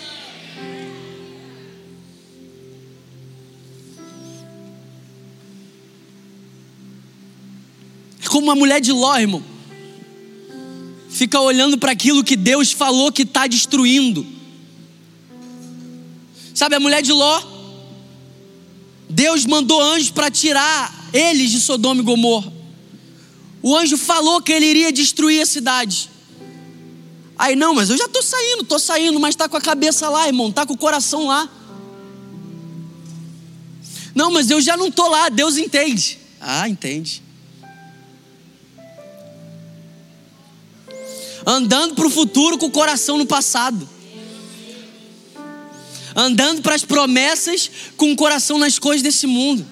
Como 8.32 8.46
uma 8.46 8.54
mulher 8.54 8.80
de 8.80 8.90
Ló, 8.90 9.14
irmão. 9.18 9.44
Fica 11.10 11.38
olhando 11.38 11.76
para 11.76 11.92
aquilo 11.92 12.24
que 12.24 12.34
Deus 12.34 12.72
falou 12.72 13.12
que 13.12 13.24
está 13.24 13.46
destruindo. 13.46 14.26
Sabe 16.54 16.74
a 16.74 16.80
mulher 16.80 17.02
de 17.02 17.12
Ló? 17.12 17.42
Deus 19.06 19.44
mandou 19.44 19.78
anjos 19.82 20.10
para 20.10 20.30
tirar 20.30 21.10
eles 21.12 21.50
de 21.50 21.60
Sodoma 21.60 22.00
e 22.00 22.04
Gomorra. 22.04 22.50
O 23.60 23.76
anjo 23.76 23.98
falou 23.98 24.40
que 24.40 24.50
ele 24.50 24.64
iria 24.64 24.90
destruir 24.90 25.42
a 25.42 25.46
cidade. 25.46 26.08
Aí, 27.38 27.54
não, 27.54 27.74
mas 27.74 27.90
eu 27.90 27.98
já 27.98 28.06
estou 28.06 28.22
saindo, 28.22 28.62
estou 28.62 28.78
saindo, 28.78 29.20
mas 29.20 29.34
está 29.34 29.46
com 29.46 29.58
a 29.58 29.60
cabeça 29.60 30.08
lá, 30.08 30.26
irmão, 30.26 30.48
está 30.48 30.64
com 30.64 30.72
o 30.72 30.78
coração 30.78 31.26
lá. 31.26 31.50
Não, 34.14 34.30
mas 34.30 34.50
eu 34.50 34.58
já 34.62 34.74
não 34.74 34.86
estou 34.86 35.10
lá, 35.10 35.28
Deus 35.28 35.58
entende. 35.58 36.18
Ah, 36.40 36.66
entende. 36.66 37.22
Andando 41.46 41.94
para 41.94 42.06
o 42.06 42.10
futuro 42.10 42.58
com 42.58 42.66
o 42.66 42.70
coração 42.70 43.18
no 43.18 43.26
passado, 43.26 43.88
andando 46.14 46.62
para 46.62 46.74
as 46.74 46.84
promessas 46.84 47.70
com 47.96 48.12
o 48.12 48.16
coração 48.16 48.58
nas 48.58 48.78
coisas 48.78 49.02
desse 49.02 49.26
mundo. 49.26 49.66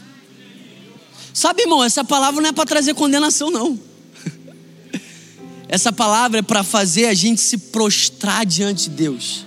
Sabe, 1.32 1.62
irmão, 1.62 1.82
essa 1.82 2.04
palavra 2.04 2.40
não 2.40 2.48
é 2.48 2.52
para 2.52 2.66
trazer 2.66 2.94
condenação, 2.94 3.50
não. 3.50 3.78
Essa 5.68 5.92
palavra 5.92 6.40
é 6.40 6.42
para 6.42 6.64
fazer 6.64 7.06
a 7.06 7.14
gente 7.14 7.40
se 7.40 7.56
prostrar 7.56 8.44
diante 8.44 8.90
de 8.90 8.96
Deus 8.96 9.46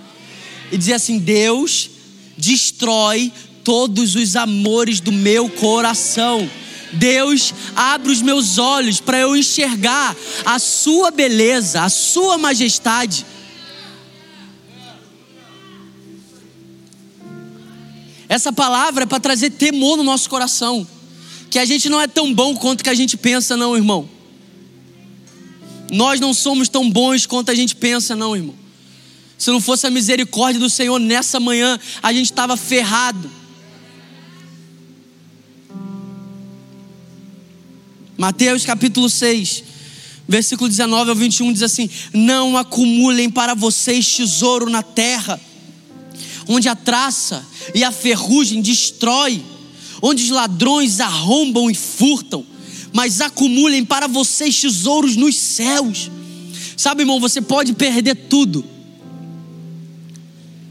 e 0.72 0.78
dizer 0.78 0.94
assim: 0.94 1.18
Deus, 1.18 1.90
destrói 2.38 3.30
todos 3.62 4.14
os 4.14 4.34
amores 4.34 5.00
do 5.00 5.12
meu 5.12 5.50
coração. 5.50 6.48
Deus, 6.94 7.52
abre 7.74 8.10
os 8.10 8.22
meus 8.22 8.58
olhos 8.58 9.00
para 9.00 9.18
eu 9.18 9.36
enxergar 9.36 10.16
a 10.44 10.58
Sua 10.58 11.10
beleza, 11.10 11.82
a 11.82 11.88
Sua 11.88 12.38
majestade. 12.38 13.26
Essa 18.28 18.52
palavra 18.52 19.04
é 19.04 19.06
para 19.06 19.20
trazer 19.20 19.50
temor 19.50 19.96
no 19.96 20.02
nosso 20.02 20.28
coração, 20.28 20.86
que 21.50 21.58
a 21.58 21.64
gente 21.64 21.88
não 21.88 22.00
é 22.00 22.08
tão 22.08 22.32
bom 22.32 22.56
quanto 22.56 22.82
que 22.82 22.90
a 22.90 22.94
gente 22.94 23.16
pensa, 23.16 23.56
não, 23.56 23.76
irmão. 23.76 24.08
Nós 25.90 26.18
não 26.18 26.32
somos 26.32 26.68
tão 26.68 26.90
bons 26.90 27.26
quanto 27.26 27.50
a 27.50 27.54
gente 27.54 27.76
pensa, 27.76 28.16
não, 28.16 28.34
irmão. 28.34 28.54
Se 29.38 29.50
não 29.50 29.60
fosse 29.60 29.86
a 29.86 29.90
misericórdia 29.90 30.58
do 30.58 30.70
Senhor 30.70 30.98
nessa 30.98 31.38
manhã, 31.38 31.78
a 32.02 32.12
gente 32.12 32.26
estava 32.26 32.56
ferrado. 32.56 33.30
Mateus 38.24 38.64
capítulo 38.64 39.10
6, 39.10 39.62
versículo 40.26 40.66
19 40.66 41.10
ao 41.10 41.14
21 41.14 41.52
diz 41.52 41.60
assim: 41.62 41.90
Não 42.14 42.56
acumulem 42.56 43.28
para 43.28 43.52
vocês 43.52 44.16
tesouro 44.16 44.70
na 44.70 44.82
terra, 44.82 45.38
onde 46.48 46.66
a 46.66 46.74
traça 46.74 47.44
e 47.74 47.84
a 47.84 47.92
ferrugem 47.92 48.62
destrói, 48.62 49.44
onde 50.00 50.24
os 50.24 50.30
ladrões 50.30 51.00
arrombam 51.00 51.70
e 51.70 51.74
furtam, 51.74 52.46
mas 52.94 53.20
acumulem 53.20 53.84
para 53.84 54.08
vocês 54.08 54.58
tesouros 54.58 55.16
nos 55.16 55.38
céus. 55.38 56.10
Sabe, 56.78 57.02
irmão, 57.02 57.20
você 57.20 57.42
pode 57.42 57.74
perder 57.74 58.14
tudo. 58.14 58.64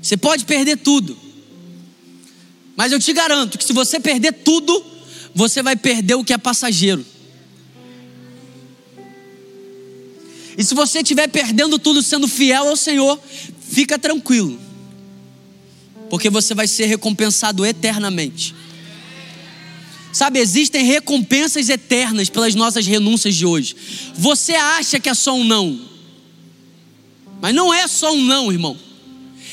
Você 0.01 0.17
pode 0.17 0.43
perder 0.45 0.77
tudo. 0.77 1.15
Mas 2.75 2.91
eu 2.91 2.99
te 2.99 3.13
garanto 3.13 3.59
que 3.59 3.63
se 3.63 3.73
você 3.73 3.99
perder 3.99 4.31
tudo, 4.43 4.83
você 5.35 5.61
vai 5.61 5.75
perder 5.75 6.15
o 6.15 6.23
que 6.23 6.33
é 6.33 6.37
passageiro. 6.39 7.12
E 10.57 10.63
se 10.63 10.75
você 10.75 10.99
estiver 10.99 11.27
perdendo 11.27 11.79
tudo 11.79 12.01
sendo 12.01 12.27
fiel 12.27 12.67
ao 12.67 12.75
Senhor, 12.75 13.19
fica 13.69 13.97
tranquilo, 13.97 14.59
porque 16.09 16.29
você 16.29 16.53
vai 16.53 16.67
ser 16.67 16.85
recompensado 16.85 17.65
eternamente. 17.65 18.53
Sabe, 20.11 20.39
existem 20.39 20.85
recompensas 20.85 21.69
eternas 21.69 22.29
pelas 22.29 22.53
nossas 22.53 22.85
renúncias 22.85 23.33
de 23.33 23.47
hoje. 23.47 23.75
Você 24.13 24.53
acha 24.53 24.99
que 24.99 25.09
é 25.09 25.13
só 25.15 25.33
um 25.35 25.43
não, 25.43 25.79
mas 27.41 27.53
não 27.55 27.73
é 27.73 27.87
só 27.87 28.13
um 28.13 28.21
não, 28.21 28.51
irmão. 28.51 28.77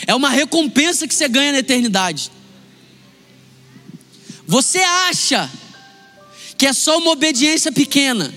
É 0.06 0.14
uma 0.14 0.28
recompensa 0.28 1.08
que 1.08 1.14
você 1.14 1.28
ganha 1.28 1.52
na 1.52 1.58
eternidade. 1.58 2.30
Você 4.46 4.78
acha 4.78 5.50
que 6.58 6.66
é 6.66 6.72
só 6.72 6.98
uma 6.98 7.12
obediência 7.12 7.72
pequena, 7.72 8.34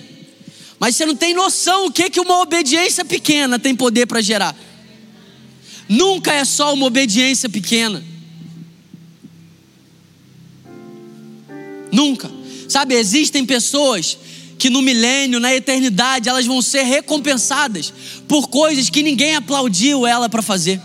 mas 0.84 0.98
você 0.98 1.06
não 1.06 1.16
tem 1.16 1.34
noção 1.34 1.86
o 1.86 1.92
que, 1.94 2.10
que 2.10 2.20
uma 2.20 2.42
obediência 2.42 3.06
pequena 3.06 3.58
tem 3.58 3.74
poder 3.74 4.06
para 4.06 4.20
gerar. 4.20 4.54
Nunca 5.88 6.34
é 6.34 6.44
só 6.44 6.74
uma 6.74 6.86
obediência 6.86 7.48
pequena. 7.48 8.04
Nunca. 11.90 12.30
Sabe, 12.68 12.96
existem 12.96 13.46
pessoas 13.46 14.18
que 14.60 14.70
no 14.70 14.82
milênio, 14.82 15.40
na 15.40 15.56
eternidade, 15.56 16.28
elas 16.28 16.46
vão 16.46 16.62
ser 16.62 16.84
recompensadas 16.84 17.94
por 18.28 18.50
coisas 18.50 18.90
que 18.90 19.02
ninguém 19.02 19.38
aplaudiu 19.38 20.06
ela 20.06 20.28
para 20.28 20.42
fazer. 20.42 20.82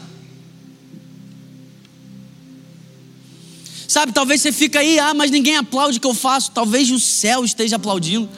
Sabe, 3.89 4.13
talvez 4.13 4.43
você 4.43 4.53
fica 4.53 4.79
aí, 4.79 5.01
ah, 5.01 5.13
mas 5.13 5.33
ninguém 5.33 5.57
aplaude 5.57 5.99
o 5.99 6.01
que 6.01 6.07
eu 6.07 6.15
faço. 6.15 6.53
Talvez 6.53 6.89
o 6.89 7.01
céu 7.01 7.45
esteja 7.45 7.75
aplaudindo. 7.75 8.29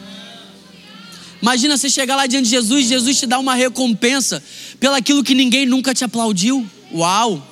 Imagina 1.43 1.76
você 1.76 1.88
chegar 1.88 2.16
lá 2.16 2.26
diante 2.26 2.45
de 2.45 2.51
Jesus, 2.51 2.86
Jesus 2.86 3.18
te 3.18 3.26
dá 3.26 3.38
uma 3.38 3.55
recompensa 3.55 4.43
pelaquilo 4.78 5.24
que 5.24 5.34
ninguém 5.34 5.64
nunca 5.64 5.95
te 5.95 6.05
aplaudiu. 6.05 6.66
Uau! 6.93 7.47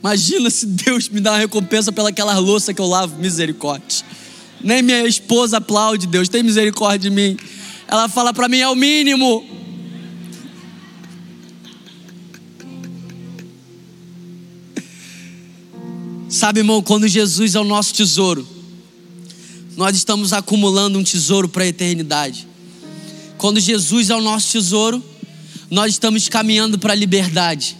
Imagina 0.00 0.50
se 0.50 0.66
Deus 0.66 1.08
me 1.08 1.18
dá 1.18 1.32
uma 1.32 1.38
recompensa 1.38 1.90
pelaquela 1.90 2.36
louça 2.38 2.74
que 2.74 2.80
eu 2.80 2.86
lavo, 2.86 3.16
misericórdia. 3.16 4.04
Nem 4.62 4.82
minha 4.82 5.06
esposa 5.06 5.56
aplaude, 5.56 6.06
Deus, 6.06 6.28
tem 6.28 6.42
misericórdia 6.42 7.08
de 7.08 7.10
mim. 7.10 7.38
Ela 7.88 8.06
fala 8.06 8.34
para 8.34 8.46
mim, 8.46 8.58
é 8.58 8.68
o 8.68 8.74
mínimo. 8.74 9.46
Sabe, 16.28 16.60
irmão, 16.60 16.82
quando 16.82 17.08
Jesus 17.08 17.54
é 17.54 17.60
o 17.60 17.64
nosso 17.64 17.94
tesouro, 17.94 18.53
nós 19.76 19.96
estamos 19.96 20.32
acumulando 20.32 20.98
um 20.98 21.02
tesouro 21.02 21.48
para 21.48 21.64
a 21.64 21.66
eternidade. 21.66 22.46
Quando 23.36 23.58
Jesus 23.60 24.10
é 24.10 24.16
o 24.16 24.20
nosso 24.20 24.52
tesouro, 24.52 25.02
nós 25.70 25.92
estamos 25.92 26.28
caminhando 26.28 26.78
para 26.78 26.92
a 26.92 26.96
liberdade. 26.96 27.76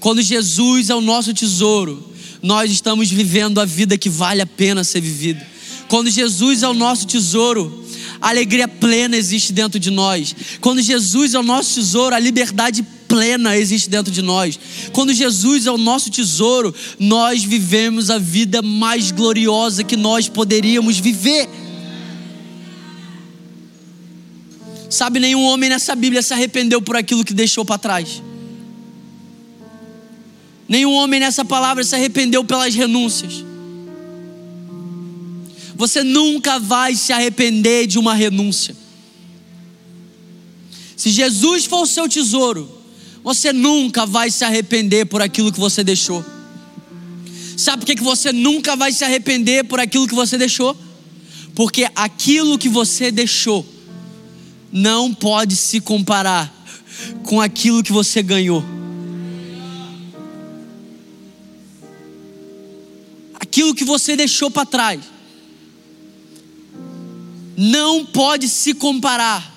Quando 0.00 0.22
Jesus 0.22 0.90
é 0.90 0.94
o 0.94 1.00
nosso 1.00 1.32
tesouro, 1.34 2.12
nós 2.42 2.70
estamos 2.70 3.10
vivendo 3.10 3.60
a 3.60 3.64
vida 3.64 3.96
que 3.96 4.08
vale 4.08 4.40
a 4.40 4.46
pena 4.46 4.84
ser 4.84 5.00
vivida. 5.00 5.46
Quando 5.88 6.10
Jesus 6.10 6.62
é 6.62 6.68
o 6.68 6.74
nosso 6.74 7.06
tesouro, 7.06 7.84
a 8.20 8.28
alegria 8.30 8.66
plena 8.66 9.16
existe 9.16 9.52
dentro 9.52 9.78
de 9.78 9.90
nós. 9.90 10.34
Quando 10.60 10.80
Jesus 10.80 11.34
é 11.34 11.38
o 11.38 11.42
nosso 11.42 11.74
tesouro, 11.74 12.14
a 12.14 12.18
liberdade 12.18 12.84
plena 13.14 13.56
existe 13.56 13.88
dentro 13.88 14.12
de 14.12 14.20
nós. 14.20 14.58
Quando 14.92 15.14
Jesus 15.14 15.66
é 15.66 15.70
o 15.70 15.78
nosso 15.78 16.10
tesouro, 16.10 16.74
nós 16.98 17.44
vivemos 17.44 18.10
a 18.10 18.18
vida 18.18 18.60
mais 18.60 19.12
gloriosa 19.12 19.84
que 19.84 19.96
nós 19.96 20.28
poderíamos 20.28 20.98
viver. 20.98 21.48
Sabe, 24.90 25.20
nenhum 25.20 25.44
homem 25.44 25.70
nessa 25.70 25.94
Bíblia 25.94 26.22
se 26.22 26.34
arrependeu 26.34 26.82
por 26.82 26.96
aquilo 26.96 27.24
que 27.24 27.32
deixou 27.32 27.64
para 27.64 27.78
trás. 27.78 28.20
Nenhum 30.68 30.94
homem 30.94 31.20
nessa 31.20 31.44
palavra 31.44 31.84
se 31.84 31.94
arrependeu 31.94 32.42
pelas 32.42 32.74
renúncias. 32.74 33.44
Você 35.76 36.02
nunca 36.02 36.58
vai 36.58 36.96
se 36.96 37.12
arrepender 37.12 37.86
de 37.86 37.96
uma 37.96 38.12
renúncia. 38.12 38.74
Se 40.96 41.10
Jesus 41.10 41.64
for 41.66 41.82
o 41.82 41.86
seu 41.86 42.08
tesouro, 42.08 42.83
você 43.24 43.52
nunca 43.52 44.06
vai 44.06 44.30
se 44.30 44.44
arrepender 44.44 45.06
por 45.06 45.20
aquilo 45.20 45.50
que 45.50 45.58
você 45.58 45.82
deixou. 45.82 46.24
Sabe 47.56 47.84
por 47.84 47.94
que 47.94 48.02
você 48.02 48.32
nunca 48.32 48.76
vai 48.76 48.92
se 48.92 49.02
arrepender 49.02 49.64
por 49.64 49.80
aquilo 49.80 50.06
que 50.06 50.14
você 50.14 50.38
deixou? 50.38 50.76
Porque 51.54 51.88
aquilo 51.96 52.58
que 52.58 52.68
você 52.68 53.10
deixou 53.10 53.66
não 54.70 55.12
pode 55.12 55.56
se 55.56 55.80
comparar 55.80 56.52
com 57.24 57.40
aquilo 57.40 57.82
que 57.82 57.92
você 57.92 58.22
ganhou. 58.22 58.64
aquilo 63.54 63.72
que 63.72 63.84
você 63.84 64.16
deixou 64.16 64.50
para 64.50 64.66
trás 64.66 65.00
não 67.56 68.04
pode 68.04 68.48
se 68.48 68.74
comparar 68.74 69.48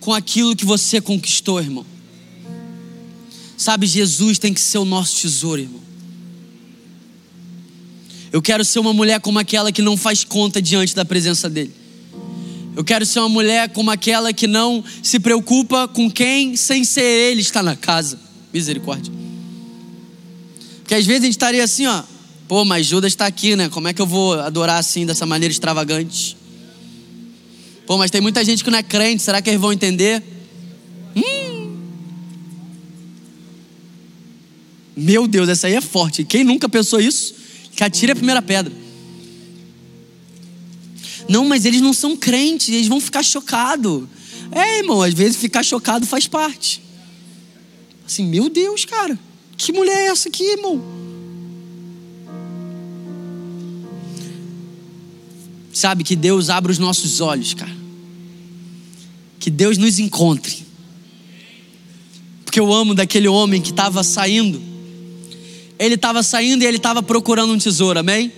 com 0.00 0.12
aquilo 0.12 0.54
que 0.54 0.66
você 0.66 1.00
conquistou, 1.00 1.62
irmão. 1.62 1.86
Sabe, 3.58 3.88
Jesus 3.88 4.38
tem 4.38 4.54
que 4.54 4.60
ser 4.60 4.78
o 4.78 4.84
nosso 4.84 5.16
tesouro, 5.16 5.60
irmão. 5.60 5.80
Eu 8.30 8.40
quero 8.40 8.64
ser 8.64 8.78
uma 8.78 8.92
mulher 8.92 9.20
como 9.20 9.40
aquela 9.40 9.72
que 9.72 9.82
não 9.82 9.96
faz 9.96 10.22
conta 10.22 10.62
diante 10.62 10.94
da 10.94 11.04
presença 11.04 11.50
dele. 11.50 11.74
Eu 12.76 12.84
quero 12.84 13.04
ser 13.04 13.18
uma 13.18 13.28
mulher 13.28 13.68
como 13.70 13.90
aquela 13.90 14.32
que 14.32 14.46
não 14.46 14.84
se 15.02 15.18
preocupa 15.18 15.88
com 15.88 16.08
quem, 16.08 16.54
sem 16.54 16.84
ser 16.84 17.02
ele, 17.02 17.40
está 17.40 17.60
na 17.60 17.74
casa. 17.74 18.20
Misericórdia. 18.54 19.12
Porque 20.78 20.94
às 20.94 21.04
vezes 21.04 21.22
a 21.22 21.24
gente 21.24 21.34
estaria 21.34 21.64
assim, 21.64 21.86
ó. 21.86 22.04
Pô, 22.46 22.64
mas 22.64 22.86
Judas 22.86 23.12
está 23.12 23.26
aqui, 23.26 23.56
né? 23.56 23.68
Como 23.68 23.88
é 23.88 23.92
que 23.92 24.00
eu 24.00 24.06
vou 24.06 24.34
adorar 24.38 24.78
assim, 24.78 25.04
dessa 25.04 25.26
maneira 25.26 25.50
extravagante? 25.50 26.36
Pô, 27.88 27.98
mas 27.98 28.12
tem 28.12 28.20
muita 28.20 28.44
gente 28.44 28.62
que 28.62 28.70
não 28.70 28.78
é 28.78 28.84
crente, 28.84 29.20
será 29.20 29.42
que 29.42 29.50
eles 29.50 29.60
vão 29.60 29.72
entender? 29.72 30.22
Hum. 31.16 31.57
Meu 35.00 35.28
Deus, 35.28 35.48
essa 35.48 35.68
aí 35.68 35.74
é 35.74 35.80
forte. 35.80 36.24
Quem 36.24 36.42
nunca 36.42 36.68
pensou 36.68 36.98
isso? 36.98 37.32
Que 37.76 37.84
atire 37.84 38.10
a 38.10 38.16
primeira 38.16 38.42
pedra. 38.42 38.72
Não, 41.28 41.46
mas 41.46 41.64
eles 41.64 41.80
não 41.80 41.92
são 41.92 42.16
crentes, 42.16 42.70
eles 42.70 42.88
vão 42.88 43.00
ficar 43.00 43.22
chocados. 43.22 44.08
É, 44.50 44.78
irmão, 44.78 45.00
às 45.00 45.14
vezes 45.14 45.36
ficar 45.36 45.62
chocado 45.62 46.04
faz 46.04 46.26
parte. 46.26 46.82
Assim, 48.04 48.26
meu 48.26 48.48
Deus, 48.48 48.84
cara, 48.84 49.16
que 49.56 49.70
mulher 49.70 50.06
é 50.06 50.06
essa 50.08 50.28
aqui, 50.28 50.42
irmão? 50.42 50.82
Sabe, 55.72 56.02
que 56.02 56.16
Deus 56.16 56.50
abra 56.50 56.72
os 56.72 56.78
nossos 56.78 57.20
olhos, 57.20 57.54
cara. 57.54 57.76
Que 59.38 59.48
Deus 59.48 59.78
nos 59.78 60.00
encontre. 60.00 60.66
Porque 62.44 62.58
eu 62.58 62.72
amo 62.72 62.96
daquele 62.96 63.28
homem 63.28 63.62
que 63.62 63.70
estava 63.70 64.02
saindo. 64.02 64.77
Ele 65.78 65.94
estava 65.94 66.22
saindo 66.22 66.62
e 66.62 66.66
ele 66.66 66.78
estava 66.78 67.02
procurando 67.02 67.52
um 67.52 67.58
tesouro, 67.58 68.00
amém? 68.00 68.32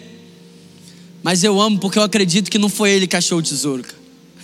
Mas 1.22 1.42
eu 1.42 1.60
amo 1.60 1.78
porque 1.78 1.98
eu 1.98 2.02
acredito 2.02 2.50
que 2.50 2.58
não 2.58 2.68
foi 2.68 2.90
ele 2.90 3.06
que 3.06 3.16
achou 3.16 3.38
o 3.38 3.42
tesouro, 3.42 3.84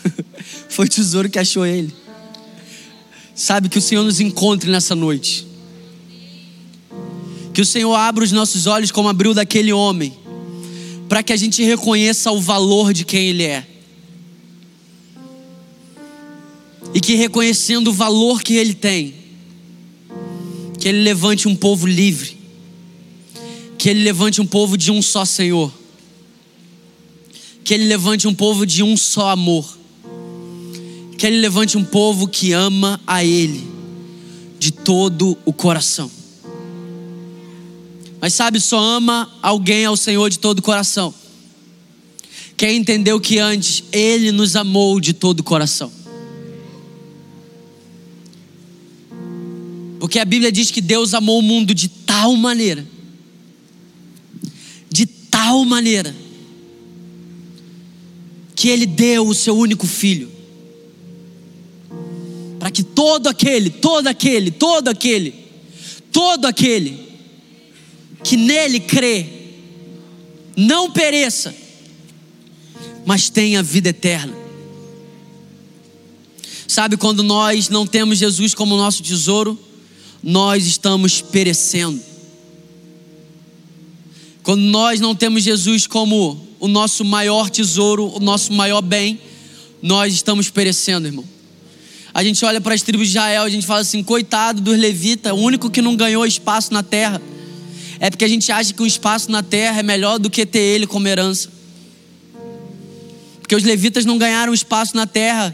foi 0.68 0.86
o 0.86 0.88
tesouro 0.88 1.28
que 1.28 1.38
achou 1.38 1.66
ele. 1.66 1.92
Sabe, 3.34 3.68
que 3.68 3.78
o 3.78 3.82
Senhor 3.82 4.02
nos 4.02 4.18
encontre 4.18 4.70
nessa 4.70 4.94
noite. 4.94 5.46
Que 7.52 7.60
o 7.60 7.66
Senhor 7.66 7.94
abra 7.94 8.24
os 8.24 8.32
nossos 8.32 8.66
olhos 8.66 8.90
como 8.90 9.08
abriu 9.08 9.34
daquele 9.34 9.72
homem 9.72 10.16
para 11.08 11.22
que 11.22 11.32
a 11.32 11.36
gente 11.36 11.62
reconheça 11.62 12.30
o 12.32 12.40
valor 12.40 12.92
de 12.92 13.04
quem 13.04 13.28
Ele 13.28 13.44
é. 13.44 13.66
E 16.94 17.00
que 17.00 17.14
reconhecendo 17.14 17.88
o 17.88 17.92
valor 17.92 18.42
que 18.42 18.54
Ele 18.54 18.74
tem, 18.74 19.14
que 20.78 20.88
Ele 20.88 21.02
levante 21.02 21.46
um 21.46 21.54
povo 21.54 21.86
livre, 21.86 22.35
que 23.78 23.88
Ele 23.88 24.02
levante 24.02 24.40
um 24.40 24.46
povo 24.46 24.76
de 24.76 24.90
um 24.90 25.02
só 25.02 25.24
Senhor, 25.24 25.72
que 27.64 27.74
Ele 27.74 27.84
levante 27.84 28.26
um 28.26 28.34
povo 28.34 28.66
de 28.66 28.82
um 28.82 28.96
só 28.96 29.30
amor, 29.30 29.66
que 31.18 31.26
Ele 31.26 31.38
levante 31.38 31.76
um 31.76 31.84
povo 31.84 32.28
que 32.28 32.52
ama 32.52 33.00
a 33.06 33.24
Ele 33.24 33.66
de 34.58 34.70
todo 34.70 35.36
o 35.44 35.52
coração. 35.52 36.10
Mas 38.20 38.34
sabe, 38.34 38.60
só 38.60 38.78
ama 38.78 39.30
alguém 39.42 39.84
ao 39.84 39.96
Senhor 39.96 40.30
de 40.30 40.38
todo 40.38 40.58
o 40.58 40.62
coração. 40.62 41.14
Quem 42.56 42.78
entendeu 42.78 43.20
que 43.20 43.38
antes 43.38 43.84
Ele 43.92 44.32
nos 44.32 44.56
amou 44.56 44.98
de 44.98 45.12
todo 45.12 45.40
o 45.40 45.44
coração. 45.44 45.92
Porque 50.00 50.18
a 50.18 50.24
Bíblia 50.24 50.52
diz 50.52 50.70
que 50.70 50.80
Deus 50.80 51.14
amou 51.14 51.38
o 51.38 51.42
mundo 51.42 51.74
de 51.74 51.88
tal 51.88 52.34
maneira, 52.36 52.86
tal 55.46 55.64
maneira, 55.64 56.12
que 58.56 58.68
Ele 58.68 58.84
deu 58.84 59.28
o 59.28 59.34
seu 59.34 59.56
único 59.56 59.86
filho, 59.86 60.28
para 62.58 62.68
que 62.68 62.82
todo 62.82 63.28
aquele, 63.28 63.70
todo 63.70 64.08
aquele, 64.08 64.50
todo 64.50 64.88
aquele, 64.88 65.32
todo 66.10 66.46
aquele 66.46 66.98
que 68.24 68.36
nele 68.36 68.80
crê 68.80 69.24
não 70.56 70.90
pereça, 70.90 71.54
mas 73.04 73.30
tenha 73.30 73.62
vida 73.62 73.90
eterna. 73.90 74.34
Sabe 76.66 76.96
quando 76.96 77.22
nós 77.22 77.68
não 77.68 77.86
temos 77.86 78.18
Jesus 78.18 78.52
como 78.52 78.76
nosso 78.76 79.00
tesouro, 79.00 79.56
nós 80.20 80.66
estamos 80.66 81.22
perecendo. 81.22 82.15
Quando 84.46 84.60
nós 84.60 85.00
não 85.00 85.12
temos 85.12 85.42
Jesus 85.42 85.88
como 85.88 86.40
o 86.60 86.68
nosso 86.68 87.04
maior 87.04 87.50
tesouro, 87.50 88.12
o 88.14 88.20
nosso 88.20 88.52
maior 88.52 88.80
bem, 88.80 89.18
nós 89.82 90.14
estamos 90.14 90.48
perecendo, 90.48 91.08
irmão. 91.08 91.24
A 92.14 92.22
gente 92.22 92.44
olha 92.44 92.60
para 92.60 92.72
as 92.72 92.80
tribos 92.80 93.08
de 93.08 93.14
Israel, 93.14 93.42
a 93.42 93.48
gente 93.48 93.66
fala 93.66 93.80
assim: 93.80 94.04
coitado 94.04 94.60
dos 94.60 94.78
levitas, 94.78 95.32
o 95.32 95.34
único 95.34 95.68
que 95.68 95.82
não 95.82 95.96
ganhou 95.96 96.24
espaço 96.24 96.72
na 96.72 96.84
terra 96.84 97.20
é 97.98 98.08
porque 98.08 98.24
a 98.24 98.28
gente 98.28 98.52
acha 98.52 98.72
que 98.72 98.80
o 98.80 98.86
espaço 98.86 99.32
na 99.32 99.42
terra 99.42 99.80
é 99.80 99.82
melhor 99.82 100.16
do 100.16 100.30
que 100.30 100.46
ter 100.46 100.60
ele 100.60 100.86
como 100.86 101.08
herança. 101.08 101.48
Porque 103.40 103.56
os 103.56 103.64
levitas 103.64 104.04
não 104.04 104.16
ganharam 104.16 104.54
espaço 104.54 104.94
na 104.94 105.08
terra, 105.08 105.52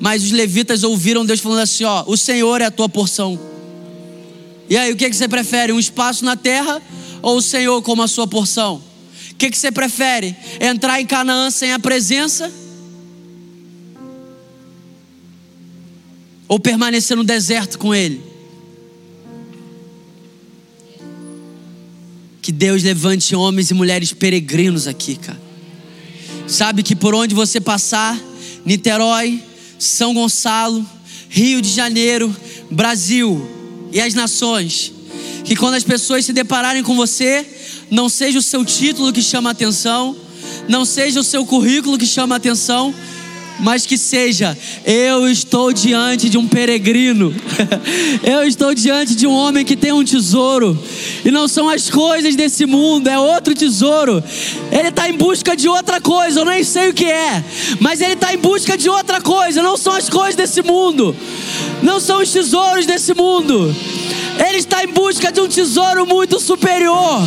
mas 0.00 0.24
os 0.24 0.32
levitas 0.32 0.82
ouviram 0.82 1.24
Deus 1.24 1.38
falando 1.38 1.60
assim: 1.60 1.84
ó, 1.84 2.02
o 2.08 2.16
Senhor 2.16 2.60
é 2.60 2.64
a 2.64 2.72
tua 2.72 2.88
porção. 2.88 3.38
E 4.68 4.76
aí, 4.76 4.92
o 4.92 4.96
que, 4.96 5.08
que 5.08 5.14
você 5.14 5.28
prefere? 5.28 5.72
Um 5.72 5.78
espaço 5.78 6.24
na 6.24 6.34
terra 6.34 6.82
ou 7.22 7.38
o 7.38 7.42
Senhor 7.42 7.80
como 7.82 8.02
a 8.02 8.08
sua 8.08 8.26
porção? 8.26 8.82
O 9.30 9.34
que, 9.36 9.50
que 9.50 9.56
você 9.56 9.72
prefere? 9.72 10.36
Entrar 10.60 11.00
em 11.00 11.06
Canaã 11.06 11.50
sem 11.50 11.72
a 11.72 11.78
presença? 11.78 12.52
Ou 16.48 16.60
permanecer 16.60 17.16
no 17.16 17.24
deserto 17.24 17.78
com 17.78 17.94
Ele? 17.94 18.20
Que 22.42 22.52
Deus 22.52 22.82
levante 22.82 23.34
homens 23.34 23.70
e 23.70 23.74
mulheres 23.74 24.12
peregrinos 24.12 24.88
aqui, 24.88 25.16
cara. 25.16 25.40
Sabe 26.46 26.82
que 26.82 26.94
por 26.94 27.14
onde 27.14 27.34
você 27.34 27.60
passar, 27.60 28.20
Niterói, 28.64 29.42
São 29.78 30.12
Gonçalo, 30.12 30.84
Rio 31.28 31.62
de 31.62 31.68
Janeiro, 31.68 32.34
Brasil 32.70 33.48
e 33.92 34.00
as 34.00 34.12
nações, 34.12 34.92
Que 35.44 35.56
quando 35.56 35.74
as 35.74 35.84
pessoas 35.84 36.24
se 36.24 36.32
depararem 36.32 36.82
com 36.82 36.94
você, 36.94 37.46
não 37.90 38.08
seja 38.08 38.38
o 38.38 38.42
seu 38.42 38.64
título 38.64 39.12
que 39.12 39.22
chama 39.22 39.50
a 39.50 39.52
atenção, 39.52 40.16
não 40.68 40.84
seja 40.84 41.20
o 41.20 41.24
seu 41.24 41.44
currículo 41.44 41.98
que 41.98 42.06
chama 42.06 42.34
a 42.34 42.38
atenção, 42.38 42.94
mas 43.62 43.86
que 43.86 43.96
seja: 43.96 44.56
eu 44.84 45.28
estou 45.28 45.72
diante 45.72 46.28
de 46.28 46.36
um 46.36 46.46
peregrino, 46.46 47.34
eu 48.22 48.42
estou 48.42 48.74
diante 48.74 49.14
de 49.14 49.26
um 49.26 49.32
homem 49.32 49.64
que 49.64 49.76
tem 49.76 49.92
um 49.92 50.04
tesouro, 50.04 50.78
e 51.24 51.30
não 51.30 51.46
são 51.46 51.68
as 51.68 51.88
coisas 51.88 52.34
desse 52.34 52.66
mundo, 52.66 53.08
é 53.08 53.18
outro 53.18 53.54
tesouro. 53.54 54.22
Ele 54.70 54.88
está 54.88 55.08
em 55.08 55.16
busca 55.16 55.56
de 55.56 55.68
outra 55.68 56.00
coisa, 56.00 56.40
eu 56.40 56.44
nem 56.44 56.64
sei 56.64 56.90
o 56.90 56.94
que 56.94 57.04
é, 57.04 57.44
mas 57.80 58.00
ele 58.00 58.14
está 58.14 58.34
em 58.34 58.38
busca 58.38 58.76
de 58.76 58.88
outra 58.88 59.20
coisa, 59.20 59.62
não 59.62 59.76
são 59.76 59.92
as 59.92 60.08
coisas 60.08 60.34
desse 60.34 60.62
mundo, 60.62 61.14
não 61.82 62.00
são 62.00 62.20
os 62.20 62.30
tesouros 62.30 62.86
desse 62.86 63.14
mundo. 63.14 63.74
Ele 64.38 64.58
está 64.58 64.82
em 64.84 64.88
busca 64.88 65.30
de 65.30 65.40
um 65.40 65.48
tesouro 65.48 66.06
muito 66.06 66.40
superior, 66.40 67.20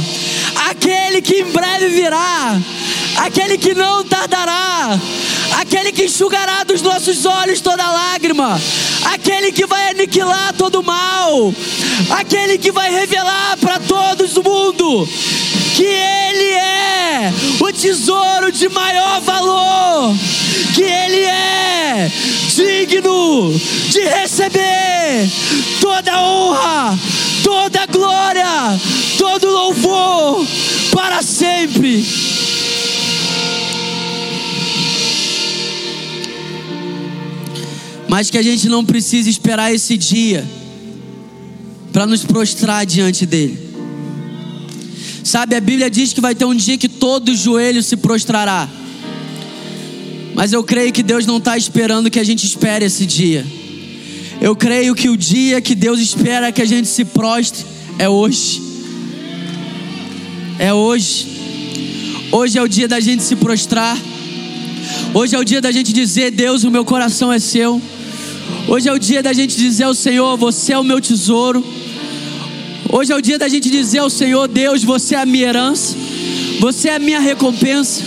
aquele 0.69 1.21
que 1.21 1.41
em 1.41 1.51
breve 1.51 1.89
virá, 1.89 2.59
aquele 3.17 3.57
que 3.57 3.73
não 3.73 4.03
tardará. 4.03 4.99
Aquele 5.57 5.91
que 5.91 6.05
enxugará 6.05 6.63
dos 6.63 6.81
nossos 6.81 7.25
olhos 7.25 7.61
toda 7.61 7.89
lágrima, 7.89 8.59
aquele 9.13 9.51
que 9.51 9.65
vai 9.65 9.89
aniquilar 9.89 10.53
todo 10.53 10.83
mal, 10.83 11.53
aquele 12.09 12.57
que 12.57 12.71
vai 12.71 12.91
revelar 12.91 13.57
para 13.57 13.79
todos 13.79 14.35
o 14.35 14.43
mundo 14.43 15.07
que 15.75 15.83
Ele 15.83 16.53
é 16.53 17.33
o 17.59 17.71
tesouro 17.73 18.49
de 18.49 18.69
maior 18.69 19.19
valor, 19.19 20.15
que 20.73 20.83
Ele 20.83 21.23
é 21.25 22.09
digno 22.55 23.53
de 23.89 23.99
receber 24.05 25.29
toda 25.81 26.21
honra, 26.21 26.97
toda 27.43 27.85
glória, 27.87 28.79
todo 29.17 29.49
louvor 29.49 30.47
para 30.91 31.21
sempre. 31.21 32.05
mas 38.07 38.29
que 38.29 38.37
a 38.37 38.41
gente 38.41 38.69
não 38.69 38.85
precisa 38.85 39.29
esperar 39.29 39.73
esse 39.73 39.97
dia 39.97 40.47
para 41.91 42.05
nos 42.05 42.23
prostrar 42.23 42.85
diante 42.85 43.25
dele. 43.25 43.74
Sabe, 45.25 45.55
a 45.55 45.59
Bíblia 45.59 45.89
diz 45.89 46.13
que 46.13 46.21
vai 46.21 46.35
ter 46.35 46.45
um 46.45 46.53
dia 46.53 46.77
que 46.77 46.87
todo 46.87 47.35
joelho 47.35 47.81
se 47.81 47.97
prostrará. 47.97 48.69
Mas 50.35 50.53
eu 50.53 50.63
creio 50.63 50.93
que 50.93 51.01
Deus 51.01 51.25
não 51.25 51.37
está 51.37 51.57
esperando 51.57 52.11
que 52.11 52.19
a 52.19 52.23
gente 52.23 52.45
espere 52.45 52.85
esse 52.85 53.07
dia. 53.07 53.43
Eu 54.39 54.55
creio 54.55 54.93
que 54.93 55.09
o 55.09 55.17
dia 55.17 55.59
que 55.61 55.73
Deus 55.73 55.99
espera 55.99 56.51
que 56.51 56.61
a 56.61 56.65
gente 56.65 56.87
se 56.87 57.03
prostre 57.03 57.65
é 57.97 58.07
hoje. 58.07 58.61
É 60.59 60.71
hoje. 60.71 61.25
Hoje 62.31 62.59
é 62.59 62.61
o 62.61 62.67
dia 62.67 62.87
da 62.87 62.99
gente 62.99 63.23
se 63.23 63.35
prostrar. 63.35 63.97
Hoje 65.11 65.35
é 65.35 65.39
o 65.39 65.43
dia 65.43 65.59
da 65.59 65.71
gente 65.71 65.91
dizer: 65.91 66.29
Deus, 66.29 66.63
o 66.63 66.69
meu 66.69 66.85
coração 66.85 67.33
é 67.33 67.39
seu. 67.39 67.81
Hoje 68.67 68.87
é 68.87 68.93
o 68.93 68.99
dia 68.99 69.23
da 69.23 69.33
gente 69.33 69.57
dizer 69.57 69.85
ao 69.85 69.95
Senhor: 69.95 70.37
Você 70.37 70.73
é 70.73 70.77
o 70.77 70.83
meu 70.83 71.01
tesouro. 71.01 71.65
Hoje 72.97 73.11
é 73.11 73.15
o 73.17 73.21
dia 73.21 73.37
da 73.37 73.49
gente 73.49 73.69
dizer 73.69 73.97
ao 73.97 74.09
Senhor: 74.09 74.47
Deus, 74.47 74.81
você 74.81 75.15
é 75.15 75.19
a 75.19 75.25
minha 75.25 75.49
herança. 75.49 75.97
Você 76.61 76.87
é 76.87 76.95
a 76.95 76.99
minha 76.99 77.19
recompensa. 77.19 78.01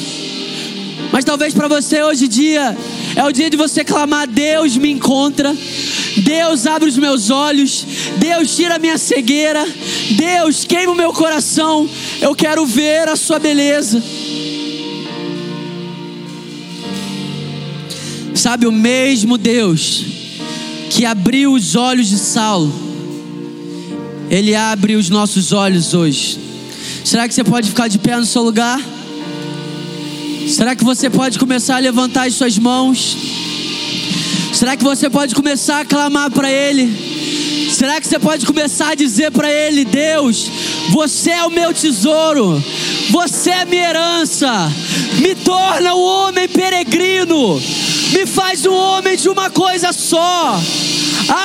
Mas 1.12 1.26
talvez 1.26 1.53
para 1.53 1.68
você 1.68 2.03
hoje 2.03 2.26
dia 2.26 2.74
é 3.14 3.22
o 3.22 3.30
dia 3.30 3.51
de 3.51 3.57
você 3.59 3.84
clamar: 3.84 4.26
Deus 4.26 4.78
me 4.78 4.91
encontra. 4.91 5.55
Deus 6.16 6.66
abre 6.66 6.89
os 6.89 6.97
meus 6.97 7.28
olhos. 7.28 7.84
Deus 8.16 8.57
tira 8.57 8.76
a 8.76 8.78
minha 8.78 8.97
cegueira. 8.97 9.62
Deus 10.12 10.64
queima 10.64 10.95
o 10.95 10.97
meu 10.97 11.12
coração. 11.12 11.86
Eu 12.18 12.34
quero 12.34 12.64
ver 12.64 13.11
a 13.11 13.16
sua 13.16 13.39
beleza. 13.39 14.03
Sabe 18.34 18.66
o 18.66 18.72
mesmo 18.72 19.36
Deus 19.36 20.03
que 20.89 21.05
abriu 21.05 21.53
os 21.53 21.76
olhos 21.76 22.09
de 22.09 22.16
Saulo, 22.16 22.72
Ele 24.31 24.55
abre 24.55 24.95
os 24.95 25.09
nossos 25.09 25.53
olhos 25.53 25.95
hoje. 25.95 26.39
Será 27.05 27.26
que 27.26 27.35
você 27.35 27.43
pode 27.43 27.68
ficar 27.68 27.89
de 27.89 27.99
pé 27.99 28.16
no 28.16 28.26
seu 28.26 28.43
lugar? 28.43 28.81
Será 30.49 30.76
que 30.76 30.85
você 30.85 31.09
pode 31.09 31.39
começar 31.39 31.76
a 31.76 31.79
levantar 31.79 32.26
as 32.26 32.35
suas 32.35 32.59
mãos? 32.59 33.16
Será 34.53 34.76
que 34.76 34.85
você 34.85 35.09
pode 35.09 35.35
começar 35.35 35.81
a 35.81 35.85
clamar 35.85 36.31
para 36.31 36.51
Ele? 36.51 37.70
Será 37.72 38.01
que 38.01 38.09
você 38.09 38.18
pode 38.18 38.45
começar 38.45 38.91
a 38.91 38.95
dizer 38.95 39.31
para 39.31 39.51
Ele: 39.51 39.85
Deus, 39.85 40.51
você 40.91 41.31
é 41.31 41.45
o 41.45 41.51
meu 41.51 41.72
tesouro, 41.72 42.62
você 43.11 43.51
é 43.51 43.64
minha 43.64 43.89
herança, 43.89 44.72
me 45.20 45.35
torna 45.37 45.95
um 45.95 46.03
homem 46.03 46.49
peregrino, 46.49 47.61
me 48.12 48.26
faz 48.26 48.66
um 48.66 48.74
homem 48.74 49.16
de 49.16 49.29
uma 49.29 49.49
coisa 49.49 49.93
só. 49.93 50.61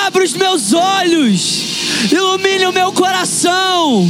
Abre 0.05 0.23
os 0.23 0.33
meus 0.33 0.73
olhos, 0.73 1.62
ilumine 2.11 2.65
o 2.65 2.73
meu 2.73 2.91
coração, 2.91 4.09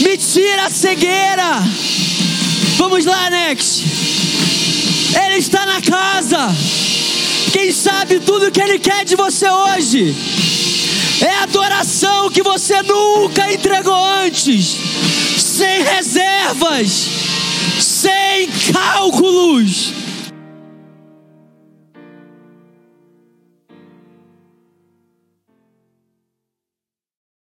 me 0.00 0.16
tira 0.16 0.66
a 0.66 0.70
cegueira. 0.70 1.62
Vamos 2.76 3.04
lá, 3.04 3.30
Next. 3.30 3.84
Ele 5.24 5.36
está 5.36 5.64
na 5.64 5.80
casa. 5.80 6.54
Quem 7.52 7.72
sabe 7.72 8.20
tudo 8.20 8.50
que 8.50 8.60
Ele 8.60 8.78
quer 8.78 9.04
de 9.04 9.14
você 9.16 9.48
hoje 9.48 10.14
é 11.20 11.42
adoração 11.42 12.30
que 12.30 12.42
você 12.42 12.82
nunca 12.82 13.52
entregou 13.52 14.04
antes, 14.04 14.76
sem 15.38 15.82
reservas, 15.82 17.08
sem 17.78 18.48
cálculos 18.72 20.03